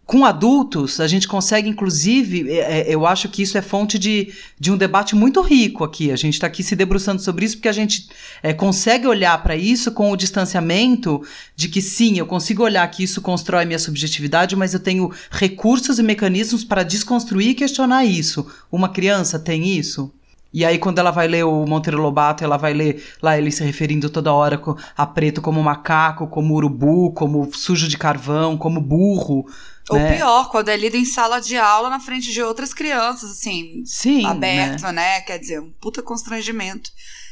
com 0.08 0.24
adultos, 0.24 1.02
a 1.02 1.08
gente 1.08 1.28
consegue, 1.28 1.67
inclusive, 1.67 2.50
é, 2.50 2.80
é, 2.80 2.86
eu 2.88 3.06
acho 3.06 3.28
que 3.28 3.41
isso 3.41 3.58
é 3.58 3.62
fonte 3.62 4.00
de, 4.00 4.34
de 4.58 4.72
um 4.72 4.78
debate 4.78 5.13
muito 5.13 5.41
rico 5.41 5.84
aqui. 5.84 6.13
A 6.13 6.15
gente 6.15 6.36
está 6.36 6.48
aqui 6.48 6.63
se 6.63 6.78
debruçando 6.78 7.22
sobre 7.22 7.43
isso 7.46 7.58
porque 7.58 7.67
a 7.67 7.74
gente 7.74 8.08
é, 8.41 8.54
consegue 8.54 9.06
olhar 9.06 9.43
para 9.43 9.58
isso 9.58 9.91
com 9.91 10.10
o 10.10 10.15
distanciamento 10.15 11.22
de 11.58 11.67
que 11.67 11.82
sim, 11.82 12.17
eu 12.17 12.26
consigo 12.26 12.63
olhar 12.63 12.89
que 12.89 13.04
isso 13.04 13.22
constrói 13.22 13.65
minha 13.65 13.78
subjetividade, 13.78 14.56
mas 14.56 14.74
eu 14.74 14.80
tenho 14.80 15.12
recursos 15.30 16.00
e 16.00 16.04
mecanismos 16.04 16.63
para 16.63 16.84
desconstruir 16.84 17.50
e 17.50 17.56
questionar 17.56 18.06
isso. 18.06 18.48
Uma 18.72 18.88
criança 18.88 19.38
tem 19.38 19.78
isso? 19.78 20.10
E 20.54 20.63
aí, 20.63 20.78
quando 20.78 21.00
ela 21.00 21.12
vai 21.12 21.28
ler 21.28 21.43
o 21.43 21.65
Monteiro 21.65 22.02
Lobato, 22.02 22.43
ela 22.43 22.56
vai 22.56 22.74
ler 22.74 23.04
lá 23.22 23.38
ele 23.38 23.52
se 23.52 23.63
referindo 23.63 24.10
toda 24.10 24.34
hora 24.34 24.60
a 24.96 25.06
preto 25.06 25.41
como 25.41 25.62
macaco, 25.62 26.28
como 26.28 26.56
urubu, 26.56 27.12
como 27.12 27.50
sujo 27.54 27.89
de 27.89 27.98
carvão, 27.98 28.58
como 28.58 28.80
burro. 28.80 29.46
Ou 29.89 29.97
né? 29.97 30.17
pior, 30.17 30.50
quando 30.50 30.69
é 30.69 30.78
lido 30.78 30.97
em 30.97 31.06
sala 31.06 31.39
de 31.39 31.56
aula 31.56 31.89
na 31.89 32.00
frente 32.00 32.32
de 32.32 32.41
outras 32.41 32.73
crianças, 32.73 33.32
assim, 33.32 33.84
Sim, 33.86 34.26
aberto, 34.26 34.84
né? 34.84 34.91
né? 34.91 35.21
Quer 35.21 35.39
dizer, 35.39 35.62
um 35.62 35.71
puta 35.71 36.02
constrangimento 36.02 36.91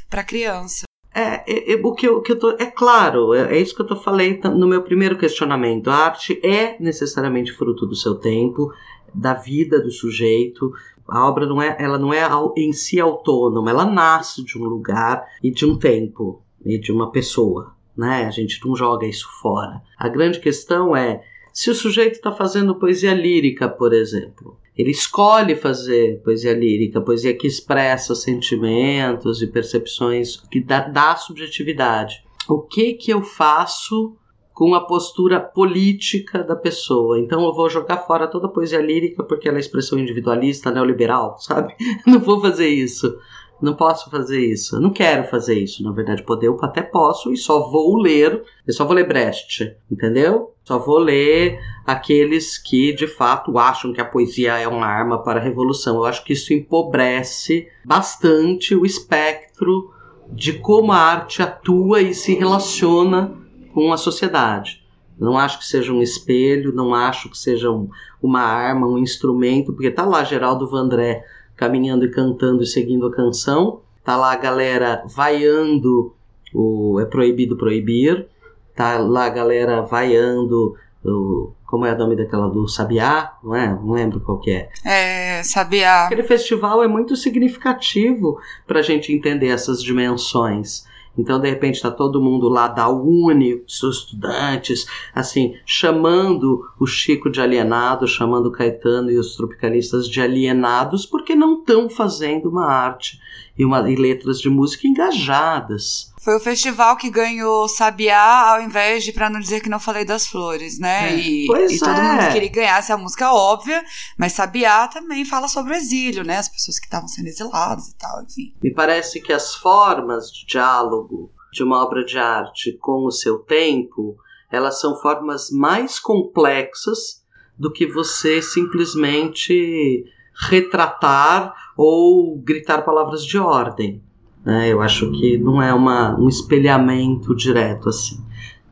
pra 0.10 0.24
criança. 0.24 0.86
É, 1.14 1.44
é, 1.48 1.74
é, 1.74 1.76
o 1.82 1.94
que 1.94 2.06
eu, 2.06 2.22
que 2.22 2.34
eu 2.34 2.38
tô, 2.38 2.52
é 2.52 2.66
claro, 2.66 3.34
é, 3.34 3.56
é, 3.56 3.62
isso 3.62 3.74
que 3.74 3.82
eu 3.82 3.88
tô 3.88 3.96
falei 3.96 4.38
no 4.44 4.68
meu 4.68 4.84
primeiro 4.84 5.18
questionamento. 5.18 5.90
A 5.90 5.96
arte 5.96 6.40
é 6.44 6.76
necessariamente 6.78 7.54
fruto 7.54 7.86
do 7.86 7.96
seu 7.96 8.16
tempo, 8.16 8.70
da 9.14 9.34
vida 9.34 9.82
do 9.82 9.90
sujeito. 9.90 10.74
A 11.08 11.26
obra 11.26 11.46
não 11.46 11.62
é, 11.62 11.76
ela 11.80 11.98
não 11.98 12.14
é 12.14 12.28
em 12.58 12.74
si 12.74 13.00
autônoma, 13.00 13.70
ela 13.70 13.86
nasce 13.86 14.44
de 14.44 14.58
um 14.58 14.66
lugar 14.66 15.26
e 15.42 15.52
de 15.52 15.66
um 15.66 15.78
tempo 15.78 16.42
e 16.66 16.78
de 16.78 16.92
uma 16.92 17.12
pessoa, 17.12 17.74
né? 17.96 18.26
A 18.26 18.32
gente 18.32 18.60
não 18.66 18.76
joga 18.76 19.08
isso 19.08 19.30
fora. 19.40 19.82
A 19.98 20.10
grande 20.10 20.40
questão 20.40 20.98
é 20.98 21.24
se 21.56 21.72
o 21.72 21.74
sujeito 21.74 22.16
está 22.16 22.34
fazendo 22.34 22.76
poesia 22.76 23.14
lírica, 23.14 23.70
por 23.70 23.94
exemplo, 23.94 24.60
ele 24.78 24.92
escolhe 24.92 25.56
fazer 25.56 26.22
poesia 26.22 26.54
lírica, 26.54 27.00
poesia 27.00 27.34
que 27.34 27.48
expressa 27.48 28.14
sentimentos 28.14 29.42
e 29.42 29.48
percepções, 29.48 30.36
que 30.52 30.60
dá, 30.60 30.82
dá 30.82 31.16
subjetividade. 31.16 32.22
O 32.50 32.60
que 32.60 32.92
que 32.96 33.10
eu 33.10 33.24
faço 33.24 34.18
com 34.54 34.76
a 34.76 34.86
postura 34.86 35.40
política 35.40 36.42
da 36.42 36.56
pessoa. 36.56 37.20
Então 37.20 37.44
eu 37.44 37.54
vou 37.54 37.70
jogar 37.70 37.98
fora 38.00 38.26
toda 38.26 38.48
a 38.48 38.50
poesia 38.50 38.82
lírica 38.82 39.22
porque 39.22 39.50
ela 39.50 39.58
é 39.58 39.60
expressão 39.60 40.00
individualista, 40.00 40.72
neoliberal, 40.72 41.38
sabe? 41.40 41.76
Não 42.08 42.20
vou 42.20 42.42
fazer 42.42 42.70
isso. 42.70 43.18
Não 43.62 43.74
posso 43.74 44.10
fazer 44.10 44.40
isso. 44.40 44.80
Não 44.80 44.90
quero 44.90 45.28
fazer 45.30 45.58
isso. 45.58 45.84
Na 45.84 45.92
verdade, 45.92 46.24
poder 46.24 46.48
eu 46.48 46.58
até 46.62 46.82
posso 46.82 47.32
e 47.32 47.38
só 47.38 47.70
vou 47.70 47.98
ler. 47.98 48.44
Eu 48.68 48.74
só 48.74 48.86
vou 48.86 48.94
ler 48.94 49.08
Brecht, 49.08 49.76
entendeu? 49.90 50.54
Só 50.64 50.78
vou 50.78 50.98
ler 50.98 51.60
aqueles 51.86 52.58
que 52.58 52.94
de 52.94 53.08
fato 53.08 53.58
acham 53.58 53.94
que 53.94 54.02
a 54.02 54.06
poesia 54.06 54.58
é 54.58 54.68
uma 54.68 54.86
arma 54.86 55.24
para 55.24 55.40
a 55.40 55.44
revolução. 55.44 55.98
Eu 55.98 56.06
acho 56.06 56.24
que 56.24 56.34
isso 56.34 56.54
empobrece 56.54 57.68
bastante 57.86 58.76
o 58.76 58.86
espectro 58.86 59.92
de 60.32 60.54
como 60.54 60.92
a 60.92 60.98
arte 60.98 61.42
atua 61.42 62.02
e 62.02 62.14
se 62.14 62.34
relaciona 62.34 63.36
com 63.74 63.94
a 63.94 63.98
sociedade. 63.98 64.84
Não 65.18 65.38
acho 65.38 65.60
que 65.60 65.66
seja 65.66 65.94
um 65.94 66.02
espelho, 66.02 66.74
não 66.74 66.94
acho 66.94 67.30
que 67.30 67.38
seja 67.38 67.72
um, 67.72 67.90
uma 68.22 68.42
arma, 68.42 68.88
um 68.88 68.98
instrumento, 68.98 69.72
porque 69.72 69.90
tá 69.90 70.04
lá 70.04 70.24
Geraldo 70.24 70.70
Vandré 70.70 71.24
caminhando 71.56 72.06
e 72.06 72.12
cantando 72.12 72.64
e 72.64 72.68
seguindo 72.68 73.08
a 73.08 73.12
canção. 73.12 73.82
Tá 74.04 74.16
lá 74.16 74.34
a 74.34 74.38
galera 74.38 75.04
vaiando 75.08 76.14
o 76.54 77.00
É 77.00 77.06
Proibido 77.06 77.58
Proibir. 77.58 78.28
Tá 78.76 78.98
lá 79.00 79.26
a 79.26 79.30
galera 79.30 79.82
vaiando 79.82 80.76
o. 81.04 81.52
Como 81.66 81.86
é 81.86 81.94
o 81.94 81.98
nome 81.98 82.16
daquela 82.16 82.48
do 82.48 82.68
Sabiá? 82.68 83.34
Não 83.44 83.56
é? 83.56 83.68
Não 83.68 83.92
lembro 83.92 84.20
qual 84.20 84.40
que 84.40 84.52
é. 84.52 84.70
É, 84.86 85.44
Sabiá. 85.44 86.06
Aquele 86.06 86.24
festival 86.24 86.84
é 86.84 86.88
muito 86.88 87.16
significativo 87.16 88.40
para 88.68 88.80
a 88.80 88.84
gente 88.84 89.12
entender 89.12 89.48
essas 89.48 89.82
dimensões. 89.82 90.86
Então, 91.18 91.40
de 91.40 91.50
repente, 91.50 91.76
está 91.76 91.92
todo 91.92 92.22
mundo 92.22 92.50
lá 92.50 92.68
da 92.68 92.90
Uni, 92.90 93.64
os 93.68 93.84
estudantes, 93.84 94.86
assim, 95.14 95.56
chamando 95.66 96.66
o 96.80 96.86
Chico 96.86 97.30
de 97.30 97.42
alienado, 97.42 98.08
chamando 98.08 98.48
o 98.48 98.52
Caetano 98.52 99.12
e 99.12 99.18
os 99.18 99.36
tropicalistas 99.36 100.08
de 100.08 100.22
alienados, 100.22 101.06
porque 101.06 101.36
não 101.36 101.60
estão 101.60 101.90
fazendo 101.90 102.50
uma 102.50 102.66
arte 102.66 103.20
e, 103.58 103.64
uma, 103.64 103.90
e 103.90 103.96
letras 103.96 104.40
de 104.40 104.50
música 104.50 104.88
engajadas. 104.88 106.14
Foi 106.26 106.36
o 106.36 106.40
festival 106.40 106.98
que 106.98 107.08
ganhou 107.08 107.68
Sabiá 107.70 108.56
ao 108.56 108.60
invés 108.60 109.04
de 109.04 109.14
Pra 109.14 109.30
Não 109.30 109.40
Dizer 109.40 109.62
Que 109.62 109.70
Não 109.70 109.80
Falei 109.80 110.04
das 110.04 110.26
Flores, 110.26 110.80
né? 110.80 111.14
É. 111.14 111.20
E, 111.20 111.46
pois 111.46 111.72
e 111.72 111.76
é. 111.76 111.78
todo 111.78 112.02
mundo 112.02 112.34
queria 112.34 112.50
que 112.50 112.56
ganhasse 112.56 112.92
a 112.92 112.98
música 112.98 113.32
óbvia, 113.32 113.84
mas 114.18 114.34
Sabiá 114.34 114.88
também 114.88 115.24
fala 115.24 115.48
sobre 115.48 115.74
o 115.74 115.76
exílio, 115.76 116.24
né? 116.24 116.40
As 116.40 116.50
pessoas 116.50 116.80
que 116.80 116.88
estavam 116.88 117.08
sendo 117.08 117.28
exiladas 117.28 117.90
e 117.90 117.96
tal, 117.96 118.24
enfim. 118.24 118.56
Me 118.60 118.74
parece 118.74 119.22
que 119.22 119.32
as 119.32 119.54
formas 119.54 120.32
de 120.32 120.48
diálogo 120.48 121.32
de 121.54 121.62
uma 121.62 121.84
obra 121.86 122.04
de 122.04 122.18
arte 122.18 122.76
com 122.82 123.06
o 123.06 123.12
seu 123.12 123.38
tempo, 123.38 124.18
elas 124.52 124.82
são 124.82 125.00
formas 125.00 125.52
mais 125.52 126.00
complexas 126.00 127.24
do 127.56 127.72
que 127.72 127.86
você 127.86 128.42
simplesmente 128.42 130.04
retratar 130.50 131.54
ou 131.78 132.36
gritar 132.40 132.82
palavras 132.82 133.24
de 133.24 133.38
ordem. 133.38 134.04
Né? 134.46 134.70
Eu 134.72 134.82
acho 134.82 135.12
que 135.12 135.38
não 135.38 135.62
é 135.62 135.74
uma, 135.74 136.16
um 136.20 136.28
espelhamento 136.30 137.36
direto 137.36 137.90
assim. 137.90 138.24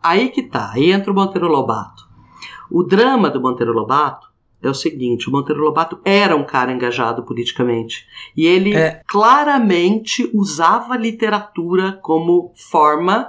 Aí 0.01 0.29
que 0.29 0.43
tá, 0.43 0.71
aí 0.73 0.91
entra 0.91 1.11
o 1.11 1.15
Monteiro 1.15 1.47
Lobato. 1.47 2.03
O 2.69 2.83
drama 2.83 3.29
do 3.29 3.41
Monteiro 3.41 3.73
Lobato 3.73 4.27
é 4.61 4.69
o 4.69 4.73
seguinte: 4.73 5.27
o 5.29 5.31
Monteiro 5.31 5.61
Lobato 5.63 5.99
era 6.05 6.35
um 6.35 6.43
cara 6.45 6.71
engajado 6.71 7.23
politicamente. 7.23 8.05
E 8.35 8.45
ele 8.45 8.73
É. 8.75 9.01
claramente 9.07 10.29
usava 10.33 10.93
a 10.93 10.97
literatura 10.97 11.93
como 12.01 12.51
forma 12.55 13.27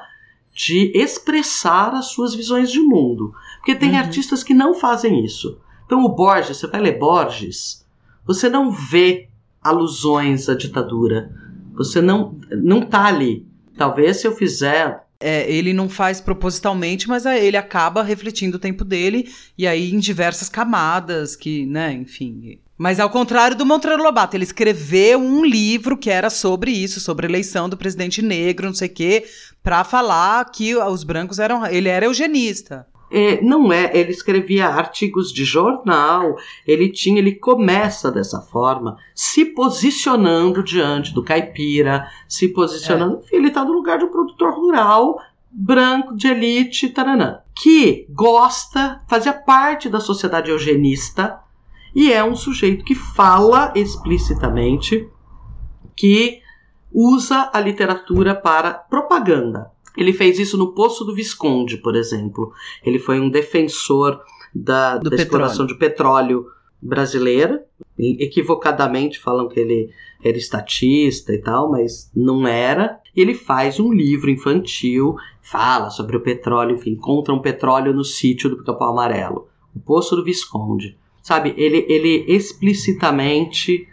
de 0.54 0.92
expressar 0.94 1.94
as 1.94 2.07
suas 2.07 2.35
visões 2.35 2.70
de 2.70 2.80
mundo. 2.80 3.33
Porque 3.59 3.74
tem 3.74 3.92
Uhum. 3.92 3.98
artistas 3.98 4.42
que 4.44 4.54
não 4.54 4.74
fazem 4.74 5.24
isso. 5.24 5.59
Então, 5.87 6.04
o 6.04 6.09
Borges, 6.09 6.57
você 6.59 6.66
vai 6.66 6.80
ler 6.80 6.98
Borges, 6.98 7.85
você 8.26 8.48
não 8.48 8.70
vê 8.70 9.28
alusões 9.62 10.48
à 10.48 10.54
ditadura. 10.54 11.30
Você 11.74 12.00
não, 12.00 12.38
não 12.50 12.80
tá 12.82 13.06
ali. 13.06 13.46
Talvez 13.76 14.20
se 14.20 14.26
eu 14.26 14.34
fizer 14.34 15.02
É, 15.20 15.50
ele 15.50 15.72
não 15.72 15.88
faz 15.88 16.20
propositalmente, 16.20 17.08
mas 17.08 17.24
ele 17.24 17.56
acaba 17.56 18.02
refletindo 18.02 18.56
o 18.56 18.60
tempo 18.60 18.84
dele 18.84 19.28
e 19.56 19.66
aí 19.66 19.92
em 19.92 19.98
diversas 19.98 20.48
camadas 20.48 21.34
que, 21.34 21.64
né, 21.66 21.92
enfim. 21.92 22.58
Mas 22.76 22.98
ao 22.98 23.08
contrário 23.08 23.56
do 23.56 23.64
Monteiro 23.64 24.02
Lobato, 24.02 24.37
ele 24.37 24.44
escreveu 24.44 25.18
um 25.18 25.44
livro 25.44 25.96
que 25.96 26.10
era 26.10 26.28
sobre 26.28 26.72
isso, 26.72 27.00
sobre 27.00 27.26
a 27.26 27.30
eleição 27.30 27.68
do 27.68 27.76
presidente 27.76 28.20
negro, 28.20 28.66
não 28.66 28.74
sei 28.74 28.88
o 28.88 28.92
quê, 28.92 29.24
pra 29.62 29.84
falar 29.84 30.44
que 30.50 30.74
os 30.74 31.04
brancos 31.04 31.38
eram. 31.38 31.64
Ele 31.66 31.88
era 31.88 32.06
eugenista. 32.06 32.87
É, 33.16 33.40
não 33.40 33.72
é, 33.72 33.96
ele 33.96 34.11
escrevia 34.11 34.66
artigos 34.66 35.33
de 35.33 35.44
jornal, 35.44 36.37
ele 36.66 36.88
tinha, 36.88 37.18
ele 37.18 37.37
começa 37.37 38.11
dessa 38.11 38.40
forma, 38.40 38.96
se 39.14 39.44
posicionando 39.44 40.64
diante 40.64 41.14
do 41.14 41.22
caipira, 41.22 42.09
se 42.29 42.48
posicionando, 42.48 43.20
ele 43.31 43.48
está 43.48 43.64
no 43.64 43.72
lugar 43.72 43.98
de 43.98 44.05
um 44.05 44.11
produtor 44.11 44.53
rural, 44.53 45.20
branco, 45.48 46.16
de 46.16 46.27
elite, 46.27 46.88
taranã, 46.88 47.38
que 47.55 48.07
gosta, 48.11 49.00
fazia 49.09 49.33
parte 49.33 49.88
da 49.88 50.00
sociedade 50.00 50.50
eugenista 50.50 51.40
E 51.94 52.12
é 52.12 52.24
um 52.24 52.35
sujeito 52.35 52.85
que 52.85 52.96
fala 52.96 53.72
explicitamente 53.77 55.09
que 55.94 56.40
usa 56.92 57.48
a 57.53 57.61
literatura 57.61 58.35
para 58.35 58.74
propaganda. 58.74 59.70
Ele 59.96 60.12
fez 60.12 60.38
isso 60.38 60.57
no 60.57 60.72
Poço 60.72 61.04
do 61.04 61.14
Visconde, 61.14 61.76
por 61.76 61.94
exemplo. 61.94 62.52
Ele 62.85 62.98
foi 62.98 63.20
um 63.20 63.30
defensor 63.30 64.20
da, 64.54 64.98
da 64.98 65.14
exploração 65.16 65.66
de 65.66 65.74
petróleo 65.76 66.46
brasileira. 66.80 67.64
Equivocadamente 67.98 69.18
falam 69.18 69.48
que 69.48 69.59
ele 69.59 69.90
era 70.22 70.37
estatista 70.37 71.33
e 71.33 71.38
tal, 71.38 71.70
mas 71.70 72.11
não 72.14 72.46
era. 72.46 73.00
E 73.14 73.20
ele 73.20 73.35
faz 73.35 73.78
um 73.78 73.92
livro 73.92 74.30
infantil, 74.30 75.16
fala 75.40 75.90
sobre 75.90 76.16
o 76.16 76.20
petróleo, 76.20 76.76
enfim, 76.76 76.90
encontra 76.90 77.33
um 77.33 77.40
petróleo 77.40 77.92
no 77.92 78.04
sítio 78.04 78.50
do 78.50 78.59
Pica-Pau 78.59 78.92
Amarelo, 78.92 79.48
o 79.74 79.80
Poço 79.80 80.16
do 80.16 80.24
Visconde. 80.24 80.98
Sabe, 81.22 81.54
ele, 81.57 81.87
ele 81.88 82.24
explicitamente 82.28 83.88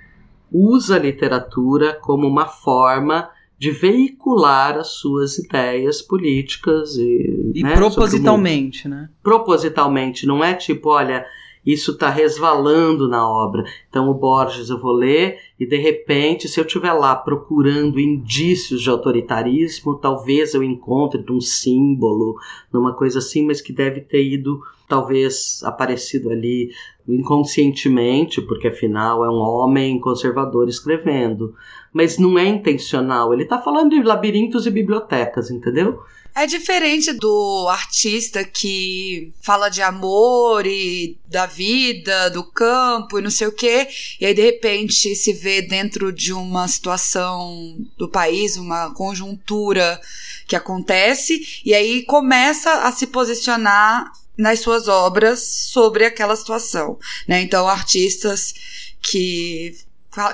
usa 0.52 0.96
a 0.96 1.00
literatura 1.00 1.94
como 1.94 2.28
uma 2.28 2.46
forma 2.46 3.30
de 3.62 3.70
veicular 3.70 4.76
as 4.76 4.88
suas 4.94 5.38
ideias 5.38 6.02
políticas 6.02 6.96
e, 6.96 7.52
e 7.54 7.62
né, 7.62 7.76
propositalmente, 7.76 8.88
né? 8.88 9.08
Propositalmente, 9.22 10.26
não 10.26 10.44
é 10.44 10.56
tipo, 10.56 10.90
olha, 10.90 11.24
isso 11.64 11.92
está 11.92 12.10
resvalando 12.10 13.08
na 13.08 13.24
obra. 13.24 13.64
Então 13.88 14.10
o 14.10 14.16
Borges 14.16 14.72
eu 14.72 14.80
vou 14.80 14.94
ler 14.94 15.38
e 15.60 15.66
de 15.68 15.78
repente, 15.78 16.48
se 16.48 16.60
eu 16.60 16.66
estiver 16.66 16.92
lá 16.94 17.16
procurando 17.16 18.00
indícios 18.00 18.82
de 18.82 18.90
autoritarismo, 18.90 19.94
talvez 19.96 20.56
eu 20.56 20.64
encontre 20.64 21.24
um 21.32 21.40
símbolo, 21.40 22.40
numa 22.74 22.96
coisa 22.96 23.20
assim, 23.20 23.46
mas 23.46 23.62
que 23.62 23.72
deve 23.72 24.02
ter 24.02 24.24
ido 24.24 24.60
talvez 24.88 25.62
aparecido 25.64 26.32
ali 26.32 26.72
inconscientemente, 27.08 28.42
porque 28.42 28.68
afinal 28.68 29.24
é 29.26 29.30
um 29.30 29.40
homem 29.40 30.00
conservador 30.00 30.68
escrevendo. 30.68 31.56
Mas 31.94 32.18
não 32.18 32.38
é 32.38 32.48
intencional. 32.48 33.34
Ele 33.34 33.44
está 33.44 33.60
falando 33.62 33.92
de 33.92 34.02
labirintos 34.02 34.66
e 34.66 34.72
bibliotecas, 34.72 35.52
entendeu? 35.52 36.02
É 36.34 36.48
diferente 36.48 37.12
do 37.12 37.68
artista 37.70 38.42
que 38.46 39.34
fala 39.42 39.68
de 39.68 39.82
amor 39.82 40.66
e 40.66 41.18
da 41.28 41.46
vida, 41.46 42.30
do 42.30 42.42
campo 42.42 43.20
e 43.20 43.22
não 43.22 43.30
sei 43.30 43.48
o 43.48 43.52
quê, 43.52 43.88
e 44.20 44.26
aí 44.26 44.34
de 44.34 44.42
repente 44.42 45.14
se 45.14 45.34
vê 45.34 45.62
dentro 45.62 46.12
de 46.12 46.32
uma 46.32 46.70
situação 46.70 47.76
do 47.98 48.08
país, 48.08 48.56
uma 48.56 48.94
conjuntura 48.94 50.00
que 50.48 50.56
acontece, 50.56 51.62
e 51.66 51.74
aí 51.74 52.04
começa 52.04 52.72
a 52.84 52.92
se 52.94 53.08
posicionar 53.08 54.12
nas 54.38 54.60
suas 54.60 54.88
obras 54.88 55.42
sobre 55.42 56.06
aquela 56.06 56.36
situação, 56.36 56.98
né? 57.28 57.42
Então, 57.42 57.68
artistas 57.68 58.54
que 59.02 59.76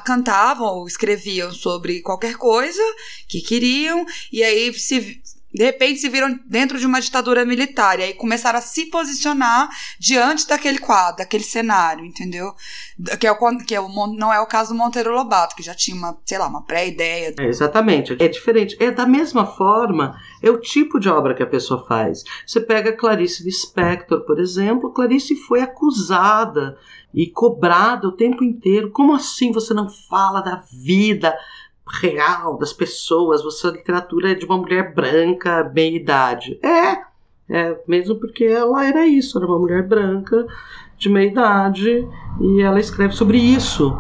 cantavam 0.04 0.68
ou 0.68 0.88
escreviam 0.88 1.54
sobre 1.54 2.02
qualquer 2.02 2.36
coisa 2.36 2.82
que 3.28 3.42
queriam, 3.42 4.06
e 4.32 4.44
aí 4.44 4.74
se 4.74 5.22
de 5.58 5.64
repente 5.64 6.00
se 6.00 6.08
viram 6.08 6.40
dentro 6.46 6.78
de 6.78 6.86
uma 6.86 7.02
ditadura 7.02 7.44
militar 7.44 8.00
e 8.00 8.04
aí 8.04 8.14
começaram 8.14 8.60
a 8.60 8.62
se 8.62 8.86
posicionar 8.86 9.68
diante 10.00 10.48
daquele 10.48 10.78
quadro, 10.78 11.18
daquele 11.18 11.44
cenário, 11.44 12.06
entendeu? 12.06 12.54
Que, 13.20 13.26
é 13.26 13.32
o, 13.32 13.58
que 13.66 13.74
é 13.74 13.82
o, 13.82 13.90
não 14.16 14.32
é 14.32 14.40
o 14.40 14.46
caso 14.46 14.74
do 14.74 14.78
Monteiro 14.78 15.12
Lobato, 15.12 15.56
que 15.56 15.64
já 15.64 15.74
tinha 15.74 15.98
uma, 15.98 16.16
sei 16.24 16.38
lá, 16.38 16.48
uma 16.48 16.64
pré-ideia. 16.64 17.34
É, 17.40 17.46
exatamente, 17.46 18.16
é 18.20 18.28
diferente. 18.28 18.78
É 18.80 18.92
da 18.92 19.08
mesma 19.08 19.48
forma, 19.48 20.16
é 20.44 20.50
o 20.52 20.60
tipo 20.60 21.00
de 21.00 21.10
obra 21.10 21.34
que 21.34 21.42
a 21.42 21.48
pessoa 21.48 21.86
faz. 21.88 22.24
Você 22.46 22.60
pega 22.60 22.96
Clarice 22.96 23.44
Lispector, 23.44 24.26
por 24.26 24.40
exemplo, 24.40 24.94
Clarice 24.94 25.36
foi 25.36 25.62
acusada 25.62 26.78
e 27.14 27.26
cobrada 27.26 28.08
o 28.08 28.16
tempo 28.16 28.44
inteiro. 28.44 28.92
Como 28.92 29.16
assim 29.16 29.52
você 29.52 29.74
não 29.74 29.90
fala 29.90 30.42
da 30.42 30.62
vida? 30.72 31.36
Real 32.02 32.58
das 32.58 32.74
pessoas, 32.74 33.44
você 33.44 33.68
a 33.68 33.72
literatura 33.72 34.32
é 34.32 34.36
de 34.36 34.46
uma 34.46 34.58
mulher 34.58 34.94
branca, 34.94 35.64
bem 35.64 35.96
idade. 35.96 36.60
É, 36.64 37.08
é, 37.50 37.80
mesmo 37.88 38.16
porque 38.16 38.44
ela 38.44 38.86
era 38.86 39.06
isso, 39.08 39.38
era 39.38 39.48
uma 39.48 39.60
mulher 39.60 39.88
branca 39.88 40.46
de 40.98 41.10
meia 41.10 41.30
idade 41.30 42.08
e 42.42 42.62
ela 42.62 42.80
escreve 42.80 43.14
sobre 43.14 43.38
isso. 43.38 43.96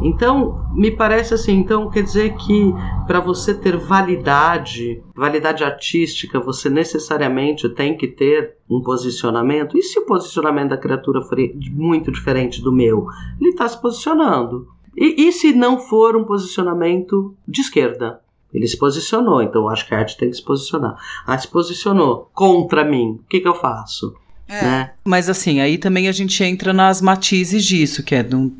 Então, 0.00 0.64
me 0.72 0.92
parece 0.92 1.34
assim, 1.34 1.58
então 1.58 1.90
quer 1.90 2.04
dizer 2.04 2.34
que 2.36 2.72
para 3.06 3.18
você 3.18 3.52
ter 3.52 3.76
validade, 3.76 5.02
validade 5.14 5.64
artística, 5.64 6.38
você 6.38 6.70
necessariamente 6.70 7.68
tem 7.70 7.96
que 7.96 8.06
ter 8.06 8.54
um 8.70 8.80
posicionamento. 8.80 9.76
E 9.76 9.82
se 9.82 9.98
o 9.98 10.06
posicionamento 10.06 10.70
da 10.70 10.76
criatura 10.76 11.22
for 11.22 11.36
muito 11.72 12.12
diferente 12.12 12.62
do 12.62 12.72
meu? 12.72 13.06
Ele 13.40 13.50
está 13.50 13.66
se 13.66 13.80
posicionando. 13.80 14.68
E, 15.00 15.28
e 15.28 15.32
se 15.32 15.52
não 15.52 15.78
for 15.78 16.16
um 16.16 16.24
posicionamento 16.24 17.34
de 17.46 17.60
esquerda? 17.60 18.20
Ele 18.52 18.66
se 18.66 18.76
posicionou, 18.76 19.40
então 19.40 19.68
acho 19.68 19.86
que 19.86 19.94
a 19.94 19.98
arte 19.98 20.16
tem 20.16 20.30
que 20.30 20.36
se 20.36 20.44
posicionar. 20.44 20.96
Ah, 21.24 21.38
se 21.38 21.46
posicionou 21.46 22.30
contra 22.34 22.84
mim, 22.84 23.20
o 23.22 23.28
que, 23.28 23.40
que 23.40 23.48
eu 23.48 23.54
faço? 23.54 24.14
É. 24.48 24.62
Né? 24.62 24.90
Mas 25.04 25.28
assim, 25.28 25.60
aí 25.60 25.76
também 25.76 26.08
a 26.08 26.12
gente 26.12 26.42
entra 26.42 26.72
nas 26.72 27.02
matizes 27.02 27.64
disso, 27.64 28.02
que 28.02 28.14
é 28.14 28.22
não, 28.22 28.50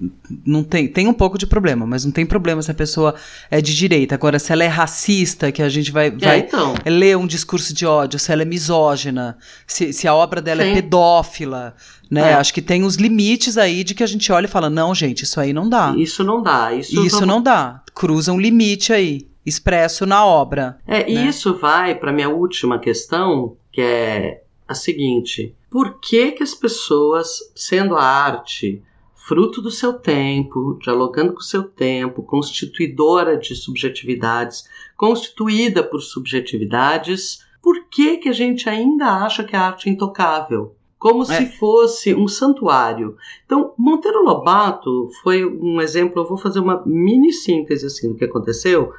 não 0.44 0.62
tem, 0.62 0.86
tem 0.86 1.08
um 1.08 1.14
pouco 1.14 1.38
de 1.38 1.46
problema, 1.46 1.86
mas 1.86 2.04
não 2.04 2.12
tem 2.12 2.26
problema 2.26 2.60
se 2.60 2.70
a 2.70 2.74
pessoa 2.74 3.14
é 3.50 3.62
de 3.62 3.74
direita. 3.74 4.14
Agora, 4.14 4.38
se 4.38 4.52
ela 4.52 4.62
é 4.62 4.66
racista, 4.66 5.50
que 5.50 5.62
a 5.62 5.68
gente 5.68 5.90
vai, 5.90 6.10
vai 6.10 6.36
é, 6.36 6.38
então. 6.40 6.74
ler 6.84 7.16
um 7.16 7.26
discurso 7.26 7.72
de 7.72 7.86
ódio, 7.86 8.18
se 8.18 8.30
ela 8.30 8.42
é 8.42 8.44
misógina, 8.44 9.38
se, 9.66 9.92
se 9.94 10.06
a 10.06 10.14
obra 10.14 10.42
dela 10.42 10.62
é 10.62 10.66
Sim. 10.66 10.72
é 10.72 10.74
pedófila, 10.74 11.74
né? 12.10 12.32
É. 12.32 12.34
Acho 12.34 12.52
que 12.52 12.62
tem 12.62 12.84
os 12.84 12.96
limites 12.96 13.56
aí 13.56 13.82
de 13.82 13.94
que 13.94 14.02
a 14.02 14.06
gente 14.06 14.30
olha 14.30 14.44
e 14.44 14.48
fala, 14.48 14.68
não, 14.68 14.94
gente, 14.94 15.22
isso 15.22 15.40
aí 15.40 15.54
não 15.54 15.68
dá. 15.68 15.94
Isso 15.96 16.22
não 16.22 16.42
dá. 16.42 16.72
Isso, 16.74 17.04
isso 17.04 17.20
não... 17.22 17.36
não 17.36 17.42
dá. 17.42 17.82
Cruza 17.94 18.30
um 18.30 18.38
limite 18.38 18.92
aí, 18.92 19.26
expresso 19.44 20.04
na 20.04 20.24
obra. 20.24 20.78
É, 20.86 20.98
né? 20.98 21.04
e 21.08 21.28
isso 21.28 21.54
vai 21.54 21.94
para 21.94 22.12
minha 22.12 22.28
última 22.28 22.78
questão, 22.78 23.56
que 23.72 23.80
é 23.80 24.42
a 24.68 24.74
seguinte: 24.74 25.54
por 25.70 25.98
que, 26.00 26.32
que 26.32 26.42
as 26.42 26.54
pessoas, 26.54 27.52
sendo 27.54 27.96
a 27.96 28.02
arte 28.02 28.82
fruto 29.14 29.60
do 29.60 29.70
seu 29.70 29.92
tempo, 29.92 30.78
dialogando 30.80 31.34
com 31.34 31.40
o 31.40 31.42
seu 31.42 31.62
tempo, 31.62 32.22
constituidora 32.22 33.36
de 33.36 33.54
subjetividades, 33.54 34.64
constituída 34.96 35.82
por 35.82 36.00
subjetividades, 36.00 37.44
por 37.62 37.84
que, 37.90 38.16
que 38.16 38.28
a 38.30 38.32
gente 38.32 38.68
ainda 38.70 39.06
acha 39.24 39.44
que 39.44 39.54
a 39.54 39.66
arte 39.66 39.88
é 39.88 39.92
intocável? 39.92 40.74
Como 40.98 41.22
é. 41.22 41.26
se 41.26 41.46
fosse 41.58 42.14
um 42.14 42.26
santuário. 42.26 43.16
Então, 43.44 43.74
Monteiro 43.76 44.24
Lobato 44.24 45.10
foi 45.22 45.44
um 45.44 45.80
exemplo. 45.80 46.22
Eu 46.22 46.26
vou 46.26 46.38
fazer 46.38 46.58
uma 46.58 46.82
mini 46.86 47.32
síntese 47.32 47.86
assim, 47.86 48.08
do 48.08 48.16
que 48.16 48.24
aconteceu, 48.24 48.92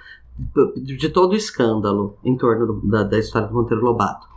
de 0.78 1.10
todo 1.10 1.34
o 1.34 1.36
escândalo 1.36 2.18
em 2.24 2.38
torno 2.38 2.80
da, 2.84 3.04
da 3.04 3.18
história 3.18 3.48
do 3.48 3.54
Monteiro 3.54 3.84
Lobato. 3.84 4.28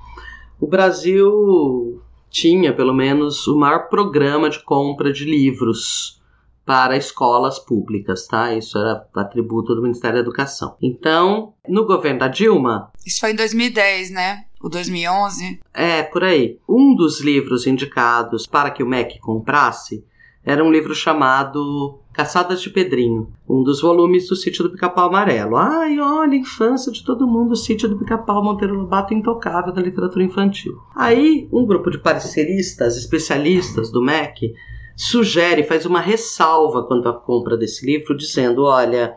O 0.58 0.66
Brasil 0.66 2.00
tinha, 2.32 2.74
pelo 2.74 2.94
menos, 2.94 3.46
o 3.46 3.56
maior 3.56 3.88
programa 3.88 4.48
de 4.48 4.64
compra 4.64 5.12
de 5.12 5.24
livros 5.24 6.20
para 6.64 6.96
escolas 6.96 7.58
públicas, 7.58 8.26
tá? 8.26 8.54
Isso 8.54 8.78
era 8.78 9.06
atributo 9.14 9.74
do 9.74 9.82
Ministério 9.82 10.16
da 10.16 10.22
Educação. 10.22 10.76
Então, 10.80 11.54
no 11.68 11.84
governo 11.84 12.20
da 12.20 12.28
Dilma. 12.28 12.90
Isso 13.04 13.20
foi 13.20 13.32
em 13.32 13.36
2010, 13.36 14.10
né? 14.10 14.44
O 14.60 14.68
2011? 14.68 15.60
É, 15.74 16.02
por 16.04 16.24
aí. 16.24 16.58
Um 16.68 16.94
dos 16.94 17.20
livros 17.20 17.66
indicados 17.66 18.46
para 18.46 18.70
que 18.70 18.82
o 18.82 18.86
MEC 18.86 19.18
comprasse 19.20 20.04
era 20.44 20.64
um 20.64 20.70
livro 20.72 20.94
chamado 20.94 22.01
Caçadas 22.12 22.60
de 22.60 22.68
Pedrinho, 22.68 23.32
um 23.48 23.62
dos 23.62 23.80
volumes 23.80 24.28
do 24.28 24.36
Sítio 24.36 24.64
do 24.64 24.70
Pica-Pau 24.70 25.08
Amarelo. 25.08 25.56
Ai, 25.56 25.98
olha, 25.98 26.36
infância 26.36 26.92
de 26.92 27.02
todo 27.02 27.26
mundo, 27.26 27.56
Sítio 27.56 27.88
do 27.88 27.98
Pica-Pau 27.98 28.44
Monteiro 28.44 28.74
Lobato 28.74 29.14
intocável 29.14 29.72
da 29.72 29.80
literatura 29.80 30.24
infantil. 30.24 30.76
Aí, 30.94 31.48
um 31.50 31.64
grupo 31.64 31.90
de 31.90 31.98
parceristas, 31.98 32.98
especialistas 32.98 33.90
do 33.90 34.02
MEC, 34.02 34.52
sugere, 34.94 35.64
faz 35.64 35.86
uma 35.86 36.00
ressalva 36.00 36.84
quanto 36.84 37.08
à 37.08 37.14
compra 37.14 37.56
desse 37.56 37.86
livro, 37.86 38.16
dizendo: 38.16 38.64
olha, 38.64 39.16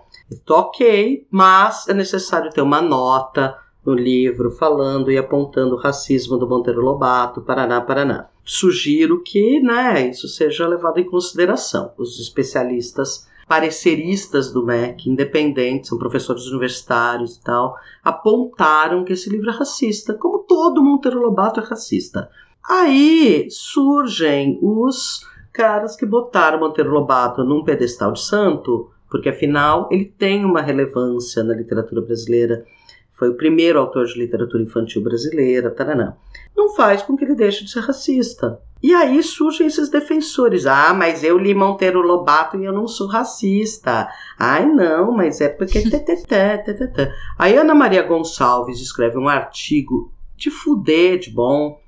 ok, 0.50 1.28
mas 1.30 1.88
é 1.90 1.94
necessário 1.94 2.50
ter 2.50 2.62
uma 2.62 2.82
nota 2.82 3.58
no 3.86 3.94
livro 3.94 4.52
falando 4.52 5.12
e 5.12 5.18
apontando 5.18 5.76
o 5.76 5.80
racismo 5.80 6.38
do 6.38 6.48
Monteiro 6.48 6.82
Lobato, 6.82 7.42
Paraná, 7.42 7.82
Paraná. 7.82 8.30
Sugiro 8.46 9.24
que 9.24 9.60
né, 9.60 10.08
isso 10.10 10.28
seja 10.28 10.68
levado 10.68 11.00
em 11.00 11.04
consideração. 11.04 11.92
Os 11.98 12.20
especialistas 12.20 13.28
pareceristas 13.48 14.52
do 14.52 14.66
MEC, 14.66 15.10
independentes, 15.10 15.90
são 15.90 15.98
professores 15.98 16.46
universitários 16.48 17.36
e 17.36 17.44
tal, 17.44 17.76
apontaram 18.04 19.04
que 19.04 19.14
esse 19.14 19.30
livro 19.30 19.50
é 19.50 19.54
racista, 19.54 20.14
como 20.14 20.40
todo 20.40 20.84
Monteiro 20.84 21.20
Lobato 21.20 21.60
é 21.60 21.64
racista. 21.64 22.30
Aí 22.68 23.48
surgem 23.50 24.58
os 24.62 25.26
caras 25.54 25.96
que 25.96 26.06
botaram 26.06 26.60
Monteiro 26.60 26.92
Lobato 26.92 27.44
num 27.44 27.64
pedestal 27.64 28.12
de 28.14 28.22
santo, 28.22 28.90
porque 29.10 29.30
afinal 29.30 29.88
ele 29.92 30.06
tem 30.06 30.44
uma 30.44 30.62
relevância 30.62 31.44
na 31.44 31.54
literatura 31.54 32.02
brasileira 32.02 32.66
foi 33.18 33.30
o 33.30 33.38
primeiro 33.38 33.80
autor 33.80 34.06
de 34.06 34.20
literatura 34.20 34.64
infantil 34.64 35.02
brasileira, 35.02 35.72
taranã. 35.72 36.16
Não 36.56 36.76
faz 36.76 37.02
com 37.02 37.16
que 37.16 37.24
ele 37.24 37.36
deixe 37.36 37.64
de 37.64 37.72
ser 37.72 37.82
racista. 37.82 38.60
E 38.84 38.94
aí 38.94 39.24
surgem 39.24 39.68
esses 39.68 39.90
defensores. 39.90 40.66
Ah, 40.66 40.94
mas 40.94 41.24
eu 41.24 41.38
li 41.38 41.56
Monteiro 41.56 42.02
Lobato 42.02 42.58
e 42.58 42.66
eu 42.66 42.74
não 42.74 42.88
sou 42.88 43.08
racista. 43.08 44.08
Ai, 44.38 44.66
não, 44.66 45.12
mas 45.12 45.42
é 45.42 45.50
porque. 45.50 45.82
aí 47.40 47.56
Ana 47.56 47.74
Maria 47.74 48.04
Gonçalves 48.04 48.80
escreve 48.80 49.18
um 49.18 49.28
artigo 49.28 50.12
de 50.36 50.52
fuder 50.52 51.18
de 51.18 51.32
bom, 51.32 51.80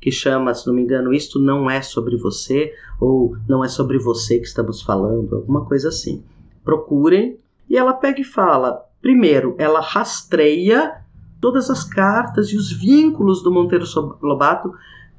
que 0.00 0.10
chama, 0.10 0.54
se 0.54 0.66
não 0.66 0.74
me 0.74 0.82
engano, 0.82 1.12
Isto 1.12 1.38
Não 1.38 1.70
É 1.70 1.82
Sobre 1.82 2.16
Você, 2.16 2.72
ou 2.98 3.36
Não 3.46 3.62
É 3.62 3.68
Sobre 3.68 3.98
Você 3.98 4.38
que 4.38 4.46
Estamos 4.46 4.82
Falando, 4.82 5.36
alguma 5.36 5.66
coisa 5.66 5.90
assim. 5.90 6.24
Procurem. 6.64 7.38
E 7.68 7.76
ela 7.76 7.92
pega 7.92 8.20
e 8.20 8.24
fala: 8.24 8.89
primeiro, 9.00 9.54
ela 9.58 9.80
rastreia 9.80 10.94
todas 11.40 11.70
as 11.70 11.84
cartas 11.84 12.48
e 12.48 12.56
os 12.56 12.72
vínculos 12.72 13.42
do 13.42 13.50
Monteiro 13.50 13.84
Lobato 14.22 14.72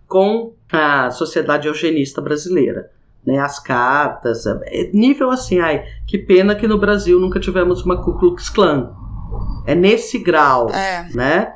com 0.08 0.54
a 0.72 1.10
sociedade 1.10 1.67
eugenista 1.67 2.22
brasileira. 2.22 2.91
Né, 3.26 3.38
as 3.38 3.60
cartas, 3.60 4.48
é 4.48 4.89
nível 4.91 5.30
assim, 5.30 5.60
ai, 5.60 5.86
que 6.08 6.17
pena 6.17 6.56
que 6.56 6.67
no 6.67 6.80
Brasil 6.80 7.20
nunca 7.20 7.39
tivemos 7.39 7.84
uma 7.86 8.02
Ku 8.02 8.17
Klux 8.17 8.50
Klan. 8.50 8.96
É 9.65 9.76
nesse 9.76 10.17
grau, 10.17 10.70
é. 10.72 11.08
né? 11.13 11.54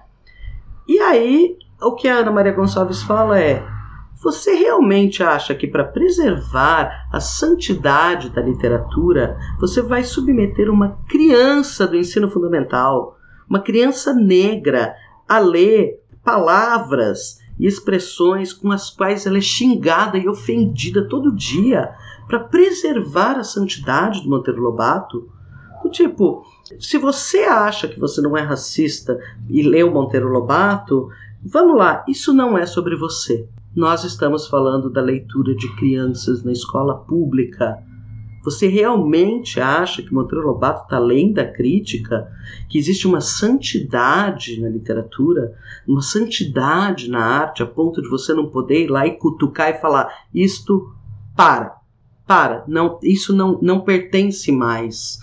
E 0.88 1.00
aí, 1.00 1.58
o 1.82 1.96
que 1.96 2.08
a 2.08 2.18
Ana 2.18 2.32
Maria 2.32 2.52
Gonçalves 2.52 3.02
fala 3.02 3.40
é: 3.40 3.64
você 4.26 4.56
realmente 4.56 5.22
acha 5.22 5.54
que 5.54 5.68
para 5.68 5.84
preservar 5.84 7.08
a 7.14 7.20
santidade 7.20 8.32
da 8.32 8.42
literatura, 8.42 9.38
você 9.60 9.84
vai 9.84 10.04
submeter 10.04 10.68
uma 10.68 10.98
criança 11.08 11.86
do 11.86 11.96
ensino 11.96 12.28
fundamental, 12.28 13.20
uma 13.48 13.60
criança 13.60 14.16
negra, 14.16 14.96
a 15.30 15.38
ler 15.38 16.02
palavras 16.24 17.38
e 17.60 17.68
expressões 17.68 18.52
com 18.52 18.72
as 18.72 18.90
quais 18.90 19.28
ela 19.28 19.38
é 19.38 19.42
xingada 19.42 20.18
e 20.18 20.28
ofendida 20.28 21.08
todo 21.08 21.36
dia 21.36 21.94
para 22.28 22.40
preservar 22.40 23.38
a 23.38 23.44
santidade 23.44 24.24
do 24.24 24.30
Monteiro 24.32 24.60
Lobato? 24.60 25.30
Tipo, 25.92 26.44
se 26.80 26.98
você 26.98 27.44
acha 27.44 27.88
que 27.88 28.00
você 28.00 28.22
não 28.22 28.36
é 28.36 28.42
racista 28.42 29.20
e 29.48 29.62
lê 29.62 29.84
o 29.84 29.94
Monteiro 29.94 30.30
Lobato, 30.30 31.10
vamos 31.44 31.78
lá, 31.78 32.04
isso 32.08 32.34
não 32.34 32.58
é 32.58 32.66
sobre 32.66 32.96
você. 32.96 33.48
Nós 33.76 34.06
estamos 34.06 34.48
falando 34.48 34.90
da 34.90 35.02
leitura 35.02 35.54
de 35.54 35.68
crianças 35.76 36.42
na 36.46 36.54
escola 36.54 36.96
pública. 36.96 37.78
Você 38.42 38.68
realmente 38.68 39.60
acha 39.60 40.02
que 40.02 40.14
Monteiro 40.14 40.48
Lobato 40.48 40.84
está 40.84 40.96
além 40.96 41.34
da 41.34 41.46
crítica? 41.46 42.32
Que 42.70 42.78
existe 42.78 43.06
uma 43.06 43.20
santidade 43.20 44.62
na 44.62 44.70
literatura, 44.70 45.54
uma 45.86 46.02
santidade 46.02 47.10
na 47.10 47.20
arte, 47.20 47.64
a 47.64 47.66
ponto 47.66 48.02
de 48.02 48.08
você 48.08 48.34
não 48.34 48.48
poder 48.48 48.86
ir 48.86 48.88
lá 48.88 49.06
e 49.06 49.18
cutucar 49.18 49.72
e 49.72 49.82
falar: 49.82 50.10
isto 50.34 50.96
para, 51.36 51.76
para, 52.26 52.64
não, 52.70 52.98
isso 53.04 53.36
não, 53.36 53.60
não 53.62 53.82
pertence 53.82 54.54
mais 54.54 55.20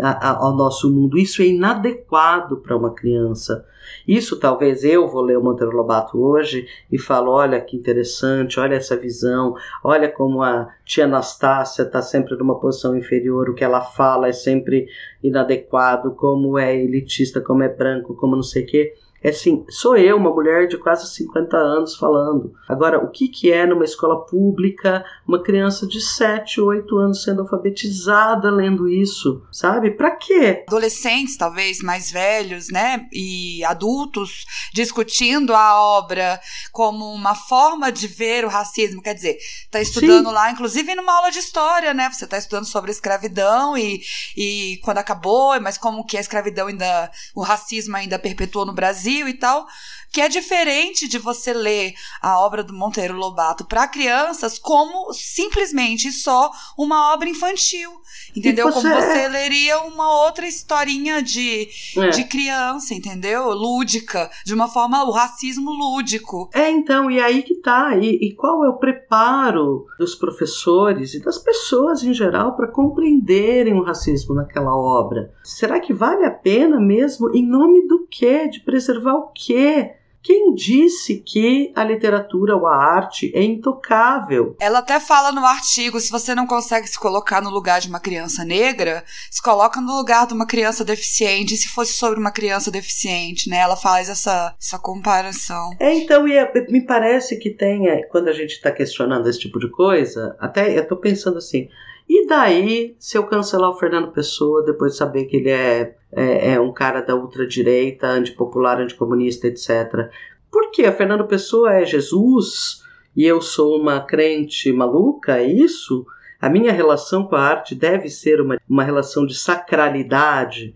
a, 0.00 0.30
a, 0.30 0.36
ao 0.38 0.56
nosso 0.56 0.90
mundo. 0.90 1.18
Isso 1.18 1.42
é 1.42 1.46
inadequado 1.46 2.56
para 2.58 2.76
uma 2.76 2.94
criança. 2.94 3.66
Isso 4.06 4.38
talvez 4.38 4.84
eu 4.84 5.08
vou 5.08 5.22
ler 5.22 5.36
o 5.36 5.42
Monteiro 5.42 5.76
Lobato 5.76 6.20
hoje 6.20 6.66
e 6.90 6.98
falo: 6.98 7.32
olha 7.32 7.60
que 7.60 7.76
interessante, 7.76 8.58
olha 8.58 8.76
essa 8.76 8.96
visão, 8.96 9.54
olha 9.82 10.08
como 10.08 10.42
a 10.42 10.68
tia 10.84 11.04
Anastácia 11.04 11.82
está 11.82 12.00
sempre 12.00 12.36
numa 12.36 12.58
posição 12.58 12.96
inferior, 12.96 13.50
o 13.50 13.54
que 13.54 13.64
ela 13.64 13.80
fala 13.80 14.28
é 14.28 14.32
sempre 14.32 14.86
inadequado, 15.22 16.12
como 16.12 16.58
é 16.58 16.76
elitista, 16.76 17.40
como 17.40 17.62
é 17.62 17.68
branco, 17.68 18.14
como 18.14 18.36
não 18.36 18.42
sei 18.42 18.62
o 18.64 18.66
quê. 18.66 18.94
É 19.22 19.28
assim, 19.28 19.64
sou 19.68 19.96
eu, 19.96 20.16
uma 20.16 20.30
mulher 20.30 20.66
de 20.66 20.76
quase 20.76 21.08
50 21.14 21.56
anos 21.56 21.94
falando. 21.94 22.52
Agora, 22.68 22.98
o 22.98 23.08
que, 23.08 23.28
que 23.28 23.52
é 23.52 23.64
numa 23.64 23.84
escola 23.84 24.26
pública 24.26 25.04
uma 25.26 25.40
criança 25.40 25.86
de 25.86 26.00
7, 26.00 26.60
8 26.60 26.98
anos 26.98 27.22
sendo 27.22 27.42
alfabetizada 27.42 28.50
lendo 28.50 28.88
isso? 28.88 29.46
Sabe? 29.52 29.92
Para 29.92 30.10
quê? 30.16 30.64
Adolescentes, 30.66 31.36
talvez 31.36 31.80
mais 31.80 32.10
velhos, 32.10 32.68
né? 32.68 33.06
E 33.12 33.64
adultos 33.64 34.44
discutindo 34.72 35.54
a 35.54 35.80
obra 35.80 36.40
como 36.72 37.12
uma 37.12 37.36
forma 37.36 37.92
de 37.92 38.08
ver 38.08 38.44
o 38.44 38.48
racismo. 38.48 39.00
Quer 39.00 39.14
dizer, 39.14 39.38
tá 39.70 39.80
estudando 39.80 40.28
Sim. 40.28 40.34
lá, 40.34 40.50
inclusive 40.50 40.94
numa 40.96 41.14
aula 41.14 41.30
de 41.30 41.38
história, 41.38 41.94
né? 41.94 42.10
Você 42.12 42.26
tá 42.26 42.38
estudando 42.38 42.64
sobre 42.64 42.90
a 42.90 42.92
escravidão 42.94 43.78
e, 43.78 44.02
e 44.36 44.80
quando 44.82 44.98
acabou, 44.98 45.60
mas 45.60 45.78
como 45.78 46.04
que 46.04 46.16
a 46.16 46.20
escravidão 46.20 46.66
ainda, 46.66 47.10
o 47.36 47.42
racismo 47.42 47.96
ainda 47.96 48.18
perpetuou 48.18 48.66
no 48.66 48.72
Brasil 48.72 49.11
Brasil 49.12 49.28
e 49.28 49.34
tal, 49.34 49.66
que 50.12 50.20
é 50.20 50.28
diferente 50.28 51.08
de 51.08 51.18
você 51.18 51.54
ler 51.54 51.94
a 52.20 52.38
obra 52.38 52.62
do 52.62 52.74
Monteiro 52.74 53.14
Lobato 53.14 53.64
para 53.64 53.88
crianças 53.88 54.58
como 54.58 55.10
simplesmente 55.14 56.12
só 56.12 56.50
uma 56.76 57.14
obra 57.14 57.28
infantil. 57.28 57.90
Entendeu? 58.36 58.70
Você... 58.70 58.82
Como 58.82 58.94
você 58.94 59.28
leria 59.28 59.80
uma 59.80 60.24
outra 60.24 60.46
historinha 60.46 61.22
de, 61.22 61.68
é. 61.96 62.08
de 62.10 62.24
criança, 62.24 62.94
entendeu? 62.94 63.50
Lúdica, 63.52 64.30
de 64.44 64.52
uma 64.52 64.68
forma, 64.68 65.02
o 65.04 65.10
racismo 65.10 65.70
lúdico. 65.70 66.50
É, 66.52 66.70
então, 66.70 67.10
e 67.10 67.18
aí 67.18 67.42
que 67.42 67.54
tá. 67.54 67.96
E, 67.96 68.28
e 68.28 68.34
qual 68.34 68.64
é 68.64 68.68
o 68.68 68.76
preparo 68.76 69.86
dos 69.98 70.14
professores 70.14 71.14
e 71.14 71.22
das 71.22 71.38
pessoas 71.38 72.02
em 72.02 72.12
geral 72.12 72.54
para 72.54 72.70
compreenderem 72.70 73.74
o 73.74 73.82
racismo 73.82 74.34
naquela 74.34 74.76
obra? 74.76 75.32
Será 75.42 75.80
que 75.80 75.94
vale 75.94 76.26
a 76.26 76.30
pena 76.30 76.78
mesmo? 76.78 77.34
Em 77.34 77.46
nome 77.46 77.86
do 77.86 78.06
quê? 78.10 78.48
De 78.48 78.60
preservar 78.60 79.14
o 79.14 79.32
quê? 79.32 80.01
Quem 80.22 80.54
disse 80.54 81.16
que 81.16 81.72
a 81.74 81.82
literatura 81.82 82.56
ou 82.56 82.66
a 82.66 82.76
arte 82.76 83.32
é 83.34 83.42
intocável? 83.42 84.56
Ela 84.60 84.78
até 84.78 85.00
fala 85.00 85.32
no 85.32 85.44
artigo: 85.44 85.98
se 85.98 86.12
você 86.12 86.34
não 86.34 86.46
consegue 86.46 86.86
se 86.86 86.98
colocar 86.98 87.42
no 87.42 87.50
lugar 87.50 87.80
de 87.80 87.88
uma 87.88 87.98
criança 87.98 88.44
negra, 88.44 89.02
se 89.30 89.42
coloca 89.42 89.80
no 89.80 89.96
lugar 89.96 90.26
de 90.26 90.34
uma 90.34 90.46
criança 90.46 90.84
deficiente. 90.84 91.54
E 91.54 91.56
se 91.56 91.68
fosse 91.68 91.92
sobre 91.92 92.20
uma 92.20 92.30
criança 92.30 92.70
deficiente, 92.70 93.50
né? 93.50 93.58
Ela 93.58 93.76
faz 93.76 94.08
essa, 94.08 94.54
essa 94.60 94.78
comparação. 94.78 95.70
É, 95.80 95.92
então, 95.92 96.28
e 96.28 96.36
é, 96.36 96.52
me 96.68 96.86
parece 96.86 97.36
que 97.38 97.50
tem, 97.50 97.84
quando 98.10 98.28
a 98.28 98.32
gente 98.32 98.52
está 98.52 98.70
questionando 98.70 99.28
esse 99.28 99.40
tipo 99.40 99.58
de 99.58 99.70
coisa, 99.70 100.36
até 100.38 100.76
eu 100.76 100.82
estou 100.82 100.98
pensando 100.98 101.38
assim. 101.38 101.68
E 102.08 102.26
daí, 102.26 102.94
se 102.98 103.16
eu 103.16 103.24
cancelar 103.24 103.70
o 103.70 103.78
Fernando 103.78 104.12
Pessoa, 104.12 104.62
depois 104.62 104.92
de 104.92 104.98
saber 104.98 105.24
que 105.24 105.36
ele 105.36 105.50
é, 105.50 105.96
é, 106.10 106.52
é 106.54 106.60
um 106.60 106.72
cara 106.72 107.00
da 107.00 107.14
ultradireita, 107.14 108.08
antipopular, 108.08 108.80
anticomunista, 108.80 109.46
etc. 109.46 110.10
Por 110.50 110.70
quê? 110.70 110.90
Fernando 110.92 111.26
Pessoa 111.26 111.72
é 111.74 111.84
Jesus 111.84 112.82
e 113.16 113.24
eu 113.24 113.40
sou 113.40 113.80
uma 113.80 114.00
crente 114.00 114.72
maluca? 114.72 115.38
É 115.38 115.46
isso? 115.46 116.06
A 116.40 116.48
minha 116.48 116.72
relação 116.72 117.24
com 117.24 117.36
a 117.36 117.40
arte 117.40 117.74
deve 117.74 118.10
ser 118.10 118.40
uma, 118.40 118.58
uma 118.68 118.82
relação 118.82 119.24
de 119.24 119.34
sacralidade, 119.34 120.74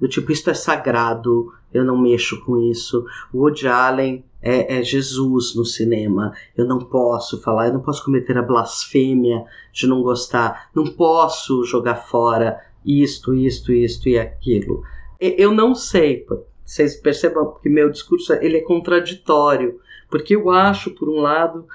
do 0.00 0.06
tipo, 0.06 0.30
isto 0.30 0.48
é 0.48 0.54
sagrado, 0.54 1.52
eu 1.74 1.84
não 1.84 2.00
mexo 2.00 2.44
com 2.44 2.56
isso. 2.70 3.04
O 3.32 3.38
Woody 3.40 3.66
Allen 3.66 4.24
é, 4.40 4.78
é, 4.78 4.82
Jesus 4.82 5.54
no 5.54 5.64
cinema. 5.64 6.32
Eu 6.56 6.66
não 6.66 6.78
posso 6.78 7.40
falar, 7.40 7.68
eu 7.68 7.74
não 7.74 7.80
posso 7.80 8.04
cometer 8.04 8.36
a 8.38 8.42
blasfêmia 8.42 9.44
de 9.72 9.86
não 9.86 10.02
gostar, 10.02 10.70
não 10.74 10.86
posso 10.86 11.64
jogar 11.64 11.96
fora 11.96 12.60
isto, 12.84 13.34
isto, 13.34 13.72
isto 13.72 14.08
e 14.08 14.18
aquilo. 14.18 14.82
Eu 15.20 15.52
não 15.52 15.74
sei, 15.74 16.24
vocês 16.64 16.96
percebam 16.96 17.54
que 17.60 17.68
meu 17.68 17.90
discurso 17.90 18.32
ele 18.34 18.58
é 18.58 18.62
contraditório, 18.62 19.80
porque 20.08 20.36
eu 20.36 20.50
acho, 20.50 20.92
por 20.92 21.08
um 21.08 21.20
lado, 21.20 21.66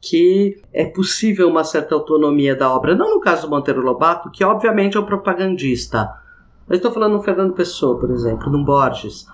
que 0.00 0.60
é 0.72 0.86
possível 0.86 1.48
uma 1.48 1.64
certa 1.64 1.94
autonomia 1.94 2.54
da 2.54 2.72
obra. 2.72 2.94
Não 2.94 3.16
no 3.16 3.20
caso 3.20 3.42
do 3.42 3.50
Monteiro 3.50 3.82
Lobato, 3.82 4.30
que 4.30 4.44
obviamente 4.44 4.96
é 4.96 5.00
um 5.00 5.04
propagandista. 5.04 6.08
Eu 6.68 6.76
estou 6.76 6.90
falando 6.90 7.12
no 7.12 7.22
Fernando 7.22 7.52
Pessoa, 7.52 7.98
por 7.98 8.10
exemplo, 8.10 8.50
no 8.50 8.64
Borges 8.64 9.26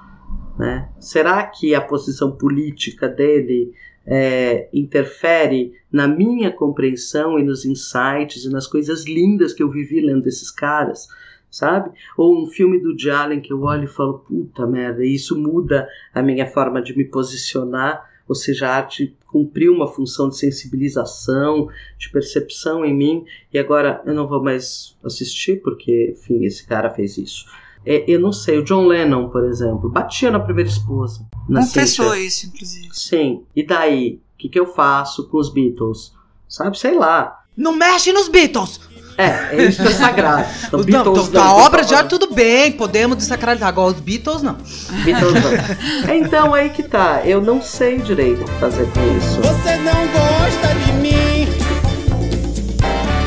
né? 0.59 0.89
Será 0.99 1.43
que 1.47 1.75
a 1.75 1.81
posição 1.81 2.33
política 2.33 3.09
dele 3.09 3.73
é, 4.07 4.69
interfere 4.73 5.75
na 5.91 6.07
minha 6.07 6.51
compreensão 6.51 7.39
e 7.39 7.43
nos 7.43 7.65
insights 7.65 8.45
e 8.45 8.51
nas 8.51 8.67
coisas 8.67 9.05
lindas 9.05 9.53
que 9.53 9.63
eu 9.63 9.71
vivi 9.71 10.01
lendo 10.01 10.27
esses 10.27 10.51
caras? 10.51 11.09
Sabe? 11.51 11.91
Ou 12.17 12.43
um 12.43 12.47
filme 12.47 12.81
do 12.81 12.99
Jalen 12.99 13.41
que 13.41 13.53
eu 13.53 13.61
olho 13.63 13.85
e 13.85 13.89
falo, 13.89 14.21
puta 14.21 14.67
merda, 14.67 15.05
isso 15.05 15.39
muda 15.39 15.87
a 16.15 16.23
minha 16.23 16.47
forma 16.47 16.81
de 16.81 16.97
me 16.97 17.05
posicionar, 17.05 18.11
ou 18.27 18.35
seja, 18.35 18.69
a 18.69 18.77
arte 18.77 19.15
cumpriu 19.27 19.75
uma 19.75 19.87
função 19.87 20.31
de 20.31 20.39
sensibilização, 20.39 21.69
de 21.99 22.11
percepção 22.11 22.85
em 22.85 22.97
mim, 22.97 23.25
e 23.53 23.59
agora 23.59 24.03
eu 24.07 24.15
não 24.15 24.27
vou 24.27 24.43
mais 24.43 24.97
assistir 25.05 25.61
porque, 25.63 26.15
enfim, 26.17 26.45
esse 26.45 26.67
cara 26.67 26.89
fez 26.89 27.19
isso. 27.19 27.45
É, 27.85 28.05
eu 28.07 28.21
não 28.21 28.33
sei, 28.33 28.59
o 28.59 28.65
John 28.65 28.87
Lennon, 28.87 29.29
por 29.29 29.45
exemplo, 29.45 29.91
batia 29.91 30.31
na 30.31 30.41
primeira 30.41 30.71
esposa. 30.71 31.27
Confessou 31.47 32.15
isso, 32.15 32.47
inclusive. 32.47 32.89
Sim. 32.93 33.43
E 33.55 33.67
daí? 33.67 34.21
O 34.35 34.39
que, 34.39 34.49
que 34.49 34.59
eu 34.59 34.67
faço 34.67 35.29
com 35.29 35.39
os 35.39 35.53
Beatles? 35.53 36.13
Sabe, 36.49 36.79
sei 36.79 36.97
lá. 36.97 37.41
Não 37.57 37.77
mexe 37.77 38.13
nos 38.13 38.29
Beatles! 38.29 38.81
É, 39.19 39.57
é 39.57 39.65
isso 39.67 39.83
é 39.83 39.91
sagrado. 39.91 40.47
Então, 40.67 40.81
não, 40.81 40.87
Beatles, 40.87 41.29
então, 41.29 41.45
não, 41.45 41.51
a 41.51 41.67
obra 41.67 41.85
de 41.85 41.95
arte 41.95 42.09
tudo 42.09 42.35
bem, 42.35 42.73
podemos 42.73 43.17
desacralizar. 43.17 43.69
Agora 43.69 43.95
os 43.95 44.01
Beatles 44.01 44.43
não. 44.43 44.57
Beatles 45.05 45.35
não. 45.35 46.15
então 46.15 46.55
aí 46.55 46.71
que 46.71 46.83
tá, 46.83 47.23
eu 47.25 47.41
não 47.41 47.61
sei 47.61 47.99
direito 47.99 48.43
o 48.43 48.45
que 48.45 48.53
fazer 48.53 48.87
com 48.91 49.19
isso. 49.19 49.41
Você 49.41 49.77
não 49.77 50.07
gosta 50.09 50.75
de 50.85 50.93
mim, 50.95 51.47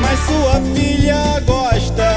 mas 0.00 0.18
sua 0.20 0.60
filha 0.74 1.40
gosta. 1.46 2.15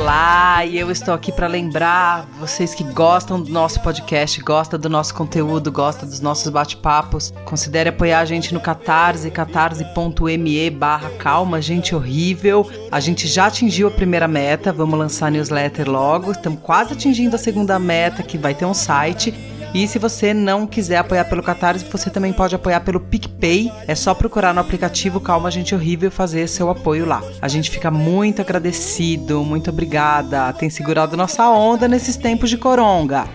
Olá, 0.00 0.64
e 0.64 0.78
eu 0.78 0.90
estou 0.90 1.12
aqui 1.12 1.30
para 1.30 1.46
lembrar 1.46 2.26
vocês 2.40 2.74
que 2.74 2.82
gostam 2.82 3.38
do 3.38 3.52
nosso 3.52 3.82
podcast, 3.82 4.42
gostam 4.42 4.80
do 4.80 4.88
nosso 4.88 5.14
conteúdo, 5.14 5.70
gostam 5.70 6.08
dos 6.08 6.22
nossos 6.22 6.48
bate-papos, 6.48 7.34
considere 7.44 7.90
apoiar 7.90 8.20
a 8.20 8.24
gente 8.24 8.54
no 8.54 8.60
Catarse, 8.60 9.30
catarse.me 9.30 10.70
barra 10.70 11.10
calma, 11.18 11.60
gente 11.60 11.94
horrível. 11.94 12.66
A 12.90 12.98
gente 12.98 13.28
já 13.28 13.48
atingiu 13.48 13.88
a 13.88 13.90
primeira 13.90 14.26
meta, 14.26 14.72
vamos 14.72 14.98
lançar 14.98 15.30
newsletter 15.30 15.88
logo, 15.88 16.32
estamos 16.32 16.60
quase 16.62 16.94
atingindo 16.94 17.36
a 17.36 17.38
segunda 17.38 17.78
meta, 17.78 18.22
que 18.22 18.38
vai 18.38 18.54
ter 18.54 18.64
um 18.64 18.72
site. 18.72 19.49
E 19.72 19.86
se 19.86 19.98
você 19.98 20.34
não 20.34 20.66
quiser 20.66 20.98
apoiar 20.98 21.24
pelo 21.24 21.42
Catarse, 21.42 21.84
você 21.84 22.10
também 22.10 22.32
pode 22.32 22.54
apoiar 22.54 22.80
pelo 22.80 23.00
PicPay. 23.00 23.72
É 23.86 23.94
só 23.94 24.14
procurar 24.14 24.52
no 24.52 24.60
aplicativo 24.60 25.20
Calma 25.20 25.50
Gente 25.50 25.74
Horrível 25.74 26.08
e 26.08 26.12
fazer 26.12 26.48
seu 26.48 26.70
apoio 26.70 27.06
lá. 27.06 27.22
A 27.40 27.48
gente 27.48 27.70
fica 27.70 27.90
muito 27.90 28.42
agradecido, 28.42 29.44
muito 29.44 29.70
obrigada. 29.70 30.52
Tem 30.52 30.68
segurado 30.68 31.16
nossa 31.16 31.48
onda 31.48 31.86
nesses 31.86 32.16
tempos 32.16 32.50
de 32.50 32.56
coronga. 32.56 33.26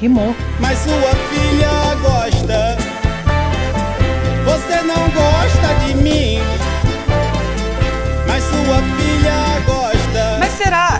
Rimou. 0.00 0.34
Mas 0.60 0.78
sua 0.78 1.14
filha 1.30 1.94
gosta. 2.02 2.79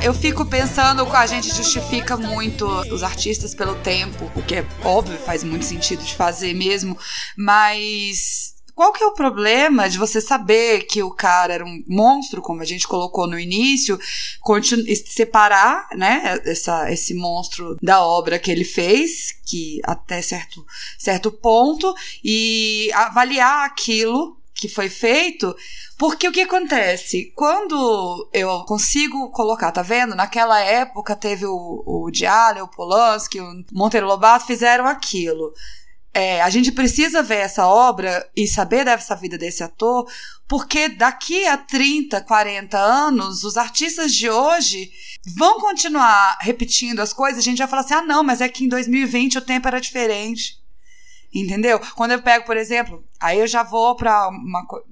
Eu 0.03 0.15
fico 0.15 0.47
pensando 0.47 1.05
que 1.05 1.15
a 1.15 1.27
gente 1.27 1.55
justifica 1.55 2.17
muito 2.17 2.67
os 2.91 3.03
artistas 3.03 3.55
pelo 3.55 3.75
tempo, 3.77 4.33
o 4.35 4.43
que 4.43 4.55
é 4.55 4.67
óbvio, 4.83 5.19
faz 5.19 5.45
muito 5.45 5.67
sentido 5.67 6.03
de 6.03 6.15
fazer 6.15 6.55
mesmo, 6.55 6.97
mas 7.37 8.55
qual 8.75 8.95
que 8.95 9.05
é 9.05 9.07
o 9.07 9.13
problema 9.13 9.91
de 9.91 9.99
você 9.99 10.19
saber 10.19 10.85
que 10.85 11.03
o 11.03 11.11
cara 11.11 11.53
era 11.53 11.65
um 11.67 11.85
monstro, 11.87 12.41
como 12.41 12.63
a 12.63 12.65
gente 12.65 12.89
colocou 12.89 13.27
no 13.27 13.39
início, 13.39 13.99
separar, 15.05 15.87
né, 15.95 16.41
essa, 16.47 16.91
esse 16.91 17.13
monstro 17.13 17.77
da 17.83 18.03
obra 18.03 18.39
que 18.39 18.51
ele 18.51 18.65
fez, 18.65 19.35
que 19.45 19.81
até 19.85 20.23
certo, 20.23 20.65
certo 20.99 21.31
ponto, 21.31 21.95
e 22.25 22.91
avaliar 22.95 23.67
aquilo 23.67 24.40
que 24.61 24.69
foi 24.69 24.89
feito 24.89 25.57
porque 26.01 26.27
o 26.27 26.33
que 26.33 26.41
acontece? 26.41 27.31
Quando 27.37 28.27
eu 28.33 28.65
consigo 28.65 29.31
colocar, 29.33 29.71
tá 29.71 29.83
vendo? 29.83 30.15
Naquela 30.15 30.59
época 30.59 31.15
teve 31.15 31.45
o, 31.45 31.85
o 31.87 32.11
o 32.63 32.69
Polanski, 32.69 33.39
o 33.39 33.65
Monteiro 33.71 34.07
Lobato 34.07 34.47
fizeram 34.47 34.87
aquilo. 34.87 35.53
É, 36.15 36.41
a 36.41 36.49
gente 36.49 36.73
precisa 36.73 37.23
ver 37.23 37.41
essa 37.41 37.67
obra 37.67 38.29
e 38.35 38.49
saber 38.49 38.85
dessa 38.85 39.15
vida 39.15 39.37
desse 39.37 39.63
ator, 39.63 40.11
porque 40.49 40.89
daqui 40.89 41.47
a 41.47 41.59
30, 41.59 42.23
40 42.23 42.79
anos, 42.79 43.45
os 43.45 43.57
artistas 43.59 44.15
de 44.15 44.29
hoje 44.29 44.91
vão 45.37 45.61
continuar 45.61 46.39
repetindo 46.41 47.01
as 47.01 47.13
coisas. 47.13 47.41
A 47.41 47.43
gente 47.45 47.59
vai 47.59 47.69
falar 47.69 47.83
assim: 47.83 47.95
ah, 47.95 48.03
não, 48.03 48.25
mas 48.25 48.41
é 48.41 48.49
que 48.49 48.65
em 48.65 48.69
2020 48.69 49.37
o 49.37 49.43
tempo 49.43 49.69
era 49.69 49.81
diferente. 49.81 50.60
Entendeu? 51.33 51.79
Quando 51.95 52.11
eu 52.11 52.21
pego, 52.21 52.45
por 52.45 52.57
exemplo, 52.57 53.05
aí 53.21 53.39
eu 53.39 53.47
já 53.47 53.63
vou 53.63 53.95
para 53.95 54.29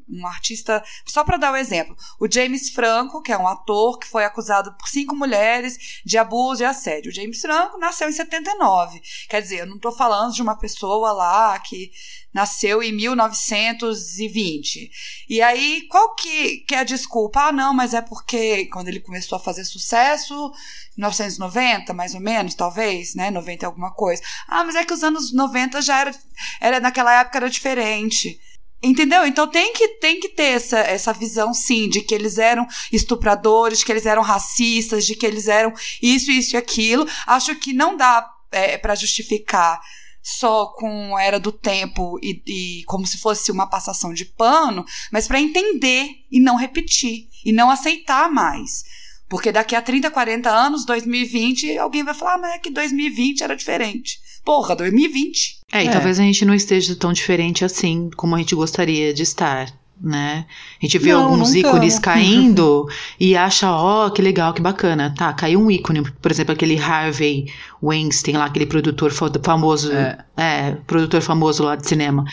um 0.08 0.26
artista, 0.26 0.84
só 1.04 1.24
para 1.24 1.36
dar 1.36 1.52
um 1.52 1.56
exemplo. 1.56 1.96
O 2.20 2.30
James 2.30 2.70
Franco, 2.70 3.20
que 3.20 3.32
é 3.32 3.38
um 3.38 3.48
ator 3.48 3.98
que 3.98 4.06
foi 4.06 4.24
acusado 4.24 4.72
por 4.78 4.88
cinco 4.88 5.16
mulheres 5.16 6.00
de 6.04 6.16
abuso 6.16 6.62
e 6.62 6.64
assédio. 6.66 7.10
O 7.10 7.14
James 7.14 7.40
Franco 7.40 7.76
nasceu 7.78 8.08
em 8.08 8.12
79. 8.12 9.02
Quer 9.28 9.42
dizer, 9.42 9.60
eu 9.60 9.66
não 9.66 9.76
estou 9.76 9.90
falando 9.90 10.32
de 10.32 10.40
uma 10.40 10.56
pessoa 10.56 11.10
lá 11.12 11.58
que 11.58 11.90
nasceu 12.32 12.80
em 12.82 12.92
1920. 12.92 14.90
E 15.28 15.42
aí, 15.42 15.88
qual 15.88 16.14
que, 16.14 16.58
que 16.58 16.74
é 16.74 16.78
a 16.78 16.84
desculpa? 16.84 17.48
Ah, 17.48 17.52
não, 17.52 17.74
mas 17.74 17.94
é 17.94 18.00
porque 18.00 18.66
quando 18.66 18.86
ele 18.88 19.00
começou 19.00 19.36
a 19.36 19.40
fazer 19.40 19.64
sucesso, 19.64 20.52
1990, 20.98 21.94
mais 21.94 22.14
ou 22.14 22.20
menos, 22.20 22.54
talvez, 22.54 23.14
né? 23.14 23.30
90 23.30 23.66
alguma 23.66 23.92
coisa. 23.92 24.20
Ah, 24.46 24.64
mas 24.64 24.74
é 24.74 24.84
que 24.84 24.92
os 24.92 25.02
anos 25.02 25.32
90 25.32 25.80
já 25.80 26.00
era, 26.00 26.14
era 26.60 26.80
naquela 26.80 27.20
época 27.20 27.38
era 27.38 27.48
diferente. 27.48 28.38
Entendeu? 28.82 29.26
Então 29.26 29.48
tem 29.48 29.72
que, 29.72 29.88
tem 30.00 30.20
que 30.20 30.28
ter 30.28 30.54
essa, 30.54 30.78
essa 30.78 31.12
visão, 31.12 31.52
sim, 31.52 31.88
de 31.88 32.00
que 32.00 32.14
eles 32.14 32.38
eram 32.38 32.66
estupradores, 32.92 33.78
de 33.78 33.84
que 33.84 33.90
eles 33.90 34.06
eram 34.06 34.22
racistas, 34.22 35.04
de 35.04 35.16
que 35.16 35.26
eles 35.26 35.48
eram 35.48 35.72
isso, 36.02 36.30
isso 36.30 36.54
e 36.54 36.56
aquilo. 36.56 37.06
Acho 37.26 37.54
que 37.56 37.72
não 37.72 37.96
dá 37.96 38.28
é, 38.52 38.78
para 38.78 38.94
justificar 38.94 39.80
só 40.22 40.66
com 40.66 41.18
Era 41.18 41.40
do 41.40 41.50
Tempo 41.50 42.18
e, 42.22 42.42
e 42.46 42.84
como 42.84 43.06
se 43.06 43.18
fosse 43.18 43.50
uma 43.50 43.66
passação 43.66 44.12
de 44.12 44.24
pano, 44.24 44.84
mas 45.10 45.26
para 45.26 45.40
entender 45.40 46.10
e 46.30 46.38
não 46.40 46.56
repetir 46.56 47.28
e 47.44 47.52
não 47.52 47.70
aceitar 47.70 48.30
mais. 48.30 48.84
Porque 49.28 49.52
daqui 49.52 49.74
a 49.74 49.82
30, 49.82 50.10
40 50.10 50.50
anos, 50.50 50.86
2020, 50.86 51.76
alguém 51.78 52.02
vai 52.02 52.14
falar, 52.14 52.34
ah, 52.34 52.38
mas 52.38 52.54
é 52.54 52.58
que 52.58 52.70
2020 52.70 53.42
era 53.42 53.54
diferente. 53.54 54.18
Porra, 54.44 54.74
2020. 54.74 55.58
É, 55.72 55.84
e 55.84 55.88
é. 55.88 55.90
talvez 55.90 56.18
a 56.18 56.22
gente 56.22 56.44
não 56.44 56.54
esteja 56.54 56.96
tão 56.96 57.12
diferente 57.12 57.64
assim 57.64 58.08
como 58.16 58.34
a 58.34 58.38
gente 58.38 58.54
gostaria 58.54 59.12
de 59.12 59.22
estar 59.22 59.70
né? 60.00 60.46
A 60.80 60.86
gente 60.86 60.98
vê 60.98 61.12
não, 61.12 61.24
alguns 61.24 61.54
ícones 61.54 61.98
caindo 61.98 62.88
e 63.18 63.36
acha, 63.36 63.70
ó, 63.70 64.06
oh, 64.06 64.10
que 64.10 64.22
legal, 64.22 64.54
que 64.54 64.62
bacana. 64.62 65.12
Tá, 65.16 65.32
caiu 65.32 65.60
um 65.60 65.70
ícone, 65.70 66.02
por 66.02 66.30
exemplo, 66.30 66.52
aquele 66.52 66.78
Harvey 66.78 67.52
Weinstein 67.82 68.36
lá, 68.36 68.46
aquele 68.46 68.66
produtor 68.66 69.12
famoso, 69.12 69.92
é. 69.92 70.18
é. 70.36 70.76
produtor 70.86 71.20
famoso 71.20 71.62
lá 71.62 71.76
de 71.76 71.86
cinema. 71.86 72.24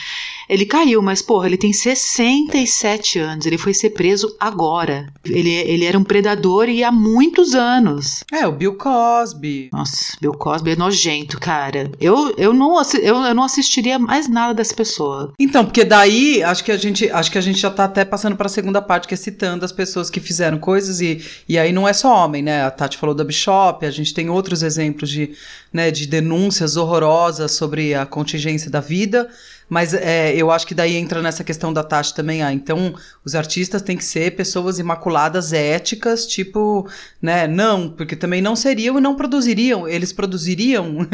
Ele 0.47 0.65
caiu, 0.65 1.01
mas 1.01 1.21
porra, 1.21 1.47
ele 1.47 1.57
tem 1.57 1.73
67 1.73 3.19
anos, 3.19 3.45
ele 3.45 3.57
foi 3.57 3.73
ser 3.73 3.91
preso 3.91 4.35
agora. 4.39 5.07
Ele, 5.25 5.49
ele 5.49 5.85
era 5.85 5.97
um 5.97 6.03
predador 6.03 6.69
e 6.69 6.83
há 6.83 6.91
muitos 6.91 7.55
anos. 7.55 8.23
É, 8.31 8.45
o 8.45 8.51
Bill 8.51 8.75
Cosby. 8.75 9.69
Nossa, 9.73 10.17
Bill 10.21 10.33
Cosby 10.33 10.71
é 10.71 10.75
nojento, 10.75 11.39
cara. 11.39 11.91
Eu, 11.99 12.33
eu, 12.37 12.53
não, 12.53 12.79
eu, 13.01 13.15
eu 13.23 13.33
não 13.33 13.43
assistiria 13.43 13.97
mais 13.97 14.27
nada 14.27 14.53
dessa 14.53 14.73
pessoa. 14.75 15.33
Então, 15.39 15.65
porque 15.65 15.83
daí 15.83 16.43
acho 16.43 16.63
que 16.63 16.71
a 16.71 16.77
gente, 16.77 17.09
acho 17.09 17.31
que 17.31 17.37
a 17.37 17.41
gente 17.41 17.59
já 17.59 17.71
tá 17.71 17.85
até 17.85 18.05
passando 18.05 18.35
para 18.35 18.45
a 18.45 18.49
segunda 18.49 18.81
parte, 18.81 19.07
que 19.07 19.13
é 19.13 19.17
citando 19.17 19.65
as 19.65 19.71
pessoas 19.71 20.09
que 20.09 20.19
fizeram 20.19 20.59
coisas 20.59 21.01
e, 21.01 21.23
e 21.49 21.57
aí 21.57 21.71
não 21.71 21.87
é 21.87 21.93
só 21.93 22.23
homem, 22.23 22.43
né? 22.43 22.63
A 22.63 22.71
Tati 22.71 22.97
falou 22.97 23.15
da 23.15 23.23
Bishop, 23.23 23.85
a 23.85 23.91
gente 23.91 24.13
tem 24.13 24.29
outros 24.29 24.61
exemplos 24.61 25.09
de, 25.09 25.34
né, 25.71 25.91
de 25.91 26.07
denúncias 26.07 26.77
horrorosas 26.77 27.51
sobre 27.51 27.93
a 27.93 28.05
contingência 28.05 28.69
da 28.69 28.79
vida. 28.79 29.29
Mas 29.67 29.93
é, 29.93 30.35
eu 30.35 30.51
acho 30.51 30.67
que 30.67 30.75
daí 30.75 30.95
entra 30.95 31.21
nessa 31.21 31.43
questão 31.43 31.73
da 31.73 31.83
taxa 31.83 32.13
também. 32.13 32.43
Ah, 32.43 32.53
então 32.53 32.93
os 33.25 33.33
artistas 33.33 33.81
têm 33.81 33.97
que 33.97 34.05
ser 34.05 34.35
pessoas 34.35 34.77
imaculadas, 34.77 35.53
éticas, 35.53 36.27
tipo, 36.27 36.87
né? 37.21 37.47
Não, 37.47 37.89
porque 37.89 38.15
também 38.15 38.41
não 38.41 38.55
seriam 38.55 38.97
e 38.97 39.01
não 39.01 39.15
produziriam. 39.15 39.87
Eles 39.87 40.13
produziriam 40.13 41.07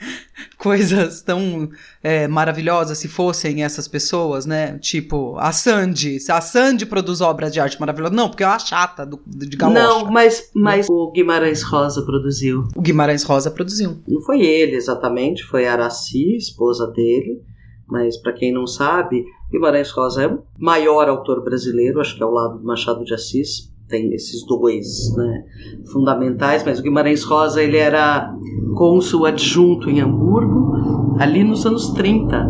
coisas 0.56 1.20
tão 1.20 1.68
é, 2.02 2.26
maravilhosas 2.26 2.96
se 2.98 3.08
fossem 3.08 3.62
essas 3.62 3.86
pessoas, 3.86 4.46
né? 4.46 4.78
Tipo, 4.78 5.36
a 5.38 5.52
Sandy. 5.52 6.18
A 6.30 6.40
Sandy 6.40 6.86
produz 6.86 7.20
obras 7.20 7.52
de 7.52 7.60
arte 7.60 7.78
maravilhosa. 7.78 8.14
Não, 8.14 8.30
porque 8.30 8.42
é 8.42 8.46
uma 8.46 8.58
chata 8.58 9.04
do, 9.04 9.20
de 9.26 9.56
galocha. 9.56 9.82
Não, 9.82 10.10
mas, 10.10 10.50
mas 10.54 10.86
o 10.88 11.12
Guimarães 11.12 11.62
Rosa 11.62 12.02
produziu. 12.02 12.66
O 12.74 12.80
Guimarães 12.80 13.22
Rosa 13.22 13.50
produziu. 13.50 13.98
Não 14.08 14.22
foi 14.22 14.40
ele 14.40 14.76
exatamente, 14.76 15.44
foi 15.44 15.66
a 15.66 15.72
Araci, 15.74 16.36
esposa 16.36 16.86
dele 16.86 17.42
mas 17.90 18.16
para 18.16 18.32
quem 18.32 18.52
não 18.52 18.66
sabe, 18.66 19.24
Guimarães 19.50 19.90
Rosa 19.90 20.22
é 20.22 20.26
o 20.26 20.42
maior 20.58 21.08
autor 21.08 21.42
brasileiro, 21.42 22.00
acho 22.00 22.16
que 22.16 22.22
é 22.22 22.26
ao 22.26 22.32
lado 22.32 22.58
do 22.58 22.64
Machado 22.64 23.04
de 23.04 23.14
Assis, 23.14 23.72
tem 23.88 24.12
esses 24.12 24.44
dois 24.46 25.14
né, 25.16 25.44
fundamentais, 25.90 26.62
mas 26.64 26.78
o 26.78 26.82
Guimarães 26.82 27.24
Rosa 27.24 27.62
ele 27.62 27.78
era 27.78 28.34
cônsul 28.76 29.24
adjunto 29.24 29.88
em 29.88 30.00
Hamburgo, 30.00 31.16
ali 31.18 31.42
nos 31.42 31.64
anos 31.66 31.90
30. 31.90 32.48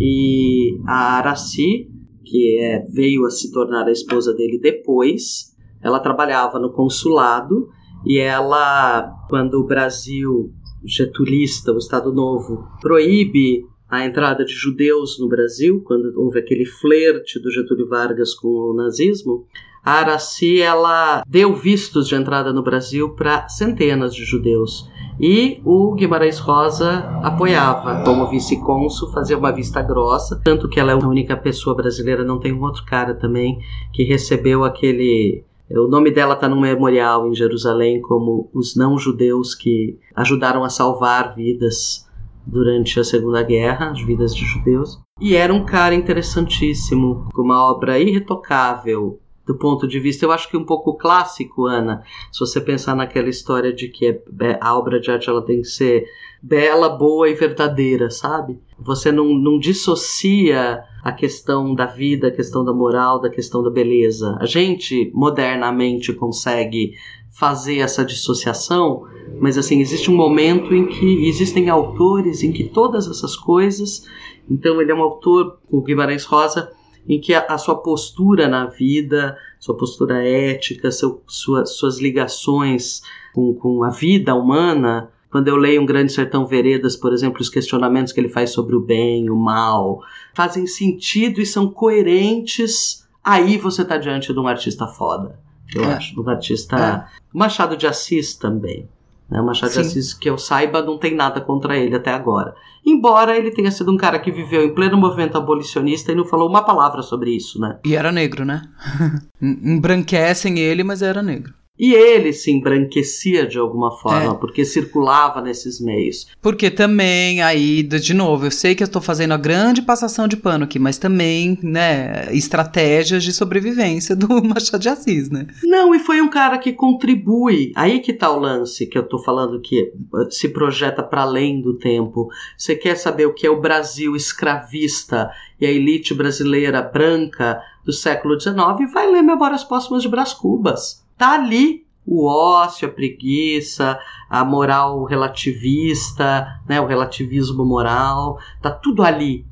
E 0.00 0.78
a 0.86 1.18
Araci, 1.18 1.88
que 2.24 2.58
é, 2.60 2.84
veio 2.92 3.24
a 3.24 3.30
se 3.30 3.50
tornar 3.52 3.86
a 3.86 3.92
esposa 3.92 4.34
dele 4.34 4.58
depois, 4.60 5.56
ela 5.80 6.00
trabalhava 6.00 6.58
no 6.58 6.72
consulado 6.72 7.68
e 8.04 8.18
ela, 8.18 9.12
quando 9.28 9.54
o 9.54 9.66
Brasil 9.66 10.52
getulista, 10.84 11.72
o 11.72 11.78
Estado 11.78 12.12
Novo, 12.12 12.64
proíbe 12.80 13.64
a 13.88 14.04
entrada 14.04 14.44
de 14.44 14.52
judeus 14.52 15.18
no 15.18 15.28
Brasil, 15.28 15.82
quando 15.84 16.12
houve 16.20 16.38
aquele 16.38 16.66
flerte 16.66 17.40
do 17.40 17.50
Getúlio 17.50 17.88
Vargas 17.88 18.34
com 18.34 18.48
o 18.48 18.74
nazismo, 18.74 19.46
a 19.82 19.92
Araci 19.92 20.60
ela 20.60 21.22
deu 21.26 21.54
vistos 21.54 22.06
de 22.06 22.14
entrada 22.14 22.52
no 22.52 22.62
Brasil 22.62 23.14
para 23.14 23.48
centenas 23.48 24.14
de 24.14 24.24
judeus. 24.24 24.86
E 25.18 25.60
o 25.64 25.94
Guimarães 25.94 26.38
Rosa 26.38 26.98
apoiava. 27.22 28.04
Como 28.04 28.28
vice-cônsul, 28.28 29.10
fazia 29.10 29.38
uma 29.38 29.50
vista 29.50 29.80
grossa. 29.80 30.40
Tanto 30.44 30.68
que 30.68 30.78
ela 30.78 30.92
é 30.92 30.94
a 30.94 31.08
única 31.08 31.36
pessoa 31.36 31.74
brasileira, 31.74 32.22
não 32.22 32.38
tem 32.38 32.52
um 32.52 32.62
outro 32.62 32.84
cara 32.84 33.14
também, 33.14 33.58
que 33.92 34.04
recebeu 34.04 34.62
aquele. 34.62 35.44
O 35.70 35.88
nome 35.88 36.10
dela 36.10 36.34
está 36.34 36.48
num 36.48 36.60
memorial 36.60 37.26
em 37.26 37.34
Jerusalém 37.34 38.00
como 38.00 38.50
os 38.54 38.76
não-judeus 38.76 39.54
que 39.54 39.98
ajudaram 40.14 40.64
a 40.64 40.70
salvar 40.70 41.34
vidas 41.34 42.07
durante 42.48 42.98
a 42.98 43.04
Segunda 43.04 43.42
Guerra, 43.42 43.90
as 43.90 44.00
vidas 44.00 44.34
de 44.34 44.44
judeus. 44.44 44.98
E 45.20 45.36
era 45.36 45.52
um 45.52 45.64
cara 45.64 45.94
interessantíssimo, 45.94 47.28
com 47.32 47.42
uma 47.42 47.70
obra 47.70 47.98
irretocável, 47.98 49.20
do 49.48 49.54
ponto 49.54 49.88
de 49.88 49.98
vista, 49.98 50.26
eu 50.26 50.30
acho 50.30 50.46
que 50.50 50.58
um 50.58 50.64
pouco 50.64 50.98
clássico, 50.98 51.64
Ana, 51.64 52.02
se 52.30 52.38
você 52.38 52.60
pensar 52.60 52.94
naquela 52.94 53.30
história 53.30 53.72
de 53.72 53.88
que 53.88 54.06
é, 54.06 54.58
a 54.60 54.78
obra 54.78 55.00
de 55.00 55.10
arte 55.10 55.30
ela 55.30 55.40
tem 55.40 55.62
que 55.62 55.68
ser 55.68 56.04
bela, 56.42 56.90
boa 56.90 57.30
e 57.30 57.34
verdadeira, 57.34 58.10
sabe? 58.10 58.60
Você 58.78 59.10
não, 59.10 59.32
não 59.32 59.58
dissocia 59.58 60.84
a 61.02 61.12
questão 61.12 61.74
da 61.74 61.86
vida, 61.86 62.28
a 62.28 62.30
questão 62.30 62.62
da 62.62 62.74
moral, 62.74 63.22
da 63.22 63.30
questão 63.30 63.62
da 63.62 63.70
beleza. 63.70 64.36
A 64.38 64.44
gente 64.44 65.10
modernamente 65.14 66.12
consegue 66.12 66.92
fazer 67.38 67.78
essa 67.78 68.04
dissociação, 68.04 69.04
mas 69.40 69.56
assim, 69.56 69.80
existe 69.80 70.10
um 70.10 70.16
momento 70.16 70.74
em 70.74 70.88
que 70.88 71.28
existem 71.28 71.68
autores 71.68 72.42
em 72.42 72.50
que 72.50 72.64
todas 72.64 73.06
essas 73.06 73.36
coisas. 73.36 74.06
Então, 74.50 74.80
ele 74.82 74.90
é 74.90 74.94
um 74.94 75.02
autor, 75.02 75.58
o 75.70 75.80
Guimarães 75.80 76.24
Rosa, 76.24 76.72
em 77.08 77.20
que 77.20 77.32
a, 77.32 77.46
a 77.48 77.56
sua 77.56 77.76
postura 77.76 78.48
na 78.48 78.66
vida, 78.66 79.36
sua 79.60 79.76
postura 79.76 80.26
ética, 80.26 80.90
seu, 80.90 81.22
sua, 81.28 81.64
suas 81.64 82.00
ligações 82.00 83.02
com, 83.32 83.54
com 83.54 83.84
a 83.84 83.90
vida 83.90 84.34
humana, 84.34 85.08
quando 85.30 85.46
eu 85.46 85.56
leio 85.56 85.80
Um 85.80 85.86
Grande 85.86 86.12
Sertão 86.12 86.44
Veredas, 86.44 86.96
por 86.96 87.12
exemplo, 87.12 87.40
os 87.40 87.48
questionamentos 87.48 88.12
que 88.12 88.18
ele 88.18 88.28
faz 88.28 88.50
sobre 88.50 88.74
o 88.74 88.80
bem, 88.80 89.30
o 89.30 89.36
mal, 89.36 90.00
fazem 90.34 90.66
sentido 90.66 91.40
e 91.40 91.46
são 91.46 91.68
coerentes, 91.70 93.06
aí 93.22 93.56
você 93.58 93.82
está 93.82 93.96
diante 93.96 94.32
de 94.32 94.40
um 94.40 94.48
artista 94.48 94.88
foda, 94.88 95.38
eu 95.74 95.84
é. 95.84 95.94
acho. 95.94 96.20
Um 96.20 96.28
artista. 96.28 96.76
É. 96.76 97.18
Machado 97.32 97.76
de 97.76 97.86
Assis 97.86 98.34
também. 98.34 98.88
Né? 99.28 99.40
Machado 99.40 99.70
Sim. 99.70 99.82
de 99.82 99.88
Assis, 99.88 100.14
que 100.14 100.28
eu 100.28 100.38
saiba, 100.38 100.82
não 100.82 100.98
tem 100.98 101.14
nada 101.14 101.40
contra 101.40 101.76
ele 101.76 101.94
até 101.94 102.12
agora. 102.12 102.54
Embora 102.84 103.36
ele 103.36 103.50
tenha 103.50 103.70
sido 103.70 103.92
um 103.92 103.96
cara 103.96 104.18
que 104.18 104.32
viveu 104.32 104.64
em 104.64 104.74
pleno 104.74 104.96
movimento 104.96 105.36
abolicionista 105.36 106.10
e 106.10 106.14
não 106.14 106.24
falou 106.24 106.48
uma 106.48 106.62
palavra 106.62 107.02
sobre 107.02 107.36
isso, 107.36 107.60
né? 107.60 107.78
E 107.84 107.94
era 107.94 108.10
negro, 108.10 108.44
né? 108.44 108.62
Embranquecem 109.42 110.58
ele, 110.58 110.82
mas 110.82 111.02
era 111.02 111.22
negro. 111.22 111.52
E 111.78 111.94
ele 111.94 112.32
se 112.32 112.50
embranquecia 112.50 113.46
de 113.46 113.56
alguma 113.56 113.96
forma, 113.98 114.32
é. 114.32 114.34
porque 114.34 114.64
circulava 114.64 115.40
nesses 115.40 115.80
meios. 115.80 116.26
Porque 116.42 116.70
também, 116.70 117.40
aí, 117.40 117.84
de 117.84 118.12
novo, 118.12 118.46
eu 118.46 118.50
sei 118.50 118.74
que 118.74 118.82
eu 118.82 118.86
estou 118.86 119.00
fazendo 119.00 119.32
a 119.32 119.36
grande 119.36 119.80
passação 119.80 120.26
de 120.26 120.36
pano 120.36 120.64
aqui, 120.64 120.78
mas 120.78 120.98
também, 120.98 121.56
né, 121.62 122.28
estratégias 122.32 123.22
de 123.22 123.32
sobrevivência 123.32 124.16
do 124.16 124.28
Machado 124.42 124.80
de 124.80 124.88
Assis, 124.88 125.30
né? 125.30 125.46
Não, 125.62 125.94
e 125.94 126.00
foi 126.00 126.20
um 126.20 126.28
cara 126.28 126.58
que 126.58 126.72
contribui. 126.72 127.72
Aí 127.76 128.00
que 128.00 128.12
tá 128.12 128.28
o 128.30 128.40
lance 128.40 128.86
que 128.86 128.98
eu 128.98 129.02
estou 129.02 129.22
falando 129.22 129.60
que 129.60 129.92
eh, 129.92 130.30
se 130.30 130.48
projeta 130.48 131.02
para 131.02 131.22
além 131.22 131.60
do 131.60 131.74
tempo. 131.78 132.28
Você 132.56 132.74
quer 132.74 132.96
saber 132.96 133.26
o 133.26 133.34
que 133.34 133.46
é 133.46 133.50
o 133.50 133.60
Brasil 133.60 134.16
escravista 134.16 135.30
e 135.60 135.66
a 135.66 135.70
elite 135.70 136.12
brasileira 136.12 136.82
branca 136.82 137.60
do 137.84 137.92
século 137.92 138.38
XIX? 138.40 138.92
Vai 138.92 139.10
ler 139.10 139.22
Memórias 139.22 139.62
Póstumas 139.62 140.02
de 140.02 140.08
Brás 140.08 140.32
Cubas 140.32 141.06
tá 141.18 141.32
ali 141.32 141.86
o 142.06 142.24
ócio, 142.24 142.88
a 142.88 142.90
preguiça, 142.90 144.00
a 144.30 144.42
moral 144.42 145.04
relativista, 145.04 146.46
né, 146.66 146.80
o 146.80 146.86
relativismo 146.86 147.66
moral, 147.66 148.38
tá 148.62 148.70
tudo 148.70 149.02
ali. 149.02 149.44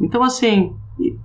Então, 0.00 0.22
assim, 0.22 0.76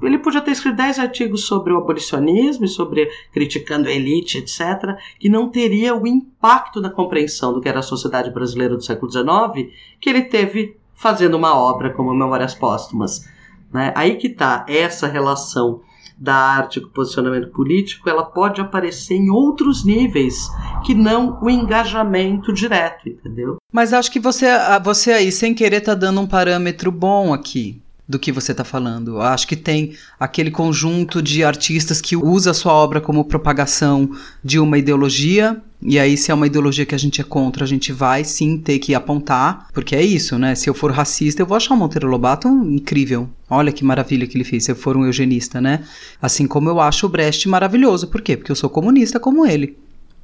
ele 0.01 0.17
podia 0.17 0.41
ter 0.41 0.51
escrito 0.51 0.77
10 0.77 0.97
artigos 0.97 1.45
sobre 1.45 1.71
o 1.71 1.77
abolicionismo 1.77 2.65
e 2.65 2.67
sobre 2.67 3.09
criticando 3.31 3.87
a 3.87 3.91
elite, 3.91 4.39
etc., 4.39 4.97
que 5.19 5.29
não 5.29 5.49
teria 5.49 5.95
o 5.95 6.07
impacto 6.07 6.81
da 6.81 6.89
compreensão 6.89 7.53
do 7.53 7.61
que 7.61 7.69
era 7.69 7.79
a 7.79 7.83
sociedade 7.83 8.31
brasileira 8.31 8.75
do 8.75 8.83
século 8.83 9.11
XIX 9.11 9.71
que 9.99 10.09
ele 10.09 10.23
teve 10.23 10.77
fazendo 10.95 11.35
uma 11.35 11.55
obra 11.55 11.91
como 11.91 12.13
Memórias 12.13 12.55
Póstumas. 12.55 13.27
Né? 13.71 13.93
Aí 13.95 14.15
que 14.17 14.29
tá 14.29 14.65
essa 14.67 15.07
relação 15.07 15.81
da 16.18 16.36
arte 16.36 16.80
com 16.80 16.89
posicionamento 16.89 17.49
político, 17.49 18.09
ela 18.09 18.24
pode 18.24 18.62
aparecer 18.62 19.16
em 19.16 19.30
outros 19.30 19.84
níveis 19.84 20.49
que 20.86 20.93
não 20.93 21.39
o 21.41 21.49
engajamento 21.49 22.53
direto, 22.53 23.09
entendeu? 23.09 23.57
Mas 23.72 23.93
acho 23.93 24.12
que 24.12 24.20
você, 24.20 24.47
você 24.84 25.14
aí, 25.14 25.32
sem 25.32 25.53
querer, 25.53 25.82
tá 25.82 25.95
dando 25.95 26.22
um 26.22 26.28
parâmetro 26.28 26.91
bom 26.91 27.34
aqui 27.34 27.82
do 28.07 28.20
que 28.20 28.32
você 28.32 28.51
está 28.51 28.64
falando. 28.64 29.22
Acho 29.22 29.47
que 29.47 29.55
tem 29.55 29.95
aquele 30.20 30.51
conjunto 30.51 31.22
de 31.22 31.43
artistas 31.43 32.01
que 32.01 32.16
usa 32.16 32.51
a 32.51 32.53
sua 32.53 32.74
obra 32.74 32.99
como 32.99 33.26
propagação 33.26 34.12
de 34.43 34.59
uma 34.59 34.78
ideologia. 34.78 35.62
E 35.84 35.97
aí, 35.97 36.15
se 36.15 36.29
é 36.29 36.34
uma 36.34 36.45
ideologia 36.45 36.86
que 36.86 36.93
a 36.93 36.97
gente 36.97 37.19
é 37.19 37.23
contra, 37.23 37.63
a 37.63 37.67
gente 37.67 37.91
vai 37.91 38.23
sim 38.23 38.57
ter 38.57 38.77
que 38.77 38.93
apontar, 38.93 39.67
porque 39.73 39.95
é 39.95 40.01
isso, 40.01 40.38
né? 40.38 40.53
Se 40.53 40.69
eu 40.69 40.75
for 40.75 40.91
racista, 40.91 41.41
eu 41.41 41.45
vou 41.45 41.57
achar 41.57 41.73
o 41.73 41.77
Monteiro 41.77 42.07
Lobato 42.07 42.47
incrível. 42.47 43.27
Olha 43.49 43.71
que 43.71 43.84
maravilha 43.84 44.27
que 44.27 44.38
ele 44.38 44.43
fez, 44.43 44.65
se 44.65 44.71
eu 44.71 44.75
for 44.75 44.95
um 44.95 45.05
eugenista, 45.05 45.59
né? 45.59 45.84
Assim 46.21 46.45
como 46.45 46.69
eu 46.69 46.79
acho 46.79 47.07
o 47.07 47.09
Brecht 47.09 47.49
maravilhoso. 47.49 48.07
Por 48.07 48.21
quê? 48.21 48.38
Porque 48.38 48.51
eu 48.51 48.55
sou 48.55 48.69
comunista 48.69 49.19
como 49.19 49.45
ele. 49.45 49.75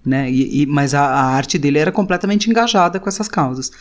Né? 0.05 0.29
E, 0.31 0.61
e 0.61 0.65
mas 0.67 0.93
a, 0.93 1.01
a 1.01 1.25
arte 1.35 1.57
dele 1.57 1.79
era 1.79 1.91
completamente 1.91 2.49
engajada 2.49 2.99
com 2.99 3.09
essas 3.09 3.27
causas 3.27 3.71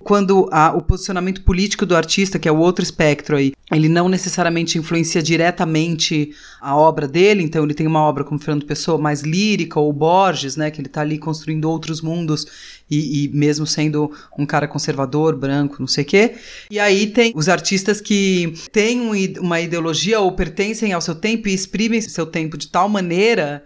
quando 0.00 0.48
a, 0.52 0.72
o 0.74 0.82
posicionamento 0.82 1.42
político 1.42 1.84
do 1.84 1.96
artista, 1.96 2.38
que 2.38 2.48
é 2.48 2.52
o 2.52 2.58
outro 2.58 2.82
espectro 2.82 3.36
aí, 3.36 3.52
ele 3.72 3.88
não 3.88 4.08
necessariamente 4.08 4.78
influencia 4.78 5.22
diretamente 5.22 6.32
a 6.60 6.76
obra 6.76 7.08
dele, 7.08 7.42
então 7.42 7.64
ele 7.64 7.74
tem 7.74 7.86
uma 7.86 8.00
obra 8.00 8.22
como 8.22 8.38
Fernando 8.38 8.64
Pessoa 8.64 8.98
mais 8.98 9.22
lírica, 9.22 9.80
ou 9.80 9.92
Borges, 9.92 10.56
né, 10.56 10.70
que 10.70 10.80
ele 10.80 10.86
está 10.86 11.00
ali 11.00 11.18
construindo 11.18 11.68
outros 11.68 12.00
mundos 12.00 12.46
e, 12.90 13.24
e, 13.24 13.28
mesmo 13.28 13.66
sendo 13.66 14.12
um 14.38 14.46
cara 14.46 14.68
conservador, 14.68 15.36
branco, 15.36 15.76
não 15.80 15.88
sei 15.88 16.04
o 16.04 16.06
quê. 16.06 16.34
E 16.70 16.78
aí 16.78 17.08
tem 17.08 17.32
os 17.34 17.48
artistas 17.48 18.00
que 18.00 18.54
têm 18.70 19.00
um, 19.00 19.12
uma 19.40 19.60
ideologia 19.60 20.20
ou 20.20 20.30
pertencem 20.32 20.92
ao 20.92 21.00
seu 21.00 21.14
tempo 21.14 21.48
e 21.48 21.54
exprimem 21.54 22.00
seu 22.00 22.26
tempo 22.26 22.56
de 22.56 22.68
tal 22.68 22.88
maneira 22.88 23.64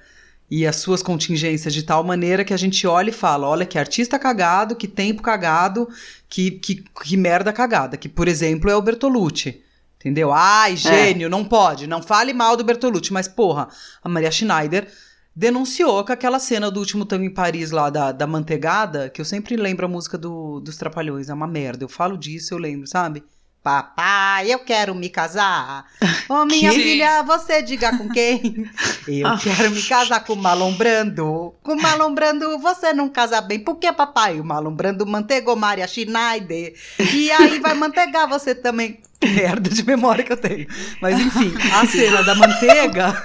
e 0.51 0.67
as 0.67 0.77
suas 0.77 1.03
contingências 1.03 1.73
de 1.73 1.85
tal 1.85 2.03
maneira 2.03 2.45
que 2.45 2.53
a 2.53 2.57
gente 2.57 2.87
olha 2.87 3.11
e 3.11 3.13
fala: 3.13 3.47
olha 3.47 3.65
que 3.65 3.79
artista 3.79 4.19
cagado, 4.19 4.75
que 4.75 4.89
tempo 4.89 5.23
cagado, 5.23 5.89
que, 6.31 6.53
que, 6.53 6.77
que 6.77 7.17
merda 7.17 7.53
cagada. 7.53 7.97
Que, 7.97 8.09
por 8.09 8.29
exemplo, 8.29 8.71
é 8.71 8.77
o 8.77 8.81
Bertolucci. 8.81 9.63
Entendeu? 9.99 10.33
Ai, 10.33 10.73
é. 10.73 10.77
gênio, 10.77 11.27
é. 11.27 11.29
não 11.29 11.45
pode. 11.45 11.87
Não 11.87 12.01
fale 12.01 12.33
mal 12.33 12.57
do 12.57 12.65
Bertolucci. 12.65 13.13
Mas, 13.13 13.27
porra, 13.29 13.69
a 14.03 14.09
Maria 14.09 14.31
Schneider 14.31 14.89
denunciou 15.35 16.05
que 16.05 16.13
aquela 16.13 16.39
cena 16.39 16.71
do 16.71 16.81
último 16.81 17.05
tango 17.05 17.25
em 17.25 17.35
Paris 17.35 17.71
lá 17.73 17.91
da, 17.91 18.13
da 18.13 18.27
manteigada, 18.27 19.11
que 19.11 19.21
eu 19.21 19.25
sempre 19.25 19.57
lembro 19.57 19.85
a 19.85 19.89
música 19.89 20.17
do, 20.17 20.61
dos 20.61 20.77
Trapalhões, 20.77 21.29
é 21.29 21.35
uma 21.35 21.47
merda. 21.47 21.85
Eu 21.85 21.89
falo 21.89 22.17
disso, 22.17 22.55
eu 22.55 22.59
lembro, 22.59 22.87
sabe? 22.87 23.25
Papai, 23.63 24.51
eu 24.51 24.61
quero 24.61 24.95
me 24.95 25.11
casar. 25.11 25.85
Ô, 26.31 26.35
oh, 26.35 26.45
minha 26.47 26.71
que? 26.71 26.83
filha, 26.83 27.23
você 27.23 27.61
diga 27.61 27.97
com 27.97 28.09
quem? 28.09 28.71
Eu 29.07 29.27
ah. 29.27 29.39
quero 29.43 29.71
me 29.71 29.83
casar 29.83 30.25
com 30.25 30.33
o 30.33 30.37
Malombrando. 30.37 31.55
Com 31.63 31.73
o 31.73 31.83
Malombrando 31.83 32.59
você 32.59 32.93
não 32.93 33.09
casa 33.09 33.41
bem. 33.41 33.59
Por 33.59 33.77
que, 33.77 33.93
papai? 33.93 34.41
O 34.41 34.45
Malombrando 34.45 35.05
mantegou 35.05 35.57
Maria 35.57 35.87
Schneider. 35.87 36.75
E 37.13 37.31
aí 37.33 37.59
vai 37.59 37.75
mantegar 37.75 38.29
você 38.29 38.55
também. 38.55 39.01
Merda 39.23 39.69
de 39.69 39.83
memória 39.85 40.25
que 40.25 40.33
eu 40.33 40.37
tenho. 40.37 40.67
Mas 41.03 41.19
enfim, 41.19 41.53
a 41.75 41.87
cena 41.87 42.23
da 42.23 42.35
manteiga. 42.35 43.23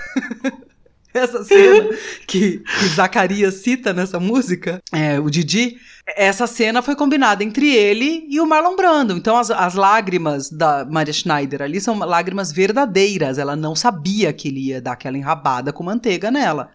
Essa 1.18 1.43
cena 1.43 1.89
que, 2.28 2.59
que 2.59 2.88
Zacarias 2.95 3.55
cita 3.55 3.93
nessa 3.93 4.20
música, 4.20 4.82
é, 4.91 5.20
o 5.20 5.30
Didi 5.30 5.78
essa 6.16 6.45
cena 6.45 6.84
foi 6.84 6.95
combinada 6.95 7.43
entre 7.43 7.74
ele 7.74 8.28
e 8.30 8.39
o 8.39 8.45
Marlon 8.45 8.76
Brando. 8.76 9.18
Então 9.18 9.38
as, 9.38 9.49
as 9.49 9.74
lágrimas 9.74 10.51
da 10.51 10.86
Maria 10.86 11.13
Schneider 11.13 11.63
ali 11.63 11.82
são 11.82 11.97
lágrimas 11.97 12.51
verdadeiras. 12.51 13.39
Ela 13.39 13.55
não 13.55 13.76
sabia 13.76 14.32
que 14.32 14.49
ele 14.49 14.68
ia 14.68 14.82
dar 14.82 14.91
aquela 14.91 15.18
enrabada 15.18 15.74
com 15.74 15.84
manteiga 15.84 16.30
nela. 16.30 16.70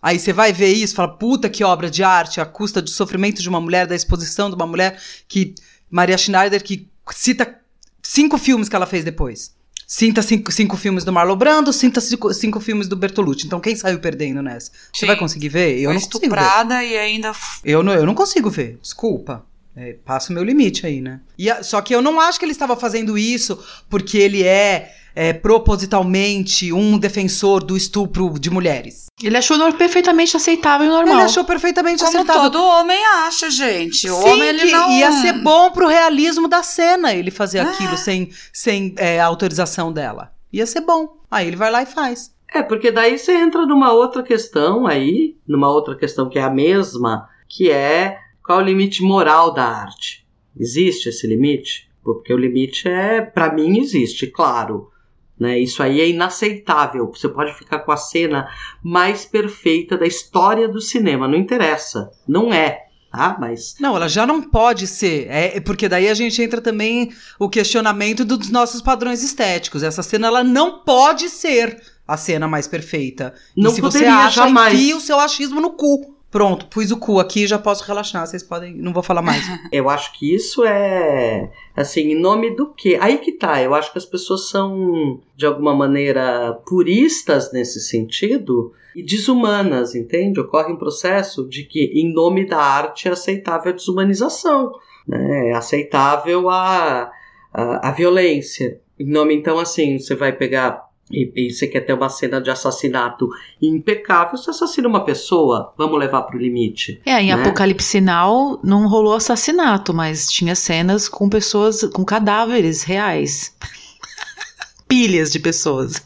Aí 0.00 0.18
você 0.18 0.32
vai 0.32 0.52
ver 0.52 0.72
isso, 0.72 0.94
fala, 0.94 1.16
puta 1.16 1.48
que 1.48 1.64
obra 1.64 1.90
de 1.90 2.04
arte, 2.04 2.40
a 2.40 2.46
custa 2.46 2.80
do 2.80 2.90
sofrimento 2.90 3.42
de 3.42 3.48
uma 3.48 3.60
mulher, 3.60 3.88
da 3.88 3.96
exposição 3.96 4.48
de 4.48 4.54
uma 4.54 4.66
mulher 4.66 5.00
que 5.26 5.54
Maria 5.90 6.16
Schneider 6.16 6.62
que 6.62 6.88
cita 7.10 7.58
cinco 8.02 8.38
filmes 8.38 8.68
que 8.68 8.76
ela 8.76 8.86
fez 8.86 9.04
depois. 9.04 9.56
Sinta 9.86 10.20
cinco, 10.20 10.50
cinco 10.50 10.76
filmes 10.76 11.04
do 11.04 11.12
Marlon 11.12 11.36
Brando, 11.36 11.72
sinta 11.72 12.00
cinco, 12.00 12.34
cinco 12.34 12.58
filmes 12.58 12.88
do 12.88 12.96
Bertolucci. 12.96 13.46
Então 13.46 13.60
quem 13.60 13.76
saiu 13.76 14.00
perdendo 14.00 14.42
nessa? 14.42 14.72
Sim. 14.72 14.78
Você 14.92 15.06
vai 15.06 15.16
conseguir 15.16 15.48
ver? 15.48 15.78
Eu 15.78 15.90
Foi 15.90 15.94
não 15.94 16.00
consigo 16.00 16.34
ver. 16.34 16.84
e 16.84 16.98
ainda... 16.98 17.32
Eu 17.64 17.82
não, 17.84 17.92
eu 17.92 18.04
não 18.04 18.14
consigo 18.14 18.50
ver, 18.50 18.78
desculpa. 18.82 19.46
É, 19.76 19.94
passa 20.04 20.32
o 20.32 20.34
meu 20.34 20.42
limite 20.42 20.86
aí, 20.86 21.00
né? 21.00 21.20
E 21.38 21.50
a, 21.50 21.62
só 21.62 21.80
que 21.82 21.94
eu 21.94 22.02
não 22.02 22.18
acho 22.18 22.38
que 22.38 22.44
ele 22.44 22.52
estava 22.52 22.74
fazendo 22.74 23.16
isso 23.16 23.62
porque 23.88 24.16
ele 24.18 24.42
é 24.42 24.92
é, 25.16 25.32
propositalmente 25.32 26.72
um 26.74 26.98
defensor 26.98 27.64
do 27.64 27.74
estupro 27.74 28.38
de 28.38 28.50
mulheres. 28.50 29.06
Ele 29.22 29.36
achou 29.36 29.56
perfeitamente 29.72 30.36
aceitável 30.36 30.86
e 30.86 30.90
normal. 30.90 31.14
Ele 31.14 31.24
achou 31.24 31.42
perfeitamente 31.42 32.04
Como 32.04 32.08
aceitável. 32.10 32.50
todo 32.50 32.62
homem 32.62 32.98
acha, 33.24 33.50
gente. 33.50 34.10
O 34.10 34.14
Sim, 34.20 34.28
homem, 34.28 34.48
ele 34.48 34.60
que 34.60 34.70
não... 34.72 34.90
ia 34.92 35.10
ser 35.12 35.32
bom 35.32 35.70
pro 35.70 35.88
realismo 35.88 36.46
da 36.46 36.62
cena 36.62 37.14
ele 37.14 37.30
fazer 37.30 37.60
Ah. 37.60 37.70
aquilo 37.70 37.96
sem, 37.96 38.30
sem 38.52 38.94
é, 38.98 39.18
autorização 39.18 39.90
dela. 39.90 40.32
Ia 40.52 40.66
ser 40.66 40.82
bom. 40.82 41.16
Aí 41.30 41.46
ele 41.46 41.56
vai 41.56 41.70
lá 41.70 41.82
e 41.82 41.86
faz. 41.86 42.30
É, 42.54 42.62
porque 42.62 42.92
daí 42.92 43.18
você 43.18 43.32
entra 43.32 43.64
numa 43.64 43.92
outra 43.92 44.22
questão 44.22 44.86
aí, 44.86 45.36
numa 45.48 45.70
outra 45.72 45.96
questão 45.96 46.28
que 46.28 46.38
é 46.38 46.42
a 46.42 46.50
mesma, 46.50 47.26
que 47.48 47.70
é 47.70 48.18
qual 48.44 48.60
é 48.60 48.62
o 48.62 48.66
limite 48.66 49.02
moral 49.02 49.52
da 49.52 49.64
arte? 49.64 50.26
Existe 50.58 51.08
esse 51.08 51.26
limite? 51.26 51.88
Porque 52.04 52.32
o 52.32 52.38
limite 52.38 52.86
é, 52.86 53.20
pra 53.22 53.52
mim, 53.52 53.80
existe, 53.80 54.26
claro. 54.26 54.90
Né? 55.38 55.58
Isso 55.58 55.82
aí 55.82 56.00
é 56.00 56.08
inaceitável. 56.08 57.10
Você 57.12 57.28
pode 57.28 57.52
ficar 57.54 57.80
com 57.80 57.92
a 57.92 57.96
cena 57.96 58.48
mais 58.82 59.24
perfeita 59.24 59.96
da 59.96 60.06
história 60.06 60.66
do 60.68 60.80
cinema, 60.80 61.28
não 61.28 61.36
interessa. 61.36 62.10
Não 62.26 62.52
é. 62.52 62.86
Tá? 63.12 63.36
Mas 63.38 63.76
Não, 63.80 63.96
ela 63.96 64.08
já 64.08 64.26
não 64.26 64.42
pode 64.42 64.86
ser. 64.86 65.26
É, 65.30 65.60
porque 65.60 65.88
daí 65.88 66.08
a 66.08 66.14
gente 66.14 66.42
entra 66.42 66.60
também 66.60 67.12
o 67.38 67.48
questionamento 67.48 68.24
dos 68.24 68.50
nossos 68.50 68.82
padrões 68.82 69.22
estéticos. 69.22 69.82
Essa 69.82 70.02
cena 70.02 70.26
ela 70.26 70.44
não 70.44 70.82
pode 70.84 71.28
ser 71.28 71.80
a 72.06 72.16
cena 72.16 72.46
mais 72.46 72.66
perfeita. 72.66 73.34
Não 73.56 73.70
e 73.70 73.74
se 73.74 73.80
você 73.80 73.98
poderia 73.98 74.26
acha, 74.26 74.44
jamais. 74.44 74.74
enfia 74.74 74.96
o 74.96 75.00
seu 75.00 75.18
achismo 75.18 75.60
no 75.60 75.70
cu. 75.70 76.15
Pronto, 76.36 76.66
pus 76.66 76.90
o 76.90 76.98
cu 76.98 77.18
aqui, 77.18 77.46
já 77.46 77.58
posso 77.58 77.82
relaxar. 77.82 78.26
Vocês 78.26 78.42
podem. 78.42 78.74
Não 78.74 78.92
vou 78.92 79.02
falar 79.02 79.22
mais. 79.22 79.42
Eu 79.72 79.88
acho 79.88 80.12
que 80.18 80.34
isso 80.34 80.62
é 80.66 81.50
assim, 81.74 82.12
em 82.12 82.20
nome 82.20 82.54
do 82.54 82.74
quê? 82.74 82.98
Aí 83.00 83.16
que 83.16 83.32
tá, 83.32 83.62
eu 83.62 83.74
acho 83.74 83.90
que 83.90 83.96
as 83.96 84.04
pessoas 84.04 84.50
são 84.50 85.18
de 85.34 85.46
alguma 85.46 85.74
maneira 85.74 86.52
puristas 86.66 87.52
nesse 87.54 87.80
sentido 87.80 88.74
e 88.94 89.02
desumanas, 89.02 89.94
entende? 89.94 90.38
Ocorre 90.38 90.70
um 90.70 90.76
processo 90.76 91.48
de 91.48 91.64
que 91.64 91.84
em 91.94 92.12
nome 92.12 92.46
da 92.46 92.58
arte 92.58 93.08
é 93.08 93.12
aceitável 93.12 93.72
a 93.72 93.74
desumanização, 93.74 94.72
né? 95.08 95.48
É 95.48 95.54
aceitável 95.54 96.50
a, 96.50 97.10
a, 97.50 97.88
a 97.88 97.92
violência. 97.92 98.78
Em 99.00 99.08
nome, 99.08 99.34
então, 99.34 99.58
assim, 99.58 99.98
você 99.98 100.14
vai 100.14 100.32
pegar 100.32 100.85
e, 101.10 101.30
e 101.48 101.50
você 101.52 101.66
quer 101.68 101.80
ter 101.82 101.92
uma 101.92 102.08
cena 102.08 102.40
de 102.40 102.50
assassinato 102.50 103.28
impecável, 103.62 104.36
você 104.36 104.50
assassina 104.50 104.88
uma 104.88 105.04
pessoa, 105.04 105.72
vamos 105.78 105.98
levar 105.98 106.22
pro 106.22 106.38
limite. 106.38 107.00
É, 107.06 107.20
em 107.22 107.26
né? 107.28 107.32
Apocalipse 107.34 107.86
Sinal 107.86 108.58
não 108.62 108.88
rolou 108.88 109.14
assassinato, 109.14 109.94
mas 109.94 110.26
tinha 110.30 110.54
cenas 110.54 111.08
com 111.08 111.28
pessoas, 111.28 111.82
com 111.92 112.04
cadáveres 112.04 112.82
reais. 112.82 113.54
Pilhas 114.88 115.32
de 115.32 115.38
pessoas. 115.40 116.02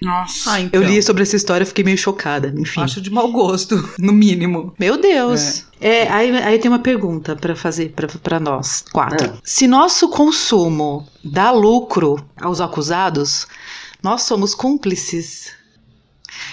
Nossa. 0.00 0.52
Ah, 0.52 0.60
então. 0.60 0.80
Eu 0.80 0.88
li 0.88 1.02
sobre 1.02 1.22
essa 1.22 1.36
história 1.36 1.64
e 1.64 1.66
fiquei 1.66 1.84
meio 1.84 1.98
chocada. 1.98 2.52
Enfim. 2.56 2.80
Acho 2.80 3.00
de 3.02 3.10
mau 3.10 3.30
gosto, 3.30 3.76
no 3.98 4.12
mínimo. 4.12 4.72
Meu 4.78 4.96
Deus. 4.96 5.66
É, 5.78 6.08
aí, 6.08 6.34
aí 6.38 6.58
tem 6.58 6.70
uma 6.70 6.78
pergunta 6.78 7.36
pra 7.36 7.54
fazer 7.54 7.90
pra- 7.90 8.08
pra 8.22 8.40
nós 8.40 8.82
quatro. 8.90 9.26
É. 9.26 9.32
Se 9.44 9.66
nosso 9.66 10.08
consumo 10.08 11.06
dá 11.22 11.50
lucro 11.50 12.16
aos 12.40 12.62
acusados, 12.62 13.46
nós 14.02 14.22
somos 14.22 14.54
cúmplices. 14.54 15.52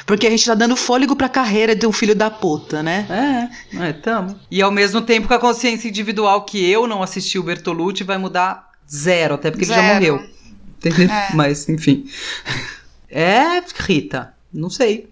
Porque 0.05 0.25
a 0.25 0.29
gente 0.29 0.45
tá 0.45 0.55
dando 0.55 0.75
fôlego 0.75 1.15
pra 1.15 1.29
carreira 1.29 1.75
de 1.75 1.85
um 1.85 1.91
filho 1.91 2.15
da 2.15 2.31
puta, 2.31 2.81
né? 2.81 3.49
É, 3.71 3.89
é, 3.89 3.93
tamo. 3.93 4.37
E 4.49 4.61
ao 4.61 4.71
mesmo 4.71 5.01
tempo 5.01 5.27
que 5.27 5.33
a 5.33 5.39
consciência 5.39 5.87
individual 5.87 6.43
que 6.45 6.69
eu 6.69 6.87
não 6.87 7.03
assisti 7.03 7.37
o 7.37 7.43
Bertolucci 7.43 8.03
vai 8.03 8.17
mudar 8.17 8.71
zero, 8.89 9.35
até 9.35 9.51
porque 9.51 9.65
ele 9.65 9.73
já 9.73 9.81
Zero. 9.81 9.93
morreu. 9.93 10.29
Entendeu? 10.77 11.09
É. 11.09 11.29
Mas, 11.33 11.67
enfim. 11.69 12.05
É, 13.09 13.63
Rita, 13.79 14.33
não 14.53 14.69
sei. 14.69 15.09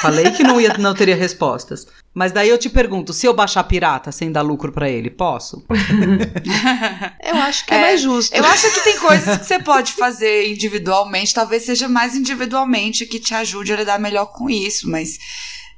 Falei 0.00 0.30
que 0.30 0.42
não, 0.42 0.60
ia, 0.60 0.76
não 0.78 0.94
teria 0.94 1.16
respostas. 1.16 1.86
Mas 2.14 2.32
daí 2.32 2.48
eu 2.48 2.56
te 2.56 2.70
pergunto, 2.70 3.12
se 3.12 3.26
eu 3.26 3.34
baixar 3.34 3.64
pirata 3.64 4.10
sem 4.10 4.32
dar 4.32 4.42
lucro 4.42 4.72
pra 4.72 4.88
ele, 4.88 5.10
posso? 5.10 5.64
Eu 7.22 7.36
acho 7.36 7.66
que 7.66 7.74
é, 7.74 7.76
É, 7.76 7.80
mais 7.82 8.00
justo. 8.00 8.34
Eu 8.34 8.44
acho 8.44 8.72
que 8.72 8.80
tem 8.80 8.98
coisas 8.98 9.38
que 9.38 9.44
você 9.44 9.58
pode 9.58 9.92
fazer 9.92 10.50
individualmente, 10.50 11.34
talvez 11.34 11.64
seja 11.64 11.88
mais 11.88 12.14
individualmente 12.14 13.04
que 13.04 13.20
te 13.20 13.34
ajude 13.34 13.72
a 13.72 13.76
lidar 13.76 13.98
melhor 13.98 14.26
com 14.26 14.48
isso, 14.48 14.88
mas, 14.88 15.18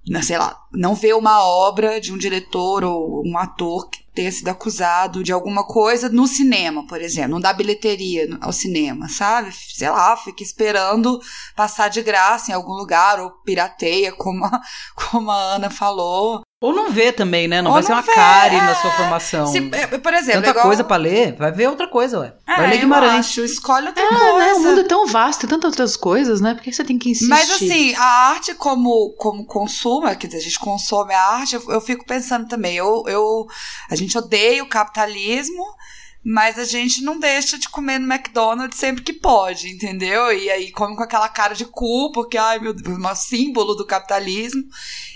não, 0.07 0.23
sei 0.23 0.39
lá, 0.39 0.57
não 0.73 0.95
ver 0.95 1.15
uma 1.15 1.43
obra 1.43 2.01
de 2.01 2.13
um 2.13 2.19
diretor 2.19 2.85
ou 2.85 3.23
um 3.27 3.37
ator 3.37 3.89
que 3.91 4.01
tenha 4.19 4.33
sido 4.33 4.49
acusado 4.49 5.23
de 5.23 5.33
alguma 5.33 5.65
coisa 5.65 6.09
no 6.09 6.27
cinema, 6.27 6.85
por 6.89 7.01
exemplo, 7.01 7.31
não 7.31 7.41
dá 7.41 7.53
bilheteria 7.53 8.27
ao 8.41 8.53
cinema, 8.53 9.09
sabe? 9.09 9.53
Sei 9.53 9.89
lá, 9.89 10.17
fica 10.17 10.43
esperando 10.43 11.21
passar 11.55 11.87
de 11.87 12.03
graça 12.03 12.51
em 12.51 12.55
algum 12.55 12.73
lugar, 12.73 13.21
ou 13.21 13.31
pirateia, 13.45 14.11
como 14.11 14.45
a, 14.45 14.61
como 15.09 15.31
a 15.31 15.55
Ana 15.55 15.71
falou. 15.71 16.43
Ou 16.61 16.73
não 16.75 16.91
vê 16.91 17.13
também, 17.13 17.47
né? 17.47 17.63
Não 17.63 17.71
Ou 17.71 17.75
vai 17.75 17.83
ser 17.85 17.91
não 17.91 17.97
uma 17.99 18.03
vê, 18.03 18.13
cárie 18.15 18.59
é. 18.59 18.61
na 18.61 18.75
sua 18.75 18.91
formação. 18.91 19.47
Se- 19.47 19.71
é, 19.73 19.87
por 19.87 20.13
exemplo, 20.13 20.41
Tanta 20.41 20.51
igual- 20.51 20.67
coisa 20.67 20.83
pra 20.83 20.97
ler, 20.97 21.37
vai 21.37 21.53
ver 21.53 21.69
outra 21.69 21.87
coisa, 21.87 22.19
ué. 22.19 22.35
É, 22.49 22.57
vai 22.57 22.67
ler 22.71 22.77
eu 22.77 22.81
Guimarães. 22.81 23.15
acho, 23.27 23.45
escolhe 23.45 23.87
outra 23.87 24.03
Ah, 24.05 24.09
coisa. 24.09 24.39
né? 24.39 24.53
O 24.55 24.59
mundo 24.61 24.81
é 24.81 24.85
tão 24.85 25.07
vasto, 25.07 25.41
tem 25.43 25.51
tantas 25.51 25.71
outras 25.71 25.97
coisas, 25.97 26.41
né? 26.41 26.55
Por 26.55 26.63
que 26.65 26.73
você 26.73 26.83
tem 26.83 26.99
que 26.99 27.11
insistir? 27.11 27.29
Mas 27.31 27.49
assim, 27.49 27.95
a 27.95 28.03
arte 28.31 28.55
como, 28.55 29.15
como 29.17 29.47
consumo, 29.47 30.09
quer 30.17 30.27
dizer, 30.27 30.39
a 30.39 30.43
gente 30.43 30.59
consome 30.59 31.15
a 31.15 31.23
arte, 31.23 31.55
eu, 31.55 31.63
eu 31.69 31.81
fico 31.81 32.05
pensando 32.05 32.49
também, 32.49 32.75
eu, 32.75 33.05
eu, 33.07 33.47
a 33.89 33.95
gente 33.95 34.19
odeia 34.19 34.61
o 34.65 34.69
capitalismo, 34.69 35.65
mas 36.25 36.59
a 36.59 36.65
gente 36.65 37.01
não 37.03 37.19
deixa 37.19 37.59
de 37.59 37.69
comer 37.69 37.99
no 37.99 38.13
McDonald's 38.13 38.79
sempre 38.79 39.03
que 39.03 39.13
pode, 39.13 39.69
entendeu? 39.69 40.33
E 40.33 40.51
aí 40.51 40.71
come 40.73 40.95
com 40.97 41.03
aquela 41.03 41.29
cara 41.29 41.55
de 41.55 41.65
cu, 41.65 42.13
porque, 42.13 42.37
ai 42.37 42.59
meu 42.59 42.75
Deus, 42.75 42.99
é 43.03 43.13
um 43.13 43.15
símbolo 43.15 43.75
do 43.75 43.87
capitalismo. 43.87 44.63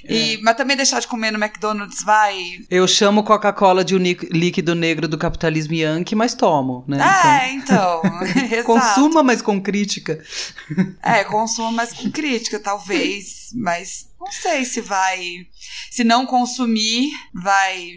E, 0.09 0.39
mas 0.43 0.57
também 0.57 0.77
deixar 0.77 1.01
de 1.01 1.07
comer 1.07 1.31
no 1.31 1.39
McDonald's 1.43 2.03
vai. 2.03 2.59
Eu 2.71 2.89
chamo 2.89 3.23
Coca-Cola 3.23 3.85
de 3.85 3.99
ní- 3.99 4.17
líquido 4.31 4.75
negro 4.75 5.07
do 5.07 5.19
capitalismo 5.19 5.75
yankee, 5.75 6.15
mas 6.15 6.35
tomo, 6.35 6.85
né? 6.89 6.99
É, 6.99 7.53
então. 7.53 8.01
Então, 8.03 8.65
consuma, 8.65 9.23
mas 9.23 9.43
com 9.43 9.61
crítica. 9.61 10.23
É, 11.03 11.23
consuma 11.25 11.71
mais 11.73 11.93
com 11.93 12.11
crítica, 12.11 12.59
talvez. 12.59 13.51
Mas 13.55 14.09
não 14.19 14.31
sei 14.33 14.65
se 14.65 14.81
vai. 14.81 15.47
Se 15.91 16.03
não 16.05 16.25
consumir, 16.27 17.11
vai. 17.35 17.93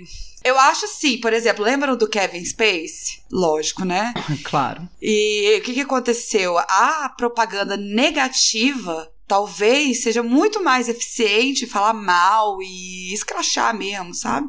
Eu 0.45 0.59
acho 0.59 0.87
sim, 0.87 1.19
por 1.19 1.33
exemplo, 1.33 1.65
lembram 1.65 1.97
do 1.97 2.07
Kevin 2.07 2.45
Space? 2.45 3.23
Lógico, 3.31 3.83
né? 3.83 4.13
Claro. 4.45 4.87
E 5.01 5.57
o 5.57 5.63
que, 5.63 5.73
que 5.73 5.81
aconteceu? 5.81 6.55
A 6.59 7.11
propaganda 7.17 7.75
negativa 7.75 9.11
talvez 9.27 10.03
seja 10.03 10.21
muito 10.21 10.63
mais 10.63 10.87
eficiente 10.87 11.65
falar 11.65 11.93
mal 11.93 12.57
e 12.61 13.13
escrachar 13.13 13.75
mesmo, 13.75 14.13
sabe? 14.13 14.47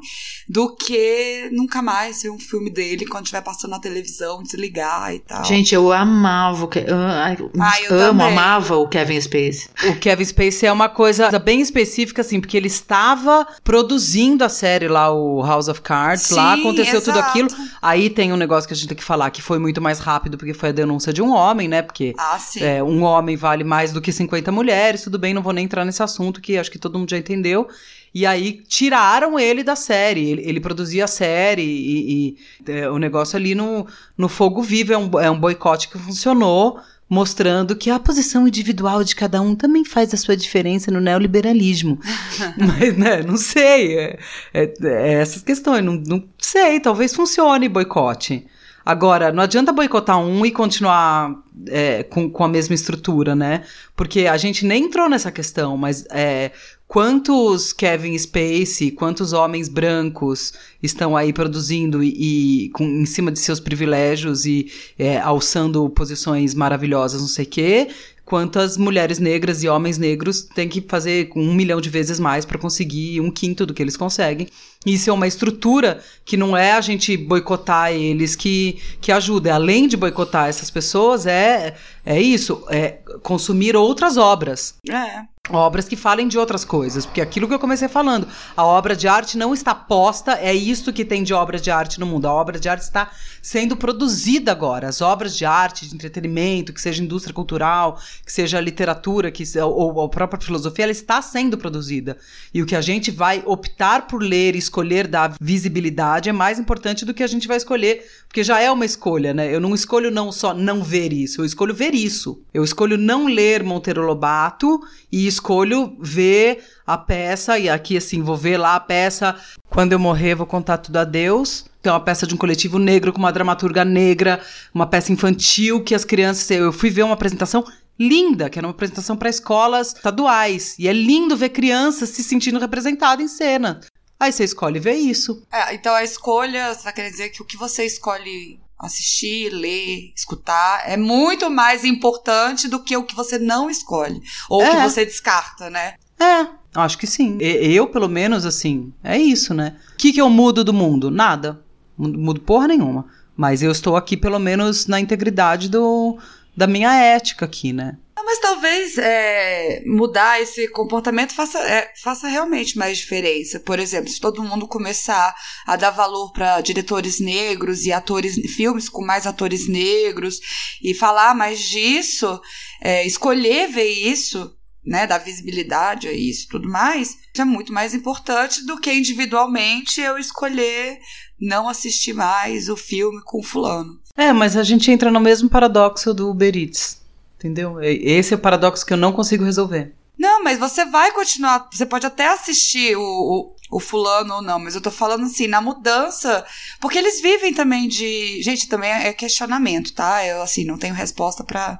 Do 0.49 0.75
que 0.77 1.49
nunca 1.53 1.81
mais 1.83 2.23
ver 2.23 2.31
um 2.31 2.39
filme 2.39 2.71
dele 2.71 3.07
quando 3.07 3.25
estiver 3.25 3.43
passando 3.43 3.71
na 3.73 3.81
televisão, 3.81 4.43
desligar 4.43 5.15
e 5.15 5.19
tal. 5.21 5.45
Gente, 5.45 5.75
eu 5.75 5.93
amava 5.93 6.65
o 6.65 6.69
Ke- 6.69 6.85
ah, 6.89 7.35
eu 7.39 7.47
amo, 7.47 8.21
também. 8.21 8.27
amava 8.33 8.77
o 8.77 8.89
Kevin 8.89 9.21
Space. 9.21 9.69
O 9.89 9.97
Kevin 9.99 10.25
Spacey 10.25 10.69
é 10.69 10.73
uma 10.73 10.89
coisa 10.89 11.37
bem 11.39 11.61
específica, 11.61 12.21
assim, 12.23 12.41
porque 12.41 12.57
ele 12.57 12.67
estava 12.69 13.47
produzindo 13.65 14.45
a 14.45 14.49
série 14.49 14.89
lá, 14.89 15.13
o 15.13 15.43
House 15.43 15.69
of 15.69 15.81
Cards, 15.81 16.31
lá 16.31 16.55
Sim, 16.55 16.61
aconteceu 16.61 17.01
tudo 17.01 17.19
exato. 17.19 17.29
aquilo. 17.31 17.49
Aí 17.81 18.11
tem 18.11 18.33
um 18.33 18.37
negócio 18.37 18.67
que 18.69 18.75
a 18.75 18.77
gente 18.77 18.89
tem 18.89 18.97
que 18.97 19.05
falar 19.05 19.31
que 19.31 19.41
foi 19.43 19.59
muito 19.59 19.81
mais 19.81 19.99
rápido, 19.99 20.37
porque 20.37 20.55
foi 20.55 20.69
a 20.69 20.73
denúncia 20.73 21.13
de 21.13 21.23
um 21.23 21.31
homem, 21.33 21.69
né? 21.69 21.83
Porque 21.83 22.15
Ah, 22.19 22.39
sim. 22.39 22.63
é, 22.63 22.83
um 22.83 23.03
homem 23.03 23.37
vale 23.37 23.65
mais 23.65 23.93
do 23.93 24.01
que 24.01 24.13
50 24.13 24.51
mulheres, 24.53 24.66
tudo 25.05 25.19
bem, 25.19 25.33
não 25.35 25.43
vou 25.43 25.53
nem 25.53 25.65
entrar 25.65 25.85
nesse 25.85 26.03
assunto 26.03 26.41
que 26.41 26.57
acho 26.59 26.71
que 26.71 26.79
todo 26.79 26.99
mundo 26.99 27.11
já 27.11 27.19
entendeu. 27.19 27.69
E 28.15 28.25
aí 28.25 28.63
tiraram 28.67 29.39
ele 29.39 29.63
da 29.63 29.77
série. 29.77 30.31
Ele, 30.31 30.43
ele 30.49 30.61
produzia 30.61 31.05
a 31.05 31.09
série 31.09 31.63
e, 31.63 32.37
e, 32.67 32.73
é, 32.73 32.89
o 32.91 32.99
negócio 32.99 33.37
ali 33.37 33.55
no, 33.55 33.87
no 34.17 34.29
fogo 34.29 34.63
vivo 34.63 34.93
é 34.93 34.97
um, 34.99 35.21
é 35.21 35.31
um 35.31 35.39
boicote 35.39 35.89
que 35.89 35.99
funcionou, 35.99 36.81
mostrando 37.11 37.77
que 37.77 37.91
a 37.91 37.99
posição 37.99 38.49
individual 38.49 39.05
de 39.05 39.15
cada 39.15 39.41
um 39.43 39.55
também 39.55 39.85
faz 39.85 40.15
a 40.15 40.17
sua 40.17 40.37
diferença 40.37 40.91
no 40.91 41.01
neoliberalismo. 41.01 42.01
Mas, 42.57 42.97
né, 42.97 43.23
não 43.23 43.37
sei. 43.37 43.99
É, 43.99 44.19
é- 44.55 44.73
é 44.83 45.13
essas 45.21 45.43
questões, 45.43 45.85
não, 45.85 45.95
não 45.95 46.25
sei, 46.39 46.81
talvez 46.81 47.15
funcione 47.15 47.69
boicote. 47.69 48.47
Agora, 48.87 49.33
não 49.33 49.43
adianta 49.43 49.73
boicotar 49.73 50.17
um 50.17 50.47
e 50.47 50.53
continuar 50.53 51.43
é, 51.67 52.05
com, 52.05 52.31
com 52.31 52.45
a 52.45 52.49
mesma 52.49 52.73
estrutura, 52.73 53.35
né? 53.35 53.65
Porque 53.97 54.29
a 54.29 54.37
gente 54.37 54.65
nem 54.65 54.85
entrou 54.85 55.09
nessa 55.09 55.33
questão, 55.33 55.77
mas 55.77 56.07
é, 56.09 56.53
quantos 56.87 57.73
Kevin 57.73 58.17
Spacey, 58.17 58.93
quantos 58.93 59.33
homens 59.33 59.69
brancos 59.69 60.53
estão 60.81 61.17
aí 61.17 61.33
produzindo 61.33 62.01
e, 62.01 62.67
e 62.67 62.69
com, 62.69 62.85
em 62.85 63.07
cima 63.07 63.33
de 63.33 63.41
seus 63.41 63.59
privilégios 63.59 64.47
e 64.47 64.71
é, 64.97 65.19
alçando 65.19 65.91
posições 65.91 66.55
maravilhosas, 66.55 67.21
não 67.21 67.27
sei 67.27 67.45
o 67.45 67.49
quê, 67.49 67.89
quantas 68.27 68.77
mulheres 68.77 69.21
negras 69.21 69.63
e 69.63 69.69
homens 69.69 69.99
negros 69.99 70.43
têm 70.43 70.69
que 70.69 70.85
fazer 70.87 71.31
um 71.37 71.55
milhão 71.55 71.81
de 71.81 71.89
vezes 71.89 72.19
mais 72.19 72.45
para 72.45 72.59
conseguir 72.59 73.21
um 73.21 73.31
quinto 73.31 73.65
do 73.65 73.73
que 73.73 73.81
eles 73.81 73.97
conseguem. 73.97 74.49
Isso 74.85 75.09
é 75.09 75.13
uma 75.13 75.29
estrutura 75.29 76.03
que 76.25 76.37
não 76.37 76.57
é 76.57 76.73
a 76.73 76.81
gente 76.81 77.17
boicotar 77.17 77.93
eles 77.93 78.35
que, 78.35 78.79
que 79.01 79.13
ajuda. 79.13 79.55
Além 79.55 79.87
de 79.87 79.97
boicotar 79.97 80.49
essas 80.49 80.71
pessoas, 80.71 81.25
é, 81.25 81.77
é 82.05 82.21
isso, 82.21 82.65
é 82.69 82.99
consumir 83.23 83.77
outras 83.77 84.17
obras. 84.17 84.75
É. 84.91 85.23
Obras 85.49 85.87
que 85.87 85.95
falem 85.95 86.27
de 86.27 86.37
outras 86.37 86.65
coisas, 86.65 87.07
porque 87.07 87.21
aquilo 87.21 87.47
que 87.47 87.55
eu 87.55 87.59
comecei 87.59 87.87
falando, 87.87 88.27
a 88.57 88.65
obra 88.65 88.97
de 88.97 89.07
arte 89.07 89.39
não 89.39 89.55
está 89.55 89.75
posta, 89.75 90.33
é 90.41 90.53
isto 90.53 90.93
que 90.93 91.05
tem 91.05 91.23
de 91.23 91.33
obra 91.33 91.59
de 91.59 91.71
arte 91.71 92.01
no 92.01 92.07
mundo. 92.07 92.27
A 92.27 92.33
obra 92.33 92.59
de 92.59 92.69
arte 92.69 92.83
está 92.83 93.11
sendo 93.41 93.77
produzida 93.77 94.51
agora. 94.51 94.89
As 94.89 95.01
obras 95.01 95.37
de 95.37 95.45
arte, 95.45 95.87
de 95.87 95.95
entretenimento, 95.95 96.73
que 96.73 96.81
seja 96.81 97.03
indústria 97.03 97.33
cultural, 97.33 98.01
que 98.25 98.33
seja 98.33 98.61
literatura, 98.61 99.31
que 99.31 99.45
ou, 99.61 99.95
ou 99.95 100.05
a 100.05 100.09
própria 100.09 100.41
filosofia, 100.41 100.85
ela 100.85 100.93
está 100.93 101.23
sendo 101.23 101.57
produzida. 101.57 102.17
E 102.53 102.61
o 102.61 102.67
que 102.67 102.75
a 102.75 102.81
gente 102.81 103.13
vai 103.13 103.41
optar 103.47 104.09
por 104.09 104.21
ler 104.21 104.57
e 104.57 104.59
escolher 104.59 105.07
dar 105.07 105.37
visibilidade 105.41 106.29
é 106.29 106.33
mais 106.33 106.59
importante 106.59 107.05
do 107.05 107.15
que 107.15 107.23
a 107.23 107.27
gente 107.29 107.47
vai 107.47 107.57
escolher, 107.57 108.05
porque 108.27 108.43
já 108.43 108.61
é 108.61 108.69
uma 108.69 108.85
escolha, 108.85 109.33
né? 109.33 109.55
Eu 109.55 109.61
não 109.61 109.75
escolho 109.75 110.11
não 110.11 110.33
só 110.33 110.53
não 110.53 110.83
ver 110.83 111.13
isso, 111.13 111.41
eu 111.41 111.45
escolho 111.45 111.73
ver 111.73 111.95
isso. 111.95 112.43
Eu 112.53 112.65
escolho 112.65 112.99
não 112.99 113.27
ler 113.27 113.63
Monteiro 113.63 114.05
Lobato 114.05 114.81
e 115.13 115.27
escolho 115.37 115.97
ver 116.01 116.65
a 116.87 116.99
peça, 116.99 117.59
e 117.59 117.69
aqui 117.69 117.97
assim, 117.97 118.23
vou 118.23 118.37
ver 118.37 118.57
lá 118.57 118.75
a 118.75 118.81
peça. 118.81 119.37
Quando 119.69 119.93
eu 119.93 119.99
morrer, 119.99 120.35
vou 120.35 120.47
contar 120.47 120.79
tudo 120.79 120.97
a 120.97 121.05
Deus. 121.05 121.65
Que 121.83 121.89
é 121.89 121.93
uma 121.93 122.01
peça 122.01 122.27
de 122.27 122.35
um 122.35 122.39
coletivo 122.39 122.79
negro 122.79 123.13
com 123.13 123.19
uma 123.19 123.33
dramaturga 123.33 123.85
negra, 123.85 124.41
uma 124.75 124.87
peça 124.87 125.13
infantil 125.13 125.85
que 125.85 125.95
as 125.95 126.05
crianças. 126.05 126.51
Eu 126.51 126.73
fui 126.73 126.91
ver 126.91 127.05
uma 127.05 127.15
apresentação 127.15 127.65
linda, 127.99 128.51
que 128.51 128.59
era 128.59 128.67
uma 128.67 128.73
apresentação 128.73 129.17
para 129.17 129.31
escolas 129.31 129.95
estaduais. 129.95 130.77
E 130.79 130.89
é 130.89 130.93
lindo 130.93 131.37
ver 131.37 131.51
crianças 131.51 132.09
se 132.11 132.25
sentindo 132.25 132.59
representadas 132.59 133.25
em 133.25 133.29
cena. 133.29 133.81
Aí 134.19 134.33
você 134.33 134.45
escolhe 134.45 134.81
ver 134.81 134.95
isso. 134.95 135.43
É, 135.53 135.75
então 135.75 135.95
a 135.95 136.03
escolha, 136.03 136.75
você 136.75 136.85
tá 136.85 136.93
querendo 136.93 137.13
dizer 137.13 137.29
que 137.29 137.43
o 137.43 137.45
que 137.45 137.57
você 137.57 137.85
escolhe 137.85 138.59
assistir, 138.79 139.51
ler, 139.51 140.13
escutar 140.15 140.83
é 140.87 140.97
muito 140.97 141.49
mais 141.51 141.85
importante 141.85 142.69
do 142.69 142.83
que 142.83 142.97
o 142.97 143.05
que 143.05 143.15
você 143.15 143.39
não 143.39 143.71
escolhe. 143.71 144.21
Ou 144.49 144.63
É. 144.63 144.71
que 144.71 144.83
você 144.83 145.05
descarta, 145.05 145.71
né? 145.71 145.95
É, 146.19 146.47
acho 146.75 146.97
que 146.99 147.07
sim. 147.07 147.37
Eu, 147.41 147.87
pelo 147.89 148.09
menos, 148.09 148.45
assim, 148.47 148.93
é 149.05 149.19
isso, 149.19 149.53
né? 149.55 149.77
O 149.93 149.97
que, 149.97 150.13
que 150.13 150.21
eu 150.21 150.31
mudo 150.31 150.65
do 150.65 150.73
mundo? 150.73 151.11
Nada. 151.11 151.63
Mudo 151.97 152.19
mudo 152.19 152.41
porra 152.41 152.69
nenhuma. 152.69 153.07
Mas 153.37 153.63
eu 153.63 153.71
estou 153.71 153.97
aqui, 153.97 154.17
pelo 154.17 154.39
menos, 154.39 154.87
na 154.87 154.99
integridade 154.99 155.69
do, 155.69 156.19
da 156.57 156.67
minha 156.67 156.95
ética 156.95 157.45
aqui, 157.45 157.73
né? 157.73 157.97
Mas 158.27 158.41
talvez 158.41 158.99
é, 158.99 159.85
mudar 159.87 160.43
esse 160.43 160.67
comportamento 160.67 161.33
faça, 161.33 161.61
é, 161.61 161.93
faça 162.03 162.27
realmente 162.27 162.77
mais 162.77 162.99
diferença. 162.99 163.61
Por 163.61 163.79
exemplo, 163.79 164.11
se 164.11 164.21
todo 164.21 164.43
mundo 164.43 164.67
começar 164.67 165.33
a 165.65 165.77
dar 165.77 165.91
valor 165.91 166.33
para 166.33 166.61
diretores 166.61 167.21
negros 167.21 167.87
e 167.87 167.93
atores, 167.93 168.35
filmes 168.57 168.89
com 168.89 169.07
mais 169.07 169.29
atores 169.29 169.69
negros 169.69 170.41
e 170.83 170.93
falar 170.93 171.37
mais 171.37 171.61
disso, 171.61 172.41
é, 172.83 173.07
escolher 173.07 173.69
ver 173.69 173.91
isso, 173.91 174.53
né, 174.85 175.07
dar 175.07 175.19
visibilidade 175.19 176.09
a 176.09 176.13
isso 176.13 176.49
tudo 176.51 176.69
mais, 176.69 177.11
isso 177.11 177.43
é 177.43 177.45
muito 177.45 177.73
mais 177.73 177.95
importante 177.95 178.67
do 178.67 178.81
que 178.81 178.93
individualmente 178.93 180.01
eu 180.01 180.19
escolher 180.19 180.99
não 181.41 181.69
assistir 181.69 182.13
mais 182.13 182.69
o 182.69 182.77
filme 182.77 183.23
com 183.25 183.41
fulano. 183.41 184.01
É, 184.17 184.33
mas 184.33 184.57
a 184.57 184.65
gente 184.65 184.91
entra 184.91 185.13
no 185.13 185.21
mesmo 185.21 185.49
paradoxo 185.49 186.13
do 186.13 186.29
Uber 186.29 186.57
Eats. 186.57 187.06
Entendeu? 187.37 187.83
Esse 187.83 188.35
é 188.35 188.37
o 188.37 188.41
paradoxo 188.41 188.85
que 188.85 188.93
eu 188.93 188.97
não 188.97 189.13
consigo 189.13 189.45
resolver. 189.45 189.95
Não, 190.19 190.43
mas 190.43 190.59
você 190.59 190.85
vai 190.87 191.13
continuar. 191.13 191.69
Você 191.71 191.85
pode 191.85 192.07
até 192.07 192.29
assistir 192.29 192.97
o, 192.97 193.03
o, 193.03 193.57
o 193.77 193.81
fulano 193.81 194.37
ou 194.37 194.43
não, 194.43 194.59
mas 194.59 194.75
eu 194.75 194.81
tô 194.81 194.91
falando 194.91 195.25
assim, 195.25 195.47
na 195.47 195.61
mudança. 195.61 196.45
Porque 196.81 196.97
eles 196.97 197.21
vivem 197.21 197.53
também 197.53 197.87
de. 197.87 198.43
Gente, 198.43 198.69
também 198.69 198.91
é 198.91 199.13
questionamento, 199.13 199.93
tá? 199.93 200.25
Eu, 200.25 200.41
assim, 200.41 200.65
não 200.65 200.79
tenho 200.79 200.95
resposta 200.95 201.45
pra, 201.45 201.79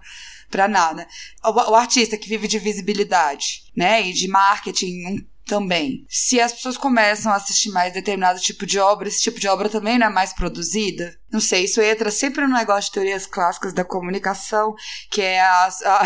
pra 0.51 0.69
nada. 0.69 1.07
O, 1.43 1.71
o 1.71 1.75
artista 1.75 2.19
que 2.19 2.29
vive 2.29 2.47
de 2.47 2.59
visibilidade, 2.59 3.65
né? 3.75 4.07
E 4.07 4.13
de 4.13 4.29
marketing 4.29 5.07
um, 5.07 5.27
também. 5.47 6.05
Se 6.09 6.39
as 6.41 6.53
pessoas 6.53 6.77
começam 6.77 7.33
a 7.33 7.37
assistir 7.37 7.71
mais 7.71 7.95
determinado 7.95 8.41
tipo 8.41 8.67
de 8.67 8.79
obra, 8.79 9.09
esse 9.09 9.23
tipo 9.23 9.41
de 9.41 9.49
obra 9.49 9.71
também 9.71 9.99
não 9.99 10.09
é 10.09 10.11
mais 10.11 10.33
produzida. 10.33 11.17
Não 11.33 11.41
sei, 11.41 11.65
isso 11.65 11.81
entra 11.81 12.11
sempre 12.11 12.47
no 12.47 12.55
negócio 12.55 12.85
de 12.85 12.93
teorias 12.93 13.27
clássicas 13.27 13.73
da 13.73 13.85
comunicação, 13.85 14.75
que 15.11 15.21
é 15.21 15.41
a, 15.41 15.69
a, 15.85 16.03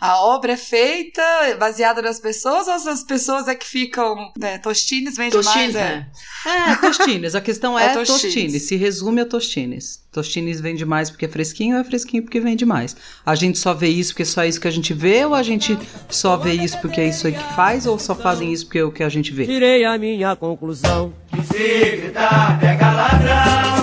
a 0.12 0.20
obra 0.24 0.52
é 0.52 0.56
feita 0.56 1.22
baseada 1.58 2.00
nas 2.00 2.18
pessoas 2.18 2.66
ou 2.66 2.92
as 2.92 3.02
pessoas 3.04 3.46
é 3.46 3.54
que 3.54 3.66
ficam. 3.66 4.32
Né, 4.38 4.58
Tostines 4.58 5.16
vende 5.16 5.32
Tostines, 5.32 5.74
mais. 5.74 5.76
É. 5.76 5.96
né? 5.96 6.06
É, 6.46 6.76
Tostines. 6.76 7.34
A 7.34 7.40
questão 7.40 7.78
é, 7.78 7.86
É 7.86 7.92
Tostines. 7.92 8.22
Tostines. 8.22 8.62
Se 8.62 8.76
resume 8.76 9.20
a 9.20 9.26
Tostines. 9.26 10.02
Tostines 10.10 10.60
vende 10.60 10.84
mais 10.84 11.10
porque 11.10 11.24
é 11.24 11.28
fresquinho 11.28 11.74
ou 11.74 11.80
é 11.80 11.84
fresquinho 11.84 12.22
porque 12.22 12.38
vende 12.40 12.64
mais? 12.64 12.96
A 13.26 13.34
gente 13.34 13.58
só 13.58 13.74
vê 13.74 13.88
isso 13.88 14.12
porque 14.12 14.22
é 14.22 14.26
só 14.26 14.44
isso 14.44 14.60
que 14.60 14.68
a 14.68 14.70
gente 14.70 14.94
vê 14.94 15.24
ou 15.24 15.34
a 15.34 15.42
gente 15.42 15.76
só 16.08 16.36
vê 16.36 16.52
isso 16.52 16.80
porque 16.80 17.00
é 17.00 17.08
isso 17.08 17.26
aí 17.26 17.32
que 17.32 17.54
faz 17.54 17.84
ou 17.84 17.98
só 17.98 18.14
fazem 18.14 18.52
isso 18.52 18.66
porque 18.66 18.78
é 18.78 18.84
o 18.84 18.92
que 18.92 19.02
a 19.02 19.08
gente 19.08 19.32
vê? 19.32 19.44
Tirei 19.44 19.84
a 19.84 19.98
minha 19.98 20.36
conclusão. 20.36 21.12
Se 21.50 21.96
gritar, 21.96 22.60
pega 22.60 22.92
ladrão. 22.92 23.73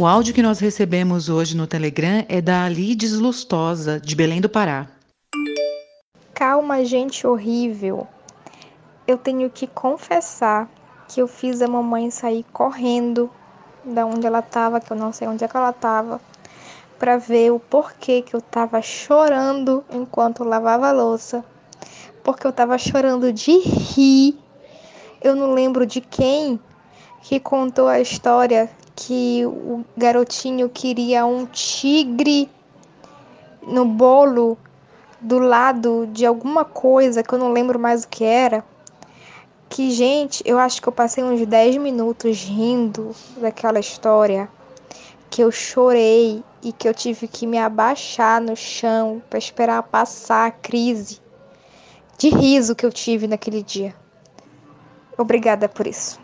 O 0.00 0.06
áudio 0.06 0.32
que 0.32 0.42
nós 0.42 0.60
recebemos 0.60 1.28
hoje 1.28 1.56
no 1.56 1.66
Telegram 1.66 2.24
é 2.28 2.40
da 2.40 2.62
Alides 2.62 3.14
Lustosa, 3.14 3.98
de 3.98 4.14
Belém 4.14 4.40
do 4.40 4.48
Pará. 4.48 4.86
Calma, 6.32 6.84
gente 6.84 7.26
horrível. 7.26 8.06
Eu 9.08 9.18
tenho 9.18 9.50
que 9.50 9.66
confessar 9.66 10.70
que 11.08 11.20
eu 11.20 11.26
fiz 11.26 11.60
a 11.60 11.66
mamãe 11.66 12.12
sair 12.12 12.46
correndo 12.52 13.28
da 13.84 14.06
onde 14.06 14.24
ela 14.24 14.40
tava, 14.40 14.78
que 14.78 14.92
eu 14.92 14.96
não 14.96 15.12
sei 15.12 15.26
onde 15.26 15.42
é 15.42 15.48
que 15.48 15.56
ela 15.56 15.72
tava, 15.72 16.20
para 16.96 17.16
ver 17.16 17.50
o 17.50 17.58
porquê 17.58 18.22
que 18.22 18.36
eu 18.36 18.40
tava 18.40 18.80
chorando 18.80 19.84
enquanto 19.92 20.44
lavava 20.44 20.90
a 20.90 20.92
louça. 20.92 21.44
Porque 22.22 22.46
eu 22.46 22.52
tava 22.52 22.78
chorando 22.78 23.32
de 23.32 23.50
rir. 23.58 24.38
Eu 25.20 25.34
não 25.34 25.54
lembro 25.54 25.84
de 25.84 26.00
quem 26.00 26.60
que 27.20 27.40
contou 27.40 27.88
a 27.88 27.98
história 27.98 28.70
que 29.00 29.46
o 29.46 29.84
garotinho 29.96 30.68
queria 30.68 31.24
um 31.24 31.46
tigre 31.46 32.50
no 33.62 33.84
bolo 33.84 34.58
do 35.20 35.38
lado 35.38 36.08
de 36.12 36.26
alguma 36.26 36.64
coisa 36.64 37.22
que 37.22 37.32
eu 37.32 37.38
não 37.38 37.52
lembro 37.52 37.78
mais 37.78 38.02
o 38.02 38.08
que 38.08 38.24
era. 38.24 38.64
Que, 39.68 39.92
gente, 39.92 40.42
eu 40.44 40.58
acho 40.58 40.82
que 40.82 40.88
eu 40.88 40.92
passei 40.92 41.22
uns 41.22 41.46
10 41.46 41.76
minutos 41.76 42.42
rindo 42.42 43.14
daquela 43.36 43.78
história. 43.78 44.48
Que 45.30 45.44
eu 45.44 45.52
chorei 45.52 46.42
e 46.60 46.72
que 46.72 46.88
eu 46.88 46.94
tive 46.94 47.28
que 47.28 47.46
me 47.46 47.58
abaixar 47.58 48.40
no 48.40 48.56
chão 48.56 49.22
para 49.30 49.38
esperar 49.38 49.80
passar 49.84 50.48
a 50.48 50.50
crise 50.50 51.20
de 52.18 52.30
riso 52.30 52.74
que 52.74 52.84
eu 52.84 52.90
tive 52.90 53.28
naquele 53.28 53.62
dia. 53.62 53.94
Obrigada 55.16 55.68
por 55.68 55.86
isso. 55.86 56.18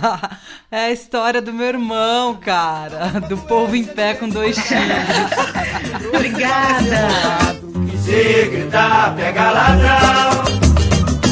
é 0.70 0.86
a 0.86 0.90
história 0.90 1.40
do 1.40 1.52
meu 1.52 1.66
irmão, 1.66 2.36
cara. 2.36 3.20
Do 3.28 3.36
povo 3.36 3.74
em 3.76 3.84
pé 3.84 4.14
com 4.14 4.28
dois 4.28 4.56
tigres. 4.56 6.08
Obrigada! 6.08 7.08
Se 8.04 8.48
gritar, 8.50 9.14
pega 9.16 9.50
ladrão. 9.50 10.44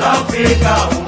Não 0.00 0.26
fica 0.26 0.96
um. 0.98 1.01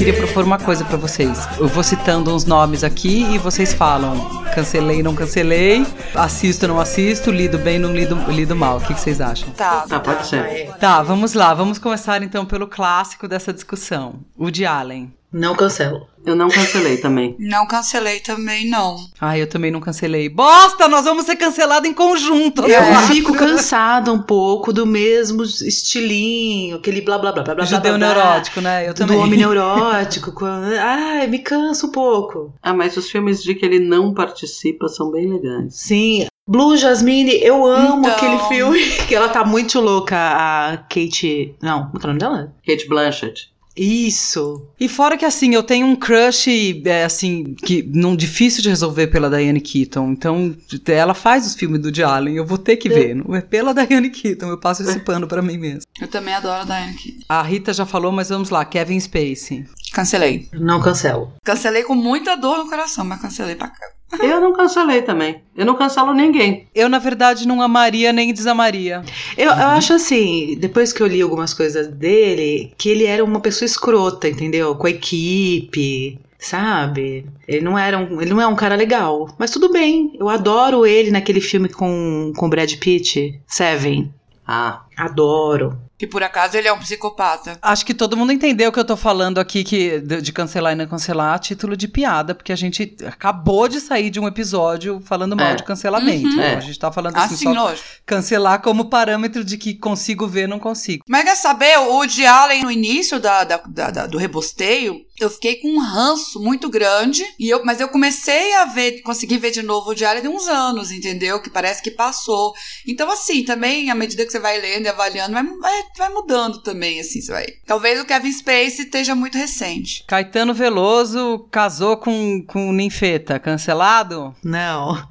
Queria 0.00 0.16
propor 0.16 0.44
uma 0.44 0.58
coisa 0.58 0.82
pra 0.82 0.96
vocês. 0.96 1.46
Eu 1.58 1.68
vou 1.68 1.82
citando 1.82 2.34
uns 2.34 2.46
nomes 2.46 2.82
aqui 2.82 3.34
e 3.34 3.36
vocês 3.36 3.74
falam 3.74 4.40
cancelei, 4.54 5.02
não 5.02 5.14
cancelei, 5.14 5.86
assisto, 6.14 6.66
não 6.66 6.80
assisto, 6.80 7.30
lido 7.30 7.58
bem, 7.58 7.78
não 7.78 7.92
lido, 7.92 8.16
lido 8.30 8.56
mal. 8.56 8.78
O 8.78 8.80
que, 8.80 8.94
que 8.94 9.00
vocês 9.00 9.20
acham? 9.20 9.50
Tá. 9.50 9.82
Tá, 9.86 10.00
pode 10.00 10.26
ser. 10.26 10.70
Tá, 10.78 11.02
vamos 11.02 11.34
lá. 11.34 11.52
Vamos 11.52 11.78
começar 11.78 12.22
então 12.22 12.46
pelo 12.46 12.66
clássico 12.66 13.28
dessa 13.28 13.52
discussão. 13.52 14.20
O 14.38 14.50
de 14.50 14.64
Allen. 14.64 15.12
Não 15.32 15.54
cancelo. 15.54 16.08
Eu 16.26 16.36
não 16.36 16.48
cancelei 16.50 16.98
também. 16.98 17.34
Não 17.40 17.66
cancelei 17.66 18.20
também, 18.20 18.68
não. 18.68 18.96
Ah, 19.18 19.38
eu 19.38 19.46
também 19.48 19.70
não 19.70 19.80
cancelei. 19.80 20.28
Bosta, 20.28 20.86
nós 20.86 21.04
vamos 21.06 21.24
ser 21.24 21.34
cancelados 21.36 21.88
em 21.88 21.94
conjunto. 21.94 22.60
Eu 22.62 22.68
né? 22.82 23.06
fico 23.08 23.32
cansada 23.34 24.12
um 24.12 24.20
pouco 24.20 24.70
do 24.70 24.84
mesmo 24.86 25.42
estilinho, 25.42 26.76
aquele 26.76 27.00
blá 27.00 27.18
blá 27.18 27.32
blá 27.32 27.42
blá 27.42 27.54
blá. 27.54 27.64
Judeu 27.64 27.96
blá, 27.96 28.12
blá, 28.12 28.22
neurótico, 28.24 28.60
né? 28.60 28.86
Eu 28.88 28.92
Do 28.92 28.98
também. 28.98 29.16
homem 29.18 29.38
neurótico. 29.40 30.32
quando- 30.32 30.74
Ai, 30.78 31.26
me 31.26 31.38
cansa 31.38 31.86
um 31.86 31.90
pouco. 31.92 32.52
Ah, 32.62 32.74
mas 32.74 32.96
os 32.96 33.10
filmes 33.10 33.42
de 33.42 33.54
que 33.54 33.64
ele 33.64 33.78
não 33.80 34.12
participa 34.12 34.88
são 34.88 35.10
bem 35.10 35.26
legais. 35.32 35.74
Sim, 35.74 36.26
Blue 36.46 36.76
Jasmine, 36.76 37.42
eu 37.42 37.64
amo 37.64 38.00
Então. 38.06 38.10
aquele 38.10 38.38
filme. 38.48 38.80
Que 39.08 39.14
ela 39.14 39.28
tá 39.28 39.44
muito 39.44 39.80
louca, 39.80 40.16
a 40.16 40.76
Kate. 40.76 41.54
Não, 41.62 41.86
como 41.86 41.98
é 41.98 42.04
o 42.04 42.06
nome 42.08 42.18
dela? 42.20 42.54
Kate 42.66 42.86
Blanchett. 42.88 43.50
Isso. 43.82 44.68
E 44.78 44.88
fora 44.88 45.16
que 45.16 45.24
assim, 45.24 45.54
eu 45.54 45.62
tenho 45.62 45.86
um 45.86 45.96
crush, 45.96 46.82
é, 46.84 47.02
assim, 47.02 47.54
que 47.54 47.82
não 47.82 48.14
difícil 48.14 48.62
de 48.62 48.68
resolver 48.68 49.06
pela 49.06 49.30
Diane 49.30 49.60
Keaton. 49.60 50.10
Então, 50.10 50.54
ela 50.86 51.14
faz 51.14 51.46
os 51.46 51.54
filmes 51.54 51.80
do 51.80 52.04
Allen, 52.04 52.36
eu 52.36 52.44
vou 52.44 52.58
ter 52.58 52.76
que 52.76 52.90
ver. 52.90 53.14
Não 53.14 53.34
é 53.34 53.40
pela 53.40 53.72
Diane 53.72 54.10
Keaton, 54.10 54.48
eu 54.48 54.60
passo 54.60 54.82
esse 54.82 55.00
pano 55.00 55.26
pra 55.26 55.40
mim 55.40 55.56
mesmo. 55.56 55.82
Eu 55.98 56.08
também 56.08 56.34
adoro 56.34 56.60
a 56.60 56.64
Diane 56.64 56.94
Keaton. 56.94 57.24
A 57.26 57.42
Rita 57.42 57.72
já 57.72 57.86
falou, 57.86 58.12
mas 58.12 58.28
vamos 58.28 58.50
lá, 58.50 58.66
Kevin 58.66 59.00
Spacey. 59.00 59.64
Cancelei. 59.92 60.48
Não 60.52 60.82
cancelo. 60.82 61.32
Cancelei 61.42 61.82
com 61.82 61.94
muita 61.94 62.36
dor 62.36 62.58
no 62.58 62.68
coração, 62.68 63.04
mas 63.04 63.22
cancelei 63.22 63.56
pra 63.56 63.68
cá. 63.68 63.86
Eu 64.18 64.40
não 64.40 64.52
cancelei 64.52 65.02
também. 65.02 65.42
Eu 65.56 65.64
não 65.64 65.76
cancelo 65.76 66.12
ninguém. 66.12 66.66
Eu, 66.74 66.88
na 66.88 66.98
verdade, 66.98 67.46
não 67.46 67.62
amaria 67.62 68.12
nem 68.12 68.32
desamaria. 68.32 69.02
Eu, 69.36 69.50
eu 69.50 69.52
acho 69.52 69.92
assim, 69.92 70.56
depois 70.58 70.92
que 70.92 71.02
eu 71.02 71.06
li 71.06 71.20
algumas 71.20 71.54
coisas 71.54 71.86
dele, 71.86 72.72
que 72.76 72.88
ele 72.88 73.04
era 73.04 73.24
uma 73.24 73.40
pessoa 73.40 73.66
escrota, 73.66 74.28
entendeu? 74.28 74.74
Com 74.74 74.86
a 74.86 74.90
equipe, 74.90 76.18
sabe? 76.38 77.26
Ele 77.46 77.60
não 77.60 77.78
era 77.78 77.98
um, 77.98 78.20
ele 78.20 78.30
não 78.30 78.40
é 78.40 78.46
um 78.46 78.56
cara 78.56 78.74
legal. 78.74 79.32
Mas 79.38 79.50
tudo 79.50 79.70
bem, 79.70 80.12
eu 80.18 80.28
adoro 80.28 80.86
ele 80.86 81.10
naquele 81.10 81.40
filme 81.40 81.68
com 81.68 82.32
com 82.36 82.48
Brad 82.48 82.74
Pitt, 82.76 83.40
Seven. 83.46 84.12
Ah, 84.46 84.82
Adoro. 85.00 85.80
Que 85.98 86.06
por 86.06 86.22
acaso 86.22 86.56
ele 86.56 86.66
é 86.66 86.72
um 86.72 86.78
psicopata. 86.78 87.58
Acho 87.60 87.84
que 87.84 87.92
todo 87.92 88.16
mundo 88.16 88.32
entendeu 88.32 88.70
o 88.70 88.72
que 88.72 88.78
eu 88.80 88.84
tô 88.86 88.96
falando 88.96 89.38
aqui, 89.38 89.62
que 89.62 90.00
de, 90.00 90.22
de 90.22 90.32
cancelar 90.32 90.72
e 90.72 90.76
não 90.76 90.86
cancelar 90.86 91.34
a 91.34 91.38
título 91.38 91.76
de 91.76 91.86
piada, 91.86 92.34
porque 92.34 92.52
a 92.52 92.56
gente 92.56 92.96
acabou 93.06 93.68
de 93.68 93.80
sair 93.80 94.08
de 94.08 94.18
um 94.18 94.26
episódio 94.26 94.98
falando 95.04 95.36
mal 95.36 95.48
É. 95.48 95.54
de 95.56 95.62
cancelamento. 95.62 96.26
Uhum. 96.26 96.32
Então, 96.32 96.42
É. 96.44 96.54
A 96.56 96.60
gente 96.60 96.78
tá 96.78 96.90
falando 96.90 97.16
assim, 97.18 97.34
Assim, 97.34 97.54
só 97.54 97.74
cancelar 98.06 98.62
como 98.62 98.86
parâmetro 98.86 99.44
de 99.44 99.58
que 99.58 99.74
consigo 99.74 100.26
ver, 100.26 100.48
não 100.48 100.58
consigo. 100.58 101.04
Mas 101.06 101.24
quer 101.24 101.36
saber, 101.36 101.78
o 101.80 101.92
Woody 101.96 102.24
Allen, 102.24 102.62
no 102.62 102.70
início 102.70 103.20
da, 103.20 103.44
da- 103.44 103.62
da- 103.68 103.90
da- 103.90 104.06
do 104.06 104.16
rebosteio, 104.16 105.02
eu 105.20 105.28
fiquei 105.28 105.56
com 105.56 105.68
um 105.68 105.78
ranço 105.80 106.40
muito 106.40 106.70
grande, 106.70 107.22
e 107.38 107.50
eu, 107.50 107.62
mas 107.62 107.78
eu 107.78 107.88
comecei 107.88 108.54
a 108.54 108.64
ver, 108.64 109.02
consegui 109.02 109.36
ver 109.36 109.50
de 109.50 109.62
novo 109.62 109.84
o 109.84 109.88
Woody 109.88 110.04
Allen 110.06 110.22
de 110.22 110.28
uns 110.28 110.48
anos, 110.48 110.90
entendeu? 110.90 111.42
Que 111.42 111.50
parece 111.50 111.82
que 111.82 111.90
passou. 111.90 112.54
Então, 112.88 113.10
assim, 113.10 113.44
também, 113.44 113.90
à 113.90 113.94
medida 113.94 114.24
que 114.24 114.32
você 114.32 114.40
vai 114.40 114.58
lendo 114.58 114.86
avaliando, 114.90 115.32
vai, 115.32 115.44
vai, 115.44 115.82
vai 115.96 116.08
mudando 116.10 116.62
também, 116.62 117.00
assim, 117.00 117.20
vai. 117.26 117.46
Talvez 117.66 118.00
o 118.00 118.04
Kevin 118.04 118.32
Spacey 118.32 118.84
esteja 118.84 119.14
muito 119.14 119.36
recente. 119.38 120.04
Caetano 120.06 120.52
Veloso 120.54 121.46
casou 121.50 121.96
com, 121.96 122.44
com 122.46 122.72
Ninfeta, 122.72 123.38
cancelado? 123.38 124.34
Não. 124.44 125.02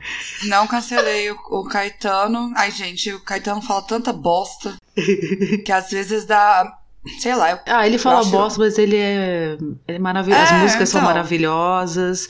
Não 0.46 0.68
cancelei 0.68 1.32
o, 1.32 1.38
o 1.50 1.64
Caetano. 1.68 2.52
Ai, 2.56 2.72
gente, 2.72 3.12
o 3.14 3.20
Caetano 3.22 3.62
fala 3.62 3.82
tanta 3.82 4.14
bosta 4.14 4.76
que 5.66 5.72
às 5.72 5.90
vezes 5.90 6.26
dá. 6.26 6.76
Sei 7.20 7.34
lá, 7.34 7.52
eu 7.52 7.60
Ah, 7.66 7.88
ele 7.88 7.98
fala 7.98 8.20
acho- 8.20 8.30
bosta, 8.30 8.60
mas 8.60 8.78
ele 8.78 8.98
é, 8.98 9.58
ele 9.88 9.98
é 9.98 10.00
maravilhoso. 10.00 10.44
As 10.44 10.52
É, 10.52 10.58
músicas 10.62 10.90
são 10.90 11.00
então. 11.00 11.10
maravilhosas. 11.10 12.28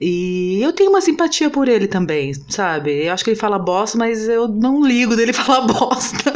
E 0.00 0.60
eu 0.60 0.72
tenho 0.72 0.90
uma 0.90 1.00
simpatia 1.00 1.48
por 1.50 1.68
ele 1.68 1.86
também, 1.86 2.32
sabe? 2.48 3.04
Eu 3.06 3.12
acho 3.12 3.22
que 3.24 3.30
ele 3.30 3.38
fala 3.38 3.58
bosta, 3.58 3.96
mas 3.96 4.28
eu 4.28 4.46
não 4.48 4.84
ligo 4.84 5.14
dele 5.16 5.32
falar 5.34 5.62
bosta. 5.66 6.32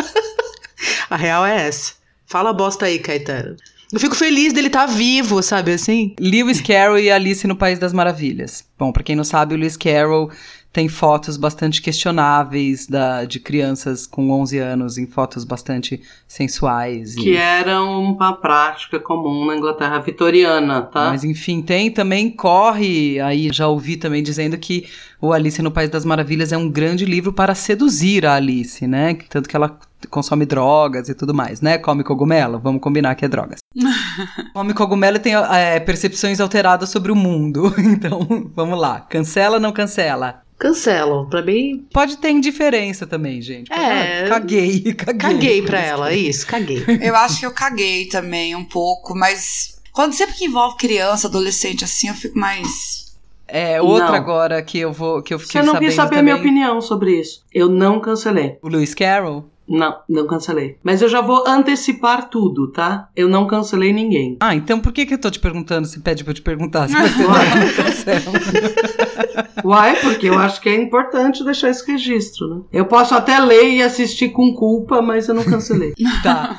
A 1.12 1.16
real 1.16 1.44
é 1.44 1.66
essa. 1.68 1.92
Fala 2.26 2.54
bosta 2.54 2.86
aí, 2.86 2.98
Caetano. 2.98 3.54
Eu 3.92 4.00
fico 4.00 4.14
feliz 4.14 4.54
dele 4.54 4.68
estar 4.68 4.86
vivo, 4.86 5.42
sabe 5.42 5.72
assim? 5.74 6.14
Lewis 6.18 6.62
Carroll 6.62 6.98
e 6.98 7.10
Alice 7.10 7.46
no 7.46 7.54
País 7.54 7.78
das 7.78 7.92
Maravilhas. 7.92 8.64
Bom, 8.78 8.90
pra 8.90 9.02
quem 9.02 9.14
não 9.14 9.22
sabe, 9.24 9.54
o 9.54 9.58
Lewis 9.58 9.76
Carroll 9.76 10.30
tem 10.72 10.88
fotos 10.88 11.36
bastante 11.36 11.82
questionáveis 11.82 12.86
da, 12.86 13.26
de 13.26 13.38
crianças 13.38 14.06
com 14.06 14.30
11 14.30 14.56
anos 14.56 14.96
em 14.96 15.06
fotos 15.06 15.44
bastante 15.44 16.00
sensuais. 16.26 17.14
e- 17.14 17.20
que 17.20 17.36
era 17.36 17.82
uma 17.82 18.32
prática 18.32 18.98
comum 18.98 19.44
na 19.44 19.54
Inglaterra 19.54 19.98
vitoriana, 19.98 20.80
tá? 20.80 21.10
Mas 21.10 21.24
enfim, 21.24 21.60
tem 21.60 21.90
também 21.90 22.30
corre, 22.30 23.20
aí 23.20 23.50
já 23.52 23.68
ouvi 23.68 23.98
também 23.98 24.22
dizendo 24.22 24.56
que 24.56 24.86
o 25.20 25.30
Alice 25.34 25.60
no 25.60 25.70
País 25.70 25.90
das 25.90 26.06
Maravilhas 26.06 26.50
é 26.52 26.56
um 26.56 26.70
grande 26.70 27.04
livro 27.04 27.34
para 27.34 27.54
seduzir 27.54 28.24
a 28.24 28.36
Alice, 28.36 28.86
né? 28.86 29.18
Tanto 29.28 29.50
que 29.50 29.54
ela 29.54 29.78
consome 30.10 30.44
drogas 30.46 31.08
e 31.08 31.14
tudo 31.14 31.32
mais, 31.34 31.60
né? 31.60 31.78
Come 31.78 32.02
cogumelo, 32.04 32.58
vamos 32.58 32.80
combinar 32.80 33.14
que 33.14 33.24
é 33.24 33.28
drogas. 33.28 33.60
Come 34.54 34.74
cogumelo 34.74 35.16
e 35.16 35.20
tem 35.20 35.34
é, 35.34 35.80
percepções 35.80 36.40
alteradas 36.40 36.88
sobre 36.90 37.10
o 37.12 37.16
mundo. 37.16 37.72
Então, 37.78 38.50
vamos 38.54 38.78
lá. 38.78 39.00
Cancela 39.00 39.56
ou 39.56 39.60
não 39.60 39.72
cancela? 39.72 40.42
Cancelo. 40.58 41.28
Pra 41.28 41.42
mim, 41.42 41.86
Pode 41.92 42.16
ter 42.18 42.30
indiferença 42.30 43.06
também, 43.06 43.40
gente. 43.42 43.72
É. 43.72 44.24
Ah, 44.24 44.28
Caguei, 44.28 44.80
caguei. 44.94 45.18
caguei 45.18 45.62
pra 45.62 45.80
ela. 45.80 46.12
Isso, 46.14 46.46
caguei. 46.46 46.84
Eu 47.00 47.14
acho 47.16 47.40
que 47.40 47.46
eu 47.46 47.52
caguei 47.52 48.06
também 48.06 48.54
um 48.54 48.64
pouco, 48.64 49.14
mas 49.14 49.80
quando 49.92 50.12
sempre 50.14 50.34
que 50.36 50.44
envolve 50.46 50.76
criança, 50.76 51.26
adolescente 51.28 51.84
assim, 51.84 52.08
eu 52.08 52.14
fico 52.14 52.38
mais. 52.38 53.02
É, 53.48 53.82
outra 53.82 54.08
Não. 54.08 54.14
agora 54.14 54.62
que 54.62 54.78
eu 54.78 54.92
vou 54.92 55.20
que 55.22 55.34
eu 55.34 55.38
fiquei 55.38 55.60
Você 55.60 55.66
não 55.66 55.74
sabendo 55.74 55.88
quis 55.88 55.94
saber 55.96 56.06
a 56.14 56.18
também. 56.20 56.24
minha 56.34 56.36
opinião 56.36 56.80
sobre 56.80 57.20
isso. 57.20 57.42
Eu 57.52 57.68
não 57.68 58.00
cancelei. 58.00 58.56
O 58.62 58.68
Lewis 58.68 58.94
Carroll? 58.94 59.50
Não, 59.72 59.96
não 60.06 60.26
cancelei. 60.26 60.76
Mas 60.84 61.00
eu 61.00 61.08
já 61.08 61.22
vou 61.22 61.48
antecipar 61.48 62.28
tudo, 62.28 62.70
tá? 62.70 63.08
Eu 63.16 63.26
não 63.26 63.46
cancelei 63.46 63.90
ninguém. 63.90 64.36
Ah, 64.38 64.54
então 64.54 64.78
por 64.78 64.92
que 64.92 65.06
que 65.06 65.14
eu 65.14 65.18
tô 65.18 65.30
te 65.30 65.40
perguntando? 65.40 65.88
Se 65.88 65.98
pede 66.00 66.22
pra 66.22 66.32
eu 66.32 66.34
te 66.34 66.42
perguntar 66.42 66.88
se 66.88 66.94
você 66.94 67.22
não 67.24 67.72
cancela. 67.84 68.32
Uai, 69.64 69.96
porque 70.00 70.28
eu 70.28 70.38
acho 70.38 70.60
que 70.60 70.68
é 70.68 70.74
importante 70.74 71.42
deixar 71.42 71.70
esse 71.70 71.90
registro, 71.90 72.54
né? 72.54 72.62
Eu 72.70 72.84
posso 72.84 73.14
até 73.14 73.38
ler 73.38 73.70
e 73.70 73.82
assistir 73.82 74.28
com 74.28 74.52
culpa, 74.52 75.00
mas 75.00 75.28
eu 75.28 75.34
não 75.34 75.44
cancelei. 75.44 75.94
Tá. 76.22 76.56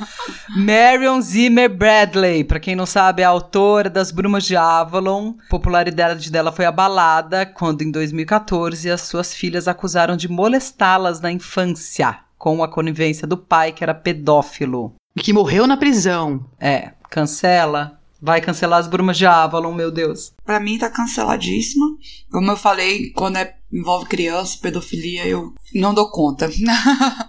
Marion 0.56 1.20
Zimmer 1.22 1.74
Bradley, 1.74 2.44
pra 2.44 2.60
quem 2.60 2.74
não 2.76 2.84
sabe, 2.84 3.22
é 3.22 3.24
a 3.24 3.28
autora 3.28 3.88
das 3.88 4.10
Brumas 4.10 4.44
de 4.44 4.56
Avalon. 4.56 5.34
A 5.46 5.48
popularidade 5.48 6.30
dela 6.30 6.52
foi 6.52 6.66
abalada 6.66 7.46
quando, 7.46 7.82
em 7.82 7.90
2014, 7.90 8.90
as 8.90 9.02
suas 9.02 9.32
filhas 9.32 9.68
acusaram 9.68 10.16
de 10.16 10.28
molestá-las 10.28 11.20
na 11.20 11.32
infância, 11.32 12.18
com 12.44 12.62
a 12.62 12.68
conivência 12.68 13.26
do 13.26 13.38
pai, 13.38 13.72
que 13.72 13.82
era 13.82 13.94
pedófilo. 13.94 14.92
Que 15.18 15.32
morreu 15.32 15.66
na 15.66 15.78
prisão. 15.78 16.44
É, 16.60 16.90
cancela. 17.08 17.98
Vai 18.20 18.42
cancelar 18.42 18.80
as 18.80 18.86
Brumas 18.86 19.16
de 19.16 19.24
Avalon, 19.24 19.72
meu 19.72 19.90
Deus. 19.90 20.30
Pra 20.44 20.60
mim 20.60 20.76
tá 20.76 20.90
canceladíssima. 20.90 21.86
Como 22.30 22.50
eu 22.50 22.56
falei, 22.58 23.12
quando 23.12 23.36
é, 23.36 23.54
envolve 23.72 24.04
criança, 24.04 24.58
pedofilia, 24.60 25.26
eu 25.26 25.54
não 25.74 25.94
dou 25.94 26.10
conta. 26.10 26.50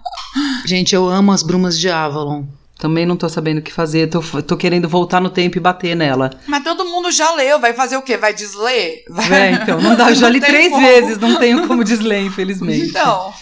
Gente, 0.66 0.94
eu 0.94 1.08
amo 1.08 1.32
as 1.32 1.42
brumas 1.42 1.78
de 1.78 1.88
Avalon. 1.88 2.44
Também 2.78 3.06
não 3.06 3.16
tô 3.16 3.26
sabendo 3.26 3.60
o 3.60 3.62
que 3.62 3.72
fazer, 3.72 4.08
tô, 4.08 4.20
tô 4.42 4.54
querendo 4.54 4.86
voltar 4.86 5.18
no 5.18 5.30
tempo 5.30 5.56
e 5.56 5.60
bater 5.60 5.96
nela. 5.96 6.28
Mas 6.46 6.62
todo 6.62 6.84
mundo 6.84 7.10
já 7.10 7.32
leu, 7.32 7.58
vai 7.58 7.72
fazer 7.72 7.96
o 7.96 8.02
quê? 8.02 8.18
Vai 8.18 8.34
desler? 8.34 9.02
Vai... 9.08 9.32
É, 9.32 9.52
então, 9.52 9.80
não 9.80 9.96
dá, 9.96 10.10
eu 10.10 10.14
já 10.14 10.28
li 10.28 10.40
três 10.40 10.70
como. 10.70 10.86
vezes, 10.86 11.16
não 11.16 11.38
tenho 11.38 11.66
como 11.66 11.82
desler, 11.82 12.22
infelizmente. 12.22 12.90
Então, 12.90 13.32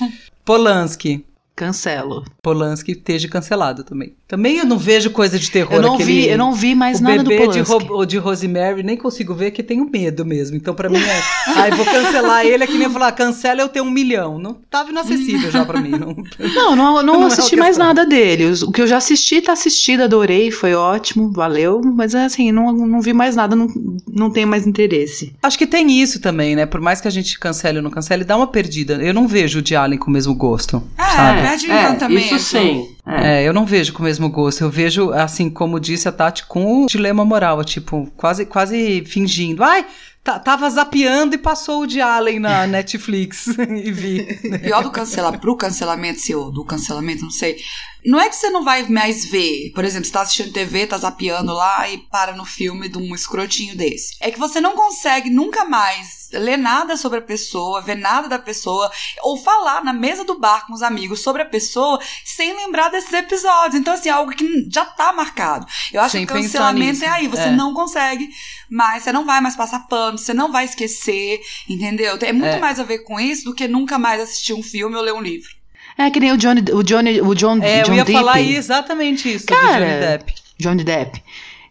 Polanski. 0.44 1.26
Cancelo. 1.56 2.24
Polanski 2.42 2.92
esteja 2.92 3.28
cancelado 3.28 3.84
também. 3.84 4.12
Também 4.26 4.58
eu 4.58 4.66
não 4.66 4.76
vejo 4.76 5.10
coisa 5.10 5.38
de 5.38 5.50
terror. 5.50 5.74
Eu 5.74 5.82
não 5.82 5.94
aquele- 5.94 6.12
vi, 6.22 6.28
eu 6.28 6.36
não 6.38 6.52
vi 6.52 6.74
mais 6.74 6.98
o 7.00 7.04
nada 7.04 7.22
do 7.22 7.28
bebê 7.28 7.46
Polanski. 7.46 7.86
Ro- 7.88 8.04
de 8.04 8.18
Rosemary, 8.18 8.82
nem 8.82 8.96
consigo 8.96 9.32
ver 9.34 9.52
que 9.52 9.62
tenho 9.62 9.88
medo 9.88 10.24
mesmo. 10.26 10.56
Então, 10.56 10.74
pra 10.74 10.88
mim 10.88 10.98
é. 10.98 11.22
Ai, 11.56 11.70
vou 11.70 11.84
cancelar 11.84 12.44
ele, 12.44 12.64
é 12.64 12.66
que 12.66 12.76
nem 12.76 12.90
falar, 12.90 13.12
cancela 13.12 13.60
eu 13.60 13.68
tenho 13.68 13.84
um 13.84 13.90
milhão. 13.90 14.38
Não 14.38 14.54
tava 14.68 14.90
inacessível 14.90 15.50
já 15.50 15.64
pra 15.64 15.80
mim. 15.80 15.90
Não... 15.90 16.14
Não, 16.54 16.74
não, 16.76 16.94
não 17.02 17.02
Não 17.02 17.22
é 17.24 17.26
assisti 17.26 17.54
uma 17.54 17.64
mais 17.64 17.76
nada 17.78 18.04
dele. 18.04 18.46
O 18.64 18.72
que 18.72 18.82
eu 18.82 18.86
já 18.86 18.96
assisti, 18.96 19.40
tá 19.40 19.52
assistido, 19.52 20.02
adorei, 20.02 20.50
foi 20.50 20.74
ótimo, 20.74 21.30
valeu. 21.30 21.80
Mas 21.84 22.14
é 22.14 22.24
assim, 22.24 22.50
não, 22.50 22.72
não 22.72 23.00
vi 23.00 23.12
mais 23.12 23.36
nada, 23.36 23.54
não, 23.54 23.68
não 24.10 24.30
tenho 24.30 24.48
mais 24.48 24.66
interesse. 24.66 25.32
Acho 25.42 25.56
que 25.58 25.66
tem 25.66 25.90
isso 26.00 26.20
também, 26.20 26.56
né? 26.56 26.66
Por 26.66 26.80
mais 26.80 27.00
que 27.00 27.08
a 27.08 27.10
gente 27.10 27.38
cancele 27.38 27.78
ou 27.78 27.82
não 27.84 27.90
cancele, 27.90 28.24
dá 28.24 28.36
uma 28.36 28.46
perdida. 28.46 28.94
Eu 28.94 29.14
não 29.14 29.28
vejo 29.28 29.58
o 29.60 29.62
de 29.62 29.76
Allen 29.76 29.98
com 29.98 30.10
o 30.10 30.12
mesmo 30.12 30.34
gosto. 30.34 30.82
ah, 30.98 31.10
sabe? 31.10 31.43
Perde 31.48 31.70
é, 31.70 31.82
encantamento. 31.82 32.34
isso 32.34 32.38
sim. 32.38 32.96
É. 33.06 33.42
É, 33.42 33.48
eu 33.48 33.52
não 33.52 33.66
vejo 33.66 33.92
com 33.92 34.00
o 34.00 34.04
mesmo 34.04 34.28
gosto. 34.28 34.62
Eu 34.62 34.70
vejo, 34.70 35.10
assim, 35.12 35.50
como 35.50 35.78
disse 35.78 36.08
a 36.08 36.12
Tati, 36.12 36.46
com 36.46 36.84
o 36.84 36.86
dilema 36.86 37.24
moral, 37.24 37.62
tipo, 37.64 38.10
quase, 38.16 38.46
quase 38.46 39.04
fingindo. 39.06 39.62
Ai, 39.62 39.86
tava 40.22 40.68
zapeando 40.70 41.34
e 41.34 41.38
passou 41.38 41.82
o 41.82 41.86
de 41.86 42.00
Allen 42.00 42.38
na 42.38 42.64
Netflix 42.66 43.46
e 43.58 43.92
vi. 43.92 44.24
Pior 44.62 44.82
do 44.82 44.90
cancelar 44.90 45.38
pro 45.38 45.56
cancelamento, 45.56 46.20
se 46.20 46.32
eu 46.32 46.50
do 46.50 46.64
cancelamento, 46.64 47.22
não 47.22 47.30
sei. 47.30 47.56
Não 48.04 48.20
é 48.20 48.28
que 48.28 48.36
você 48.36 48.50
não 48.50 48.64
vai 48.64 48.86
mais 48.88 49.24
ver. 49.26 49.72
Por 49.74 49.84
exemplo, 49.84 50.06
você 50.06 50.12
tá 50.12 50.22
assistindo 50.22 50.52
TV, 50.52 50.86
tá 50.86 50.98
zapeando 50.98 51.52
lá 51.52 51.88
e 51.88 51.98
para 51.98 52.34
no 52.34 52.44
filme 52.44 52.88
de 52.88 52.98
um 52.98 53.14
escrotinho 53.14 53.76
desse. 53.76 54.16
É 54.20 54.30
que 54.30 54.38
você 54.38 54.60
não 54.60 54.74
consegue 54.74 55.30
nunca 55.30 55.64
mais 55.64 56.23
ler 56.38 56.56
nada 56.56 56.96
sobre 56.96 57.18
a 57.18 57.22
pessoa, 57.22 57.80
ver 57.80 57.94
nada 57.96 58.28
da 58.28 58.38
pessoa, 58.38 58.90
ou 59.22 59.36
falar 59.36 59.82
na 59.84 59.92
mesa 59.92 60.24
do 60.24 60.38
bar 60.38 60.66
com 60.66 60.72
os 60.72 60.82
amigos 60.82 61.20
sobre 61.20 61.42
a 61.42 61.46
pessoa 61.46 61.98
sem 62.24 62.54
lembrar 62.56 62.88
desses 62.90 63.12
episódios. 63.12 63.74
Então, 63.80 63.94
assim, 63.94 64.08
é 64.08 64.12
algo 64.12 64.32
que 64.32 64.68
já 64.70 64.84
tá 64.84 65.12
marcado. 65.12 65.66
Eu 65.92 66.00
acho 66.00 66.12
Sem 66.12 66.26
que 66.26 66.32
o 66.32 66.36
cancelamento 66.36 67.04
é 67.04 67.08
aí. 67.08 67.28
Você 67.28 67.42
É. 67.44 67.50
não 67.50 67.72
consegue 67.74 68.28
mais, 68.70 69.02
você 69.02 69.12
não 69.12 69.24
vai 69.24 69.40
mais 69.40 69.56
passar 69.56 69.80
pano, 69.88 70.18
você 70.18 70.34
não 70.34 70.50
vai 70.52 70.64
esquecer, 70.64 71.40
entendeu? 71.68 72.18
É 72.22 72.32
muito 72.32 72.56
É. 72.56 72.58
mais 72.60 72.78
a 72.80 72.84
ver 72.84 72.98
com 73.00 73.18
isso 73.20 73.44
do 73.44 73.54
que 73.54 73.66
nunca 73.68 73.98
mais 73.98 74.20
assistir 74.20 74.52
um 74.54 74.62
filme 74.62 74.96
ou 74.96 75.02
ler 75.02 75.12
um 75.14 75.20
livro. 75.22 75.48
É 75.96 76.10
que 76.10 76.18
nem 76.18 76.32
o 76.32 76.36
Johnny, 76.36 76.60
o 76.72 76.82
Johnny, 76.82 77.20
o 77.20 77.34
John, 77.34 77.62
É, 77.62 77.82
John 77.82 77.92
eu 77.92 77.96
ia 77.98 78.04
Depp. 78.04 78.12
falar 78.18 78.40
exatamente 78.40 79.32
isso 79.32 79.46
do 79.46 79.54
Cara, 79.54 79.86
Johnny 79.86 80.00
Depp. 80.00 80.34
Johnny 80.58 80.84
Depp. 80.84 81.22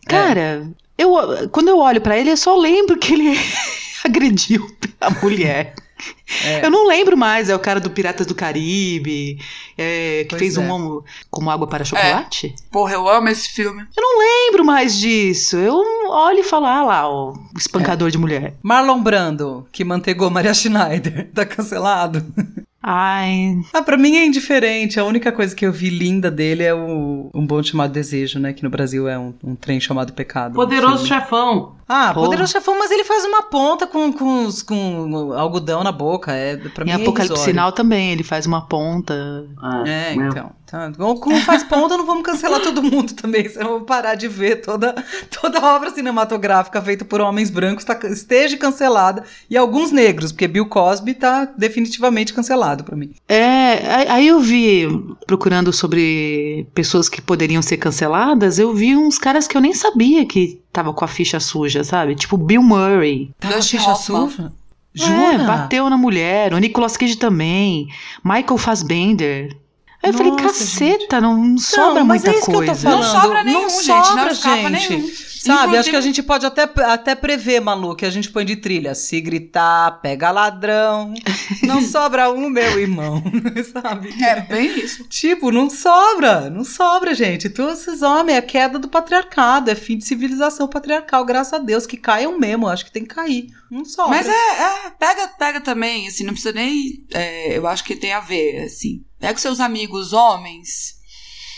Cara, 0.08 0.68
eu, 0.98 1.50
quando 1.52 1.68
eu 1.68 1.78
olho 1.80 2.00
pra 2.00 2.18
ele, 2.18 2.30
eu 2.32 2.38
só 2.38 2.56
lembro 2.56 2.98
que 2.98 3.14
ele 3.14 3.38
agrediu 4.08 4.68
a 5.00 5.10
mulher. 5.10 5.76
É. 6.44 6.66
Eu 6.66 6.72
não 6.72 6.88
lembro 6.88 7.16
mais, 7.16 7.50
é 7.50 7.56
o 7.56 7.60
cara 7.60 7.80
do 7.80 7.90
Piratas 7.90 8.26
do 8.26 8.36
Caribe, 8.36 9.40
é, 9.78 10.24
que 10.24 10.30
Pois 10.30 10.40
fez 10.40 10.58
é. 10.58 10.60
um 10.60 10.70
homo 10.70 11.06
como 11.30 11.50
água 11.50 11.68
para 11.68 11.86
chocolate. 11.86 12.54
Porra, 12.72 12.94
eu 12.94 13.08
amo 13.08 13.30
esse 13.30 13.50
filme. 13.50 13.86
Não 13.96 14.20
lembro 14.20 14.66
mais 14.66 14.98
disso. 14.98 15.56
Eu 15.56 15.76
olho 16.10 16.40
e 16.40 16.44
falo, 16.44 16.66
ah 16.66 16.84
lá, 16.84 17.10
o 17.10 17.34
espancador 17.58 18.10
de 18.10 18.18
mulher. 18.18 18.56
Marlon 18.62 19.02
Brando, 19.02 19.68
que 19.72 19.84
mantegou 19.84 20.30
Maria 20.30 20.54
Schneider, 20.54 21.30
tá 21.34 21.46
cancelado. 21.46 22.26
Ai, 22.86 23.62
Ah, 23.74 23.82
pra 23.82 23.98
mim 23.98 24.18
é 24.18 24.26
indiferente. 24.26 25.00
A 25.00 25.06
única 25.06 25.32
coisa 25.32 25.56
que 25.56 25.66
eu 25.66 25.72
vi 25.72 25.90
linda 25.90 26.30
dele 26.30 26.64
é 26.64 26.74
o 26.74 27.30
Um 27.34 27.48
Bom 27.48 27.64
Chamado 27.64 27.94
Desejo, 27.94 28.40
né? 28.40 28.52
Que 28.52 28.62
no 28.62 28.70
Brasil 28.70 29.08
é 29.08 29.18
um, 29.18 29.34
um 29.42 29.56
trem 29.56 29.80
chamado 29.80 30.12
Pecado. 30.12 30.54
Poderoso 30.54 31.04
um 31.04 31.08
chefão. 31.08 31.76
Ah, 31.88 32.12
Porra. 32.14 32.26
Poderoso 32.28 32.52
Chefão, 32.52 32.78
mas 32.78 32.92
ele 32.92 33.04
faz 33.04 33.24
uma 33.26 33.44
ponta 33.44 33.86
com, 33.88 34.12
com, 34.12 34.48
com 34.68 35.34
algodão 35.34 35.84
na 35.84 35.92
boca. 35.92 36.34
É, 36.34 36.58
pra 36.58 36.84
em 36.84 36.88
mim 36.88 36.92
é 36.92 36.96
Apocalipse 36.96 37.34
irrisório. 37.34 37.44
Sinal 37.54 37.72
também, 37.72 38.12
ele 38.12 38.24
faz 38.24 38.46
uma 38.46 38.62
ponta. 38.68 39.14
Ah, 39.62 39.84
É, 39.88 40.16
meu. 40.16 40.28
então. 40.30 40.52
Tá. 40.74 40.92
Como 40.98 41.40
faz 41.42 41.64
ponta, 41.64 41.96
não 41.96 42.04
vamos 42.04 42.24
cancelar 42.24 42.60
todo 42.60 42.82
mundo 42.82 43.14
também. 43.14 43.48
Senão 43.48 43.68
eu 43.74 43.78
vou 43.78 43.86
parar 43.86 44.16
de 44.16 44.28
ver 44.28 44.56
toda, 44.56 44.96
toda 45.40 45.64
obra 45.64 45.92
cinematográfica 45.92 46.82
feita 46.82 47.06
por 47.06 47.22
homens 47.22 47.52
brancos 47.52 47.84
tá, 47.86 47.96
esteja 48.10 48.58
cancelada. 48.58 49.24
E 49.48 49.56
alguns 49.56 49.92
negros, 49.92 50.32
porque 50.32 50.48
Bill 50.48 50.66
Cosby 50.66 51.14
tá 51.14 51.46
definitivamente 51.56 52.34
cancelado 52.34 52.84
pra 52.84 52.96
mim. 52.96 53.12
É, 53.30 54.08
aí- 54.10 54.28
eu 54.28 54.40
vi, 54.40 54.88
procurando 55.28 55.72
sobre 55.72 56.66
pessoas 56.74 57.08
que 57.08 57.22
poderiam 57.22 57.62
ser 57.62 57.78
canceladas, 57.78 58.58
eu 58.58 58.74
vi 58.74 58.96
uns 58.96 59.20
caras 59.20 59.48
que 59.48 59.56
eu 59.56 59.62
nem 59.62 59.76
sabia 59.76 60.26
que 60.26 60.60
tava 60.72 60.92
com 60.92 61.06
a 61.06 61.08
ficha 61.08 61.40
suja, 61.40 61.84
sabe? 61.84 62.16
Tipo 62.16 62.36
Bill 62.36 62.64
Murray. 62.64 63.30
Tá 63.40 63.50
com 63.52 63.60
a 63.60 63.62
ficha 63.62 63.92
Hoffman. 63.92 64.28
suja? 64.30 64.52
É, 64.96 65.06
Jura? 65.06 65.44
bateu 65.44 65.88
na 65.90 65.98
mulher. 65.98 66.52
O 66.54 66.58
Nicolas 66.58 66.98
Cage 66.98 67.18
também. 67.18 67.88
Michael 68.24 68.58
Fassbender. 68.58 69.56
Aí 70.04 70.10
eu 70.10 70.14
falei, 70.14 70.36
caceta, 70.36 71.22
não 71.22 71.58
sobra 71.58 72.02
Não, 72.02 72.06
mas 72.06 72.24
muita 72.24 72.30
é 72.36 72.40
isso 72.40 72.52
que 72.52 72.56
eu 72.58 72.60
tô 72.60 72.66
coisa. 72.66 72.82
falando. 72.82 73.04
Não 73.04 73.22
sobra 73.22 73.44
nenhum, 73.46 73.62
não 73.62 73.70
gente, 73.70 73.86
sobra, 73.86 74.26
não 74.26 74.32
escapa 74.32 74.70
gente. 74.70 74.90
nenhum. 74.90 75.08
Sabe, 75.44 75.58
Inclusive- 75.60 75.78
acho 75.80 75.90
que 75.90 75.96
a 75.98 76.02
gente 76.02 76.24
pode 76.24 76.46
até, 76.46 76.70
até 76.86 77.16
prever, 77.16 77.60
Malu, 77.60 77.96
que 77.98 78.06
a 78.06 78.10
gente 78.10 78.30
põe 78.30 78.46
de 78.46 78.56
trilha. 78.56 78.96
Se 78.96 79.20
gritar, 79.20 80.00
pega 80.02 80.32
ladrão. 80.32 81.14
Não 81.64 81.82
sobra 81.82 82.32
um, 82.32 82.50
meu 82.50 82.80
irmão. 82.80 83.22
Sabe? 83.74 84.14
É 84.24 84.40
bem 84.42 84.80
isso. 84.80 85.06
Tipo, 85.10 85.52
não 85.52 85.70
sobra, 85.70 86.50
não 86.50 86.64
sobra, 86.64 87.14
gente. 87.14 87.50
Todos 87.50 87.82
esses 87.82 88.02
homens, 88.02 88.36
é 88.36 88.38
a 88.38 88.42
queda 88.42 88.80
do 88.80 88.88
patriarcado, 88.88 89.70
é 89.70 89.76
fim 89.76 89.98
de 89.98 90.06
civilização 90.06 90.68
patriarcal, 90.68 91.26
graças 91.26 91.54
a 91.54 91.58
Deus, 91.58 91.86
que 91.86 91.98
caiam 91.98 92.40
mesmo, 92.40 92.68
acho 92.68 92.86
que 92.86 92.92
tem 92.92 93.04
que 93.04 93.14
cair. 93.14 93.48
Não 93.70 93.84
sobra. 93.84 94.12
Mas 94.12 94.28
é, 94.28 94.32
é, 94.32 94.90
pega, 94.98 95.28
pega 95.38 95.60
também, 95.62 96.08
assim, 96.08 96.24
não 96.24 96.34
precisa 96.34 96.54
nem. 96.54 97.06
é, 97.14 97.58
eu 97.58 97.68
acho 97.68 97.84
que 97.84 97.96
tem 97.96 98.14
a 98.14 98.20
ver, 98.22 98.64
assim. 98.64 99.04
Pega 99.24 99.36
os 99.36 99.42
seus 99.42 99.62
amigos 99.62 100.12
homens 100.12 100.96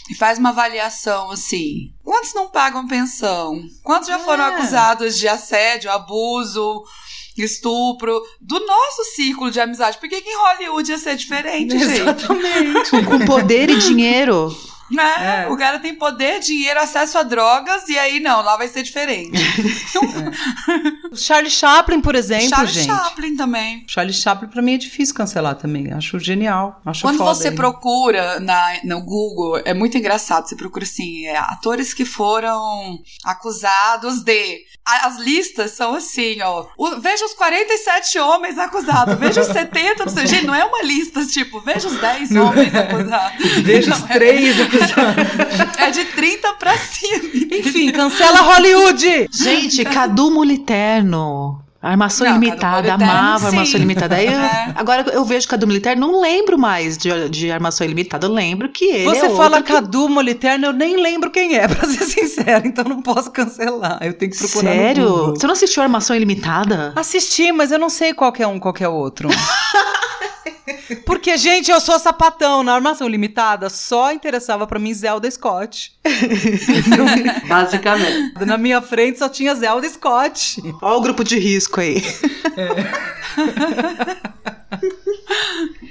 e 0.08 0.14
faz 0.14 0.38
uma 0.38 0.50
avaliação, 0.50 1.32
assim. 1.32 1.92
Quantos 2.04 2.32
não 2.36 2.48
pagam 2.48 2.86
pensão? 2.88 3.60
Quantos 3.82 4.08
já 4.08 4.20
foram 4.20 4.44
É. 4.44 4.48
acusados 4.54 5.18
de 5.18 5.28
assédio, 5.28 5.90
abuso, 5.92 6.84
estupro 7.36 8.22
do 8.40 8.60
nosso 8.68 9.04
círculo 9.16 9.50
de 9.50 9.60
amizade? 9.60 9.98
Por 9.98 10.08
que, 10.08 10.22
que 10.22 10.30
em 10.30 10.38
Hollywood 10.38 10.92
ia 10.92 10.98
ser 11.00 11.16
diferente, 11.16 11.72
gente? 11.80 12.02
Exatamente. 12.02 12.92
Com 13.04 13.26
poder 13.26 13.68
e 13.72 13.78
dinheiro. 13.80 14.56
É, 14.98 15.44
É. 15.44 15.48
O 15.50 15.58
cara 15.58 15.80
tem 15.80 15.96
poder, 15.96 16.40
dinheiro, 16.40 16.80
acesso 16.80 17.18
a 17.18 17.24
drogas, 17.24 17.88
e 17.90 17.98
aí 17.98 18.20
não, 18.20 18.42
lá 18.44 18.56
vai 18.56 18.68
ser 18.68 18.84
diferente. 18.84 19.32
Charlie 21.16 21.50
Chaplin, 21.52 22.02
por 22.02 22.16
exemplo, 22.16 22.50
Charles 22.50 22.72
gente. 22.74 22.86
Chaplin 22.88 23.36
também. 23.36 23.84
Charlie 23.88 24.14
Chaplin 24.14 24.48
pra 24.50 24.62
mim 24.62 24.74
é 24.76 24.78
difícil 24.78 25.16
cancelar 25.16 25.56
também. 25.56 25.92
Acho 25.94 26.20
genial. 26.20 26.80
Acho 26.86 27.02
Quando 27.02 27.18
você 27.24 27.52
procura 27.52 28.40
na, 28.40 28.74
no 28.84 29.02
Google, 29.02 29.62
é 29.66 29.74
muito 29.74 29.98
engraçado. 29.98 30.48
Você 30.48 30.56
procura 30.56 30.84
assim, 30.84 31.26
é, 31.26 31.38
atores 31.38 31.94
que 31.94 32.06
foram 32.06 33.00
acusados 33.24 34.22
de. 34.24 34.60
As 34.88 35.18
listas 35.18 35.72
são 35.72 35.96
assim, 35.96 36.40
ó. 36.44 36.68
O- 36.78 37.00
veja 37.00 37.26
os 37.26 37.34
47 37.34 38.20
homens 38.20 38.56
acusados, 38.60 39.18
veja 39.18 39.42
os 39.42 39.48
70. 39.48 40.06
Não 40.06 40.14
sei. 40.14 40.28
Gente, 40.28 40.46
não 40.46 40.54
é 40.54 40.64
uma 40.64 40.84
lista, 40.84 41.26
tipo, 41.26 41.60
veja 41.62 41.88
os 41.88 42.00
10 42.00 42.32
homens 42.36 42.76
acusados. 42.76 43.46
Veja 43.64 43.92
os 43.94 44.00
Não, 44.02 44.08
é- 44.10 44.14
três 44.14 44.60
episódios. 44.60 44.75
É 45.78 45.92
de 45.92 46.06
30 46.06 46.54
pra 46.54 46.78
cima. 46.78 47.24
Enfim, 47.52 47.92
cancela 47.92 48.42
Hollywood! 48.42 49.28
Gente, 49.32 49.84
Cadu 49.86 50.32
Moliterno. 50.32 51.62
Armação 51.82 52.26
Não, 52.26 52.38
Ilimitada, 52.38 52.96
amava 52.96 53.46
Armação 53.48 53.66
sim. 53.68 53.76
Ilimitada. 53.76 54.16
Aí 54.16 54.26
eu- 54.26 54.32
É. 54.32 54.74
Agora 54.76 55.06
eu 55.14 55.24
vejo 55.24 55.48
Cadu 55.48 55.68
Moliterno, 55.68 56.08
não 56.12 56.20
lembro 56.20 56.58
mais 56.58 56.98
de, 56.98 57.30
de 57.30 57.52
Armação 57.52 57.86
Ilimitada. 57.86 58.26
Eu 58.26 58.32
lembro 58.32 58.70
que 58.70 58.86
ele 58.86 59.04
Você 59.06 59.28
é 59.28 59.30
fala 59.30 59.58
outro 59.58 59.64
que- 59.66 59.74
Cadu 59.74 60.10
Moliterno, 60.10 60.66
eu 60.66 60.74
nem 60.74 60.98
lembro 61.00 61.30
quem 61.30 61.56
é, 61.56 61.68
pra 61.70 61.88
ser 61.88 62.06
sincero, 62.06 62.66
então 62.66 62.84
não 62.86 63.04
posso 63.04 63.30
cancelar. 63.30 64.00
Eu 64.02 64.14
tenho 64.14 64.32
que 64.32 64.38
procurar 64.40 64.64
no 64.64 64.76
Sério? 64.76 65.10
Você 65.36 65.46
não 65.46 65.54
assistiu 65.54 65.84
Armação 65.84 66.16
Ilimitada? 66.16 66.92
Assisti, 66.96 67.52
mas 67.52 67.72
eu 67.72 67.78
não 67.78 67.90
sei 67.90 68.16
qual 68.16 68.32
que 68.32 68.42
é 68.42 68.48
um, 68.48 68.58
qual 68.60 68.74
que 68.74 68.84
é 68.84 68.90
outro. 68.90 69.30
Porque, 71.06 71.38
gente, 71.38 71.70
eu 71.72 71.80
sou 71.80 72.00
sapatão. 72.00 72.64
Na 72.64 72.74
armação 72.74 73.08
limitada, 73.08 73.70
só 73.70 74.12
interessava 74.12 74.66
pra 74.66 74.80
mim 74.80 74.94
Zelda 74.94 75.30
Scott. 75.30 75.94
Basicamente. 77.48 78.46
Na 78.46 78.58
minha 78.58 78.82
frente 78.82 79.20
só 79.20 79.30
tinha 79.30 79.54
Zelda 79.56 79.88
Scott. 79.90 80.62
Olha 80.82 80.98
o 80.98 81.02
grupo 81.02 81.24
de 81.24 81.38
risco 81.38 81.80
aí. 81.80 82.02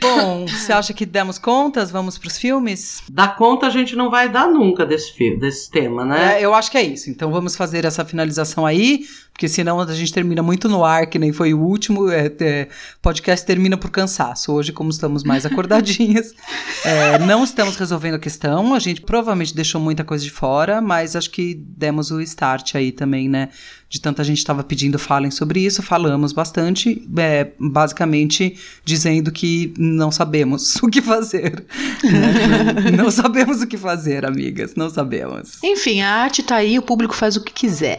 Bom, 0.05 0.47
você 0.47 0.71
acha 0.71 0.93
que 0.93 1.07
demos 1.07 1.39
contas? 1.39 1.91
Vamos 1.91 2.19
pros 2.19 2.37
filmes? 2.37 3.03
Da 3.11 3.27
conta 3.27 3.67
a 3.67 3.71
gente 3.71 3.97
não 3.97 4.11
vai 4.11 4.29
dar 4.29 4.47
nunca 4.47 4.85
desse, 4.85 5.37
desse 5.37 5.71
tema, 5.71 6.05
né? 6.05 6.41
É, 6.41 6.45
eu 6.45 6.53
acho 6.53 6.71
que 6.71 6.77
é 6.77 6.83
isso. 6.83 7.09
Então 7.09 7.33
vamos 7.33 7.57
fazer 7.57 7.87
essa 7.87 8.05
finalização 8.05 8.67
aí, 8.67 9.07
porque 9.33 9.49
senão 9.49 9.81
a 9.81 9.95
gente 9.95 10.13
termina 10.13 10.43
muito 10.43 10.69
no 10.69 10.85
ar, 10.85 11.07
que 11.07 11.19
nem 11.19 11.33
foi 11.33 11.55
o 11.55 11.61
último. 11.61 12.11
É, 12.11 12.31
é, 12.39 12.69
podcast 13.01 13.47
termina 13.47 13.77
por 13.79 13.91
cansaço. 13.91 14.53
Hoje, 14.53 14.73
como 14.73 14.91
estamos 14.91 15.25
mais 15.25 15.47
acordadinhas, 15.47 16.35
é, 16.85 17.19
não 17.19 17.43
estamos 17.43 17.77
resolvendo 17.77 18.15
a 18.15 18.19
questão. 18.19 18.75
A 18.75 18.79
gente 18.79 19.01
provavelmente 19.01 19.55
deixou 19.55 19.81
muita 19.81 20.05
coisa 20.05 20.23
de 20.23 20.31
fora, 20.31 20.83
mas 20.83 21.17
acho 21.17 21.31
que 21.31 21.55
demos 21.55 22.11
o 22.11 22.21
start 22.21 22.75
aí 22.75 22.93
também, 22.93 23.29
né? 23.29 23.49
De 23.89 24.01
tanta 24.01 24.23
gente 24.23 24.39
estava 24.39 24.63
pedindo 24.63 24.99
falem 24.99 25.31
sobre 25.31 25.61
isso, 25.61 25.83
falamos 25.83 26.33
bastante, 26.33 27.07
é, 27.17 27.53
basicamente 27.59 28.57
dizendo 28.85 29.31
que 29.31 29.73
não 29.95 30.11
sabemos 30.11 30.77
o 30.83 30.89
que 30.89 31.01
fazer. 31.01 31.65
né? 32.03 32.91
não 32.97 33.11
sabemos 33.11 33.63
o 33.63 33.67
que 33.67 33.79
fazer, 33.79 34.27
amigas, 34.27 34.75
não 34.75 34.91
sabemos. 34.91 35.63
Enfim, 35.63 36.01
a 36.01 36.11
arte 36.11 36.43
tá 36.43 36.57
aí, 36.57 36.79
o 36.79 36.83
público 36.83 37.15
faz 37.15 37.37
o 37.37 37.43
que 37.43 37.53
quiser. 37.53 37.99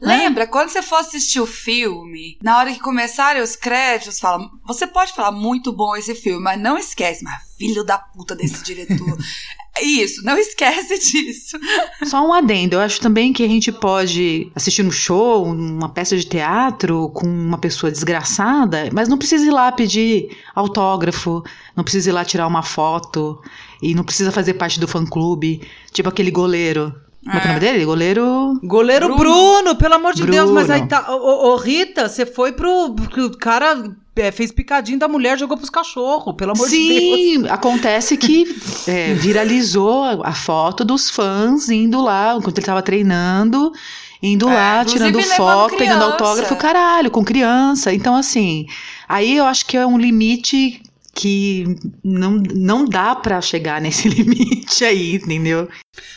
Lembra, 0.00 0.48
quando 0.48 0.68
você 0.68 0.82
for 0.82 0.96
assistir 0.96 1.38
o 1.40 1.46
filme, 1.46 2.36
na 2.42 2.58
hora 2.58 2.72
que 2.72 2.80
começarem 2.80 3.40
os 3.40 3.54
créditos, 3.54 4.18
fala. 4.18 4.50
Você 4.66 4.84
pode 4.84 5.12
falar 5.12 5.30
muito 5.30 5.72
bom 5.72 5.94
esse 5.94 6.12
filme, 6.16 6.42
mas 6.42 6.60
não 6.60 6.76
esquece, 6.76 7.22
mas 7.22 7.40
filho 7.56 7.84
da 7.84 7.98
puta 7.98 8.34
desse 8.34 8.64
diretor. 8.64 9.16
Isso, 9.80 10.22
não 10.24 10.36
esquece 10.36 10.98
disso. 11.00 11.58
Só 12.04 12.26
um 12.26 12.32
adendo, 12.32 12.76
eu 12.76 12.80
acho 12.80 13.00
também 13.00 13.32
que 13.32 13.42
a 13.42 13.48
gente 13.48 13.72
pode 13.72 14.50
assistir 14.54 14.84
um 14.84 14.90
show, 14.90 15.44
uma 15.44 15.88
peça 15.88 16.16
de 16.16 16.24
teatro 16.24 17.08
com 17.10 17.26
uma 17.26 17.58
pessoa 17.58 17.90
desgraçada, 17.90 18.90
mas 18.92 19.08
não 19.08 19.16
precisa 19.16 19.46
ir 19.46 19.50
lá 19.50 19.72
pedir 19.72 20.36
autógrafo, 20.54 21.42
não 21.74 21.82
precisa 21.82 22.10
ir 22.10 22.12
lá 22.12 22.24
tirar 22.24 22.46
uma 22.46 22.62
foto 22.62 23.40
e 23.80 23.94
não 23.94 24.04
precisa 24.04 24.30
fazer 24.30 24.54
parte 24.54 24.78
do 24.78 24.86
fã-clube, 24.86 25.62
tipo 25.90 26.08
aquele 26.08 26.30
goleiro. 26.30 26.94
Como 27.24 27.36
é 27.36 27.40
que 27.40 27.46
é 27.46 27.50
o 27.50 27.54
nome 27.54 27.60
dele? 27.60 27.84
Goleiro... 27.84 28.60
Goleiro 28.64 29.16
Bruno. 29.16 29.62
Bruno. 29.62 29.76
pelo 29.76 29.94
amor 29.94 30.12
de 30.12 30.22
Bruno. 30.22 30.36
Deus, 30.36 30.50
mas 30.50 30.68
aí 30.68 30.86
tá. 30.88 31.06
Ô, 31.14 31.52
ô, 31.52 31.56
Rita, 31.56 32.08
você 32.08 32.26
foi 32.26 32.50
pro, 32.50 32.94
pro 32.94 33.30
cara 33.38 33.76
é, 33.76 34.01
fez 34.32 34.52
picadinho 34.52 34.98
da 34.98 35.08
mulher, 35.08 35.38
jogou 35.38 35.56
pros 35.56 35.70
cachorros, 35.70 36.34
pelo 36.36 36.52
amor 36.52 36.68
Sim, 36.68 36.76
de 36.76 37.38
Deus. 37.38 37.50
acontece 37.50 38.16
que 38.16 38.44
é, 38.86 39.14
viralizou 39.14 40.22
a, 40.22 40.34
foto 40.34 40.84
dos 40.84 41.08
fãs 41.08 41.68
indo 41.70 42.00
lá, 42.02 42.36
enquanto 42.36 42.58
ele 42.58 42.66
tava 42.66 42.82
treinando, 42.82 43.72
indo 44.22 44.48
É, 44.48 44.54
lá, 44.54 44.84
tirando 44.84 45.20
foto, 45.22 45.76
pegando 45.76 46.04
autógrafo, 46.04 46.54
caralho, 46.56 47.10
com 47.10 47.24
criança. 47.24 47.92
Então, 47.92 48.14
assim, 48.14 48.66
aí 49.08 49.36
eu 49.36 49.46
acho 49.46 49.64
que 49.64 49.76
é 49.76 49.86
um 49.86 49.96
limite 49.98 50.82
que 51.14 51.64
não, 52.02 52.32
não 52.54 52.84
dá 52.86 53.14
pra 53.14 53.40
chegar 53.40 53.80
nesse 53.80 54.08
limite 54.10 54.84
aí, 54.84 55.16
entendeu? 55.16 55.68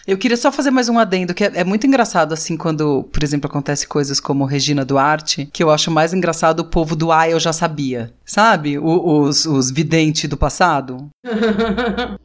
Eu 0.08 0.18
queria 0.18 0.38
só 0.38 0.52
fazer 0.52 0.72
mais 0.72 0.88
um 0.88 0.98
adendo, 0.98 1.34
que 1.34 1.44
é, 1.44 1.52
é 1.56 1.64
muito 1.66 1.86
engraçado, 1.86 2.34
assim, 2.34 2.56
quando, 2.56 3.04
por 3.12 3.22
exemplo, 3.24 3.50
acontece 3.50 3.86
coisas 3.88 4.20
como 4.22 4.46
Regina 4.46 4.86
Duarte, 4.86 5.50
que 5.52 5.62
eu 5.62 5.70
acho 5.70 5.92
mais 5.92 6.14
engraçado 6.14 6.62
o 6.62 6.66
povo 6.66 6.96
do 6.96 7.12
Ah, 7.12 7.30
eu 7.30 7.40
já 7.40 7.52
sabia. 7.52 8.14
Sabe? 8.26 8.80
O- 8.80 9.22
os, 9.24 9.46
os 9.46 9.70
videntes 9.70 10.30
do 10.30 10.38
passado. 10.38 11.10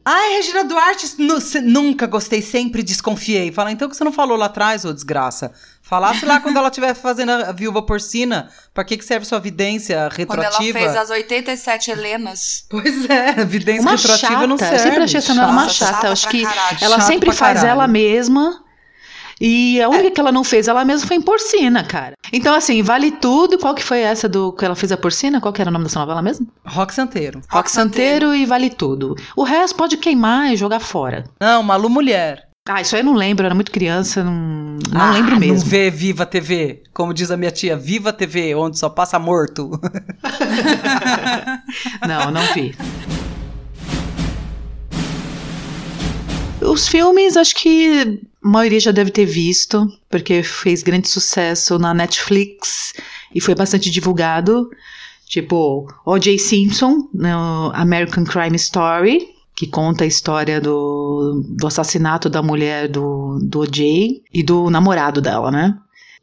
Ai, 0.05 0.29
Regina 0.37 0.63
Duarte, 0.63 1.07
nu- 1.19 1.41
se- 1.41 1.61
nunca 1.61 2.07
gostei, 2.07 2.41
sempre 2.41 2.81
desconfiei. 2.83 3.51
Fala, 3.51 3.71
então 3.71 3.89
que 3.89 3.95
você 3.97 4.03
não 4.03 4.13
falou 4.13 4.37
lá 4.37 4.45
atrás, 4.45 4.85
ô 4.85 4.93
desgraça? 4.93 5.51
Falasse 5.91 6.25
lá 6.25 6.39
quando 6.39 6.55
ela 6.55 6.69
estiver 6.69 6.93
fazendo 6.95 7.31
a 7.33 7.51
viúva 7.51 7.81
porcina. 7.81 8.47
Pra 8.73 8.81
que, 8.85 8.95
que 8.95 9.03
serve 9.03 9.25
sua 9.25 9.39
vidência 9.41 10.07
Quando 10.25 10.39
ela 10.39 10.45
retroativa? 10.45 10.79
fez 10.79 10.95
as 10.95 11.09
87 11.09 11.91
Helenas. 11.91 12.65
Pois 12.69 13.09
é, 13.09 13.43
vidência 13.43 13.81
Uma 13.81 13.91
retroativa 13.91 14.31
chata. 14.31 14.47
não 14.47 14.55
Eu 14.55 14.59
serve. 14.59 14.79
sempre 14.79 15.03
achei 15.03 15.17
essa 15.17 15.33
Nora 15.33 15.51
uma 15.51 15.67
Chata, 15.67 15.73
chata. 15.73 15.91
chata 15.95 16.07
Eu 16.07 16.11
acho 16.13 16.29
que 16.29 16.43
caralho. 16.43 16.77
ela 16.79 16.95
Chato 16.95 17.07
sempre 17.07 17.33
faz 17.33 17.57
caralho. 17.59 17.71
ela 17.71 17.87
mesma. 17.89 18.63
E 19.41 19.81
a 19.81 19.89
única 19.89 20.11
que 20.11 20.21
ela 20.21 20.31
não 20.31 20.45
fez 20.45 20.69
ela 20.69 20.85
mesma 20.85 21.05
foi 21.07 21.17
em 21.17 21.21
Porcina, 21.21 21.83
cara. 21.83 22.13
Então, 22.31 22.55
assim, 22.55 22.81
vale 22.81 23.11
tudo. 23.11 23.57
Qual 23.57 23.75
que 23.75 23.83
foi 23.83 23.99
essa 23.99 24.29
do 24.29 24.53
que 24.53 24.63
ela 24.63 24.75
fez 24.75 24.93
a 24.93 24.97
Porcina? 24.97 25.41
Qual 25.41 25.51
que 25.51 25.59
era 25.59 25.69
o 25.69 25.73
nome 25.73 25.85
dessa 25.85 25.99
novela 25.99 26.21
mesmo? 26.21 26.47
Rock 26.65 26.93
Santeiro. 26.93 27.41
Rock 27.49 27.69
Santeiro 27.69 28.33
e 28.33 28.45
vale 28.45 28.69
tudo. 28.69 29.13
O 29.35 29.43
resto 29.43 29.75
pode 29.75 29.97
queimar 29.97 30.53
e 30.53 30.55
jogar 30.55 30.79
fora. 30.79 31.25
Não, 31.37 31.61
Malu 31.63 31.89
Mulher. 31.89 32.47
Ah, 32.69 32.79
isso 32.79 32.95
aí 32.95 33.01
eu 33.01 33.05
não 33.05 33.15
lembro, 33.15 33.43
eu 33.43 33.47
era 33.47 33.55
muito 33.55 33.71
criança, 33.71 34.23
não, 34.23 34.77
não 34.91 35.01
Ah, 35.01 35.11
lembro 35.13 35.35
mesmo. 35.39 35.55
Não 35.55 35.65
vê 35.65 35.89
Viva 35.89 36.27
TV. 36.27 36.83
Como 36.93 37.11
diz 37.11 37.31
a 37.31 37.37
minha 37.37 37.49
tia, 37.49 37.75
Viva 37.75 38.13
TV, 38.13 38.53
onde 38.53 38.77
só 38.77 38.87
passa 38.87 39.17
morto. 39.17 39.71
Não, 42.07 42.29
não 42.31 42.41
vi. 42.53 42.75
Os 46.61 46.87
filmes, 46.87 47.35
acho 47.35 47.55
que 47.55 48.19
a 48.43 48.47
maioria 48.47 48.79
já 48.79 48.91
deve 48.91 49.09
ter 49.09 49.25
visto, 49.25 49.87
porque 50.09 50.43
fez 50.43 50.83
grande 50.83 51.07
sucesso 51.07 51.79
na 51.79 51.93
Netflix 51.93 52.93
e 53.33 53.41
foi 53.41 53.55
bastante 53.55 53.89
divulgado. 53.89 54.69
Tipo, 55.25 55.87
O.J. 56.05 56.37
Simpson, 56.37 57.09
no 57.13 57.71
American 57.73 58.23
Crime 58.25 58.55
Story, 58.57 59.25
que 59.61 59.67
conta 59.67 60.03
a 60.03 60.07
história 60.07 60.59
do, 60.59 61.43
do 61.47 61.67
assassinato 61.67 62.27
da 62.27 62.41
mulher 62.41 62.87
do, 62.87 63.37
do 63.43 63.59
O.J. 63.59 64.23
e 64.33 64.41
do 64.41 64.71
namorado 64.71 65.21
dela, 65.21 65.51
né? 65.51 65.77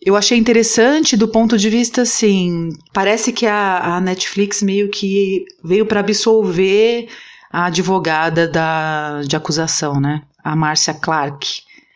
Eu 0.05 0.17
achei 0.17 0.37
interessante 0.37 1.17
do 1.17 1.29
ponto 1.29 1.57
de 1.57 1.71
vista 1.71 2.03
assim, 2.03 2.71
parece 2.93 3.33
que 3.33 3.47
a, 3.47 3.95
a 3.95 4.01
Netflix 4.01 4.61
meio 4.61 4.91
que 4.91 5.45
veio 5.63 5.87
para 5.87 6.01
absolver 6.01 7.09
a 7.53 7.67
advogada 7.67 8.49
da, 8.49 9.23
de 9.23 9.37
acusação, 9.37 10.01
né? 10.01 10.23
A 10.43 10.57
Marcia 10.57 10.95
Clark, 10.95 11.47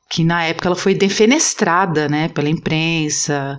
que 0.08 0.22
na 0.22 0.44
época 0.44 0.68
ela 0.68 0.76
foi 0.76 0.94
defenestrada, 0.94 2.08
né, 2.08 2.28
pela 2.28 2.48
imprensa, 2.48 3.58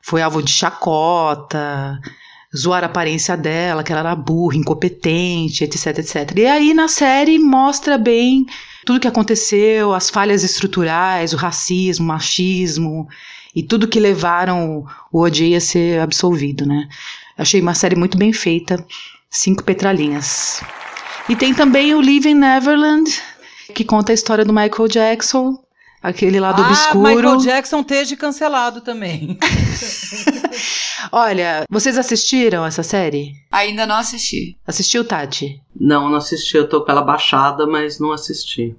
foi 0.00 0.22
alvo 0.22 0.42
de 0.42 0.50
chacota, 0.50 2.00
zoar 2.56 2.82
a 2.82 2.86
aparência 2.86 3.36
dela, 3.36 3.82
que 3.82 3.92
ela 3.92 4.00
era 4.00 4.16
burra, 4.16 4.56
incompetente, 4.56 5.64
etc, 5.64 5.98
etc. 5.98 6.32
E 6.36 6.46
aí 6.46 6.74
na 6.74 6.88
série 6.88 7.38
mostra 7.38 7.98
bem 7.98 8.46
tudo 8.84 9.00
que 9.00 9.08
aconteceu, 9.08 9.92
as 9.92 10.08
falhas 10.08 10.42
estruturais, 10.42 11.32
o 11.32 11.36
racismo, 11.36 12.04
o 12.04 12.08
machismo 12.08 13.08
e 13.54 13.62
tudo 13.62 13.88
que 13.88 14.00
levaram 14.00 14.84
o 15.12 15.20
O.J. 15.22 15.56
a 15.56 15.60
ser 15.60 16.00
absolvido, 16.00 16.64
né? 16.64 16.88
Achei 17.36 17.60
uma 17.60 17.74
série 17.74 17.96
muito 17.96 18.16
bem 18.16 18.32
feita, 18.32 18.84
cinco 19.30 19.62
petralinhas. 19.62 20.62
E 21.28 21.36
tem 21.36 21.52
também 21.52 21.94
o 21.94 22.00
Living 22.00 22.34
Neverland, 22.34 23.10
que 23.74 23.84
conta 23.84 24.12
a 24.12 24.14
história 24.14 24.44
do 24.44 24.52
Michael 24.52 24.88
Jackson, 24.88 25.58
aquele 26.02 26.40
lado 26.40 26.62
ah, 26.62 26.68
obscuro. 26.68 27.16
Michael 27.16 27.36
Jackson 27.38 27.80
esteja 27.80 28.16
cancelado 28.16 28.80
também. 28.80 29.38
Olha, 31.12 31.64
vocês 31.70 31.96
assistiram 31.96 32.64
essa 32.66 32.82
série? 32.82 33.32
Ainda 33.50 33.86
não 33.86 33.96
assisti. 33.96 34.56
Assistiu, 34.66 35.04
Tati? 35.04 35.60
Não, 35.78 36.08
não 36.08 36.16
assisti. 36.16 36.56
Eu 36.56 36.68
tô 36.68 36.84
com 36.84 36.90
ela 36.90 37.02
baixada, 37.02 37.66
mas 37.66 37.98
não 37.98 38.12
assisti. 38.12 38.76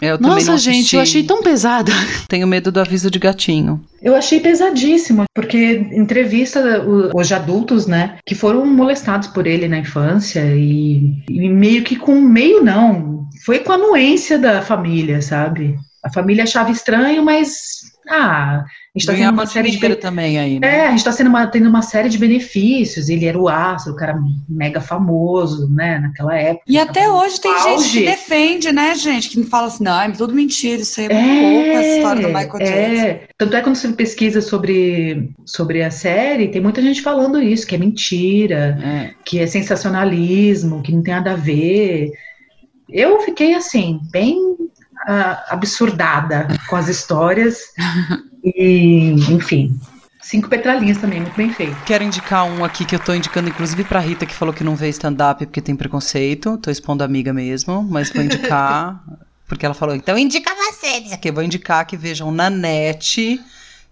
Eu 0.00 0.18
Nossa, 0.18 0.52
não 0.52 0.58
gente, 0.58 0.96
eu 0.96 1.02
achei 1.02 1.22
tão 1.22 1.42
pesada. 1.42 1.92
Tenho 2.26 2.46
medo 2.46 2.72
do 2.72 2.80
aviso 2.80 3.10
de 3.10 3.18
gatinho. 3.18 3.84
Eu 4.00 4.16
achei 4.16 4.40
pesadíssimo, 4.40 5.24
porque 5.34 5.86
entrevista 5.92 6.82
os 7.14 7.30
adultos, 7.30 7.86
né, 7.86 8.16
que 8.24 8.34
foram 8.34 8.64
molestados 8.64 9.28
por 9.28 9.46
ele 9.46 9.68
na 9.68 9.78
infância 9.78 10.42
e, 10.56 11.22
e 11.28 11.48
meio 11.50 11.84
que 11.84 11.96
com 11.96 12.18
meio 12.18 12.64
não, 12.64 13.28
foi 13.44 13.58
com 13.58 13.72
a 13.72 13.74
anuência 13.74 14.38
da 14.38 14.62
família, 14.62 15.20
sabe? 15.20 15.76
A 16.02 16.10
família 16.10 16.44
achava 16.44 16.70
estranho, 16.70 17.22
mas 17.22 17.80
ah, 18.08 18.64
a 18.64 18.98
gente 18.98 19.06
tá 19.06 19.12
tendo 19.14 19.32
uma 19.32 19.46
série 19.46 19.70
de 19.70 19.96
também 19.96 20.38
aí, 20.38 20.58
né? 20.58 20.78
é, 20.78 20.86
a 20.86 20.90
gente 20.90 21.04
tá 21.04 21.12
sendo 21.12 21.28
uma- 21.28 21.46
tendo 21.46 21.68
uma 21.68 21.82
série 21.82 22.08
de 22.08 22.16
benefícios. 22.18 23.08
Ele 23.10 23.26
era 23.26 23.38
o 23.38 23.48
astro, 23.48 23.92
o 23.92 23.96
cara 23.96 24.18
mega 24.48 24.80
famoso, 24.80 25.68
né, 25.70 25.98
naquela 25.98 26.34
época. 26.34 26.64
E 26.66 26.78
até 26.78 27.08
hoje 27.08 27.38
tem 27.40 27.52
gente 27.58 27.68
Auge. 27.68 27.98
que 28.00 28.06
defende, 28.06 28.72
né, 28.72 28.94
gente? 28.94 29.28
Que 29.28 29.44
fala 29.44 29.66
assim, 29.68 29.84
não, 29.84 30.00
é 30.00 30.10
tudo 30.10 30.34
mentira, 30.34 30.80
isso 30.80 30.98
aí 31.00 31.06
é 31.06 31.12
muito 31.22 31.42
louco, 31.42 31.70
essa 31.78 31.96
história 31.96 32.22
do 32.22 32.28
Michael 32.28 32.58
Jackson. 32.58 33.06
é. 33.06 33.20
Tanto 33.36 33.56
é 33.56 33.60
quando 33.60 33.76
você 33.76 33.88
pesquisa 33.92 34.40
sobre, 34.40 35.30
sobre 35.44 35.82
a 35.82 35.90
série, 35.90 36.48
tem 36.48 36.62
muita 36.62 36.80
gente 36.80 37.02
falando 37.02 37.40
isso, 37.42 37.66
que 37.66 37.74
é 37.74 37.78
mentira, 37.78 38.78
É. 38.82 39.10
que 39.24 39.38
é 39.38 39.46
sensacionalismo, 39.46 40.82
que 40.82 40.92
não 40.92 41.02
tem 41.02 41.14
nada 41.14 41.32
a 41.32 41.36
ver. 41.36 42.10
Eu 42.88 43.20
fiquei 43.20 43.54
assim, 43.54 44.00
bem 44.10 44.49
ah, 45.10 45.44
absurdada 45.48 46.46
com 46.68 46.76
as 46.76 46.88
histórias. 46.88 47.58
e, 48.44 49.14
enfim, 49.28 49.76
cinco 50.20 50.48
petralinhas 50.48 50.98
também, 50.98 51.20
muito 51.20 51.36
bem 51.36 51.52
feito. 51.52 51.76
Quero 51.84 52.04
indicar 52.04 52.44
um 52.44 52.64
aqui 52.64 52.84
que 52.84 52.94
eu 52.94 53.00
tô 53.00 53.12
indicando, 53.12 53.48
inclusive, 53.48 53.82
pra 53.82 53.98
Rita, 53.98 54.24
que 54.24 54.34
falou 54.34 54.54
que 54.54 54.62
não 54.62 54.76
vê 54.76 54.88
stand-up 54.90 55.44
porque 55.46 55.60
tem 55.60 55.74
preconceito. 55.74 56.56
Tô 56.58 56.70
expondo 56.70 57.02
a 57.02 57.06
amiga 57.06 57.32
mesmo, 57.32 57.82
mas 57.82 58.10
vou 58.10 58.22
indicar. 58.22 59.02
porque 59.48 59.66
ela 59.66 59.74
falou, 59.74 59.96
então 59.96 60.16
indica 60.16 60.54
você. 60.54 61.12
Aqui, 61.12 61.28
eu 61.28 61.34
vou 61.34 61.42
indicar 61.42 61.84
que 61.84 61.96
vejam 61.96 62.30
na 62.30 62.48
net, 62.48 63.40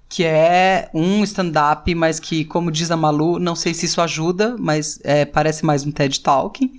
que 0.09 0.23
é 0.23 0.89
um 0.95 1.25
stand-up, 1.25 1.93
mas 1.97 2.21
que, 2.21 2.45
como 2.45 2.71
diz 2.71 2.93
a 2.93 2.97
Malu, 2.97 3.41
não 3.41 3.57
sei 3.57 3.75
se 3.75 3.87
isso 3.87 4.01
ajuda, 4.01 4.55
mas 4.57 5.01
é, 5.03 5.25
parece 5.25 5.67
mais 5.67 5.85
um 5.85 5.91
TED 5.91 6.21
Talking. 6.21 6.71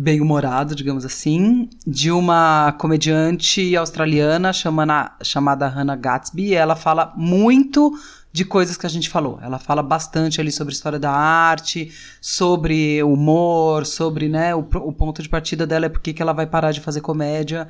Bem 0.00 0.20
humorado, 0.20 0.76
digamos 0.76 1.04
assim, 1.04 1.68
de 1.84 2.12
uma 2.12 2.70
comediante 2.78 3.76
australiana 3.76 4.52
chamada, 4.52 5.10
chamada 5.24 5.66
Hannah 5.66 5.96
Gatsby. 5.96 6.54
Ela 6.54 6.76
fala 6.76 7.12
muito 7.16 7.92
de 8.32 8.44
coisas 8.44 8.76
que 8.76 8.86
a 8.86 8.88
gente 8.88 9.10
falou. 9.10 9.40
Ela 9.42 9.58
fala 9.58 9.82
bastante 9.82 10.40
ali 10.40 10.52
sobre 10.52 10.72
história 10.72 11.00
da 11.00 11.10
arte, 11.10 11.92
sobre 12.20 13.02
humor, 13.02 13.84
sobre 13.84 14.28
né, 14.28 14.54
o, 14.54 14.60
o 14.60 14.92
ponto 14.92 15.20
de 15.20 15.28
partida 15.28 15.66
dela 15.66 15.86
é 15.86 15.88
porque 15.88 16.12
que 16.12 16.22
ela 16.22 16.32
vai 16.32 16.46
parar 16.46 16.70
de 16.70 16.80
fazer 16.80 17.00
comédia. 17.00 17.66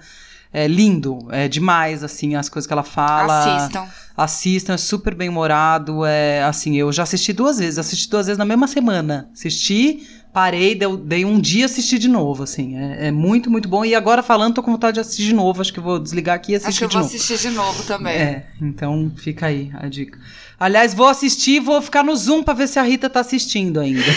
É 0.52 0.66
lindo, 0.66 1.28
é 1.30 1.46
demais, 1.46 2.02
assim, 2.02 2.34
as 2.34 2.48
coisas 2.48 2.66
que 2.66 2.72
ela 2.72 2.82
fala. 2.84 3.56
Assistam. 3.56 3.86
Assistam, 4.16 4.72
é 4.74 4.76
super 4.78 5.14
bem 5.14 5.28
humorado. 5.28 6.04
É 6.04 6.42
assim, 6.42 6.76
eu 6.76 6.90
já 6.92 7.02
assisti 7.02 7.32
duas 7.32 7.58
vezes, 7.58 7.78
assisti 7.78 8.08
duas 8.08 8.26
vezes 8.26 8.38
na 8.38 8.44
mesma 8.44 8.66
semana. 8.66 9.28
Assisti, 9.32 10.06
parei, 10.32 10.74
deu- 10.74 10.96
dei 10.96 11.24
um 11.24 11.38
dia 11.38 11.66
assisti 11.66 11.98
de 11.98 12.08
novo, 12.08 12.42
assim. 12.42 12.76
É, 12.76 13.08
é 13.08 13.10
muito, 13.12 13.50
muito 13.50 13.68
bom. 13.68 13.84
E 13.84 13.94
agora 13.94 14.22
falando, 14.22 14.54
tô 14.54 14.62
com 14.62 14.72
vontade 14.72 14.94
de 14.94 15.00
assistir 15.00 15.24
de 15.26 15.34
novo. 15.34 15.60
Acho 15.60 15.72
que 15.72 15.80
vou 15.80 15.98
desligar 15.98 16.34
aqui 16.36 16.52
e 16.52 16.56
Acho 16.56 16.64
assistir 16.66 16.78
que 16.80 16.84
eu 16.84 16.88
de 16.88 16.94
vou 16.94 17.02
novo. 17.02 17.14
assistir 17.14 17.38
de 17.38 17.50
novo 17.54 17.82
também. 17.84 18.14
É, 18.16 18.46
então 18.60 19.12
fica 19.16 19.46
aí 19.46 19.70
a 19.74 19.86
dica. 19.88 20.18
Aliás, 20.60 20.92
vou 20.92 21.06
assistir 21.06 21.56
e 21.56 21.60
vou 21.60 21.80
ficar 21.80 22.02
no 22.02 22.16
Zoom 22.16 22.42
pra 22.42 22.52
ver 22.52 22.66
se 22.66 22.78
a 22.78 22.82
Rita 22.82 23.08
tá 23.08 23.20
assistindo 23.20 23.78
ainda. 23.78 24.02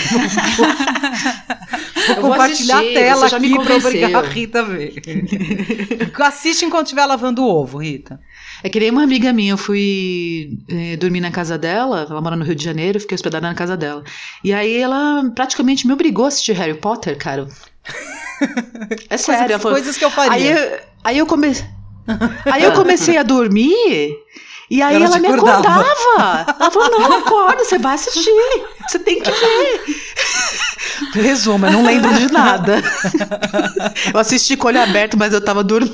Vou 2.08 2.16
compartilhar 2.32 2.80
assistir, 2.80 2.98
a 2.98 3.00
tela 3.00 3.28
aqui 3.28 3.64
pra 3.64 3.76
obrigar 3.76 4.16
a 4.16 4.28
Rita 4.28 4.60
a 4.60 4.64
ver. 4.64 4.94
Assiste 6.20 6.66
enquanto 6.66 6.88
estiver 6.88 7.06
lavando 7.06 7.44
o 7.44 7.48
ovo, 7.48 7.78
Rita. 7.78 8.20
É 8.64 8.70
que 8.70 8.80
nem 8.80 8.90
uma 8.90 9.04
amiga 9.04 9.32
minha, 9.32 9.54
eu 9.54 9.58
fui 9.58 10.58
eh, 10.68 10.98
dormir 10.98 11.22
na 11.22 11.32
casa 11.32 11.58
dela, 11.58 12.08
ela 12.10 12.22
mora 12.22 12.36
no 12.36 12.44
Rio 12.44 12.56
de 12.56 12.64
Janeiro, 12.64 13.00
fiquei 13.00 13.16
hospedada 13.16 13.48
na 13.48 13.54
casa 13.54 13.78
dela. 13.78 14.04
E 14.44 14.54
aí 14.54 14.78
ela 14.78 15.32
praticamente 15.36 15.86
me 15.86 15.94
obrigou 15.94 16.26
a 16.26 16.28
assistir 16.30 16.54
Harry 16.54 16.74
Potter, 16.76 17.18
cara. 17.18 17.48
É 19.08 19.18
sério, 19.18 19.42
Coisas, 19.42 19.62
falou, 19.62 19.78
coisas 19.78 19.98
que 19.98 20.04
eu 20.04 20.10
faria. 20.10 20.56
Aí, 20.56 20.80
aí 21.04 21.18
eu 21.20 21.28
comecei. 21.28 21.64
Aí 22.46 22.64
eu 22.64 22.74
comecei 22.74 23.16
a 23.16 23.22
dormir. 23.22 24.16
E 24.72 24.82
aí 24.82 24.96
Ela 24.96 25.06
ela, 25.08 25.20
me 25.20 25.28
acordava. 25.28 25.82
acordava. 25.82 26.56
Ela 26.58 26.72
falou: 26.72 26.90
não, 26.92 27.18
acorda, 27.18 27.66
você 27.66 27.78
vai 27.78 27.96
assistir. 27.96 28.32
Você 28.88 29.00
tem 29.00 29.20
que 29.22 29.30
ver. 29.30 30.02
Resumo, 31.14 31.66
eu 31.66 31.74
não 31.74 31.84
lembro 31.84 32.14
de 32.14 32.32
nada. 32.32 32.82
eu 34.14 34.18
assisti 34.18 34.56
com 34.56 34.68
o 34.68 34.70
olho 34.70 34.82
aberto, 34.82 35.18
mas 35.18 35.34
eu 35.34 35.44
tava 35.44 35.62
dormindo. 35.62 35.92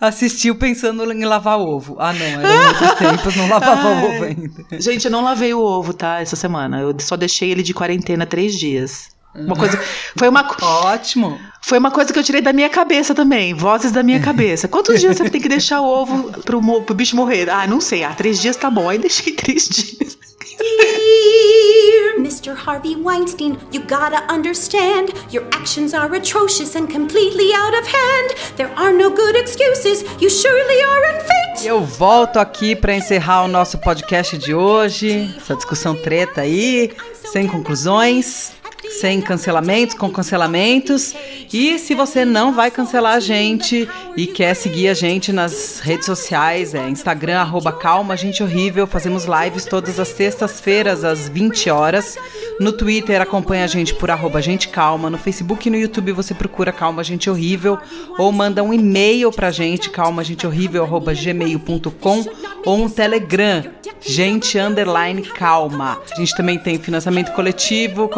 Assistiu 0.00 0.56
pensando 0.56 1.10
em 1.12 1.24
lavar 1.24 1.60
ovo. 1.60 1.96
Ah, 2.00 2.12
não, 2.12 2.26
eram 2.26 2.68
outros 2.68 2.94
tempos, 2.98 3.36
não 3.36 3.48
lavava 3.48 3.88
Ai. 3.88 4.04
ovo 4.04 4.24
ainda. 4.24 4.66
Gente, 4.80 5.04
eu 5.04 5.10
não 5.12 5.22
lavei 5.22 5.54
o 5.54 5.60
ovo, 5.60 5.94
tá? 5.94 6.20
Essa 6.20 6.34
semana. 6.34 6.80
Eu 6.80 6.94
só 6.98 7.16
deixei 7.16 7.52
ele 7.52 7.62
de 7.62 7.72
quarentena 7.72 8.26
três 8.26 8.58
dias. 8.58 9.13
Uma 9.34 9.56
coisa. 9.56 9.80
Foi 10.16 10.28
uma, 10.28 10.48
Ótimo. 10.62 11.38
foi 11.60 11.78
uma 11.78 11.90
coisa 11.90 12.12
que 12.12 12.18
eu 12.18 12.22
tirei 12.22 12.40
da 12.40 12.52
minha 12.52 12.68
cabeça 12.70 13.14
também. 13.14 13.52
Vozes 13.52 13.90
da 13.90 14.02
minha 14.02 14.20
cabeça. 14.20 14.68
Quantos 14.68 15.00
dias 15.00 15.16
você 15.16 15.28
tem 15.28 15.40
que 15.40 15.48
deixar 15.48 15.80
o 15.80 15.86
ovo 15.86 16.30
pro, 16.42 16.60
pro 16.82 16.94
bicho 16.94 17.16
morrer? 17.16 17.50
Ah, 17.50 17.66
não 17.66 17.80
sei. 17.80 18.04
Ah, 18.04 18.14
três 18.14 18.40
dias 18.40 18.56
tá 18.56 18.70
bom. 18.70 18.88
Aí 18.88 18.98
deixei 18.98 19.32
três 19.36 19.68
dias. 19.68 20.16
Dear 20.56 22.16
Mr. 22.18 22.54
Harvey 22.54 22.94
Weinstein, 22.96 23.58
you 23.72 23.80
gotta 23.82 24.22
understand 24.32 25.12
your 25.32 25.44
actions 25.52 25.94
are 25.94 26.14
atrocious 26.14 26.76
and 26.76 26.86
completely 26.86 27.52
out 27.52 27.74
of 27.76 27.86
hand. 27.86 28.34
There 28.56 28.70
are 28.76 28.92
no 28.92 29.10
good 29.10 29.36
excuses. 29.36 30.04
You 30.20 30.30
surely 30.30 30.80
are 30.82 31.16
unfit. 31.16 31.66
Eu 31.66 31.80
volto 31.82 32.38
aqui 32.38 32.76
para 32.76 32.94
encerrar 32.94 33.42
o 33.44 33.48
nosso 33.48 33.78
podcast 33.78 34.38
de 34.38 34.54
hoje. 34.54 35.34
Essa 35.36 35.56
discussão 35.56 35.96
treta 35.96 36.42
aí, 36.42 36.92
sem 37.32 37.46
conclusões, 37.48 38.52
sem 38.90 39.20
cancelamentos, 39.20 39.94
com 39.94 40.10
cancelamentos. 40.10 41.14
E 41.52 41.78
se 41.78 41.94
você 41.94 42.24
não 42.24 42.52
vai 42.52 42.68
cancelar 42.70 43.14
a 43.14 43.20
gente 43.20 43.88
e 44.16 44.26
quer 44.26 44.54
seguir 44.54 44.88
a 44.88 44.94
gente 44.94 45.32
nas 45.32 45.80
redes 45.80 46.06
sociais, 46.06 46.74
é 46.74 46.88
Instagram, 46.88 47.40
arroba 47.40 47.72
Calma 47.72 48.16
Gente 48.16 48.42
Horrível. 48.42 48.86
Fazemos 48.86 49.24
lives 49.24 49.64
todas 49.64 50.00
as 50.00 50.08
sextas-feiras, 50.08 51.04
às 51.04 51.28
20 51.28 51.70
horas. 51.70 52.16
No 52.60 52.72
Twitter, 52.72 53.20
acompanha 53.20 53.64
a 53.64 53.68
gente 53.68 53.94
por 53.94 54.10
arroba 54.10 54.40
Gente 54.40 54.68
Calma. 54.68 55.10
No 55.10 55.18
Facebook 55.18 55.68
e 55.68 55.70
no 55.70 55.76
YouTube 55.76 56.12
você 56.12 56.32
procura 56.34 56.72
Calma 56.72 57.02
Gente 57.02 57.28
Horrível 57.28 57.78
ou 58.18 58.32
manda 58.32 58.62
um 58.62 58.72
e-mail 58.72 59.32
pra 59.32 59.50
gente, 59.50 59.90
calmagenteHorrível.gmail.com 59.90 62.24
ou 62.64 62.76
um 62.76 62.88
Telegram, 62.88 63.64
gente 64.00 64.56
underline 64.58 65.22
calma. 65.22 66.00
A 66.10 66.16
gente 66.16 66.34
também 66.36 66.58
tem 66.58 66.78
financiamento 66.78 67.32
coletivo 67.32 68.08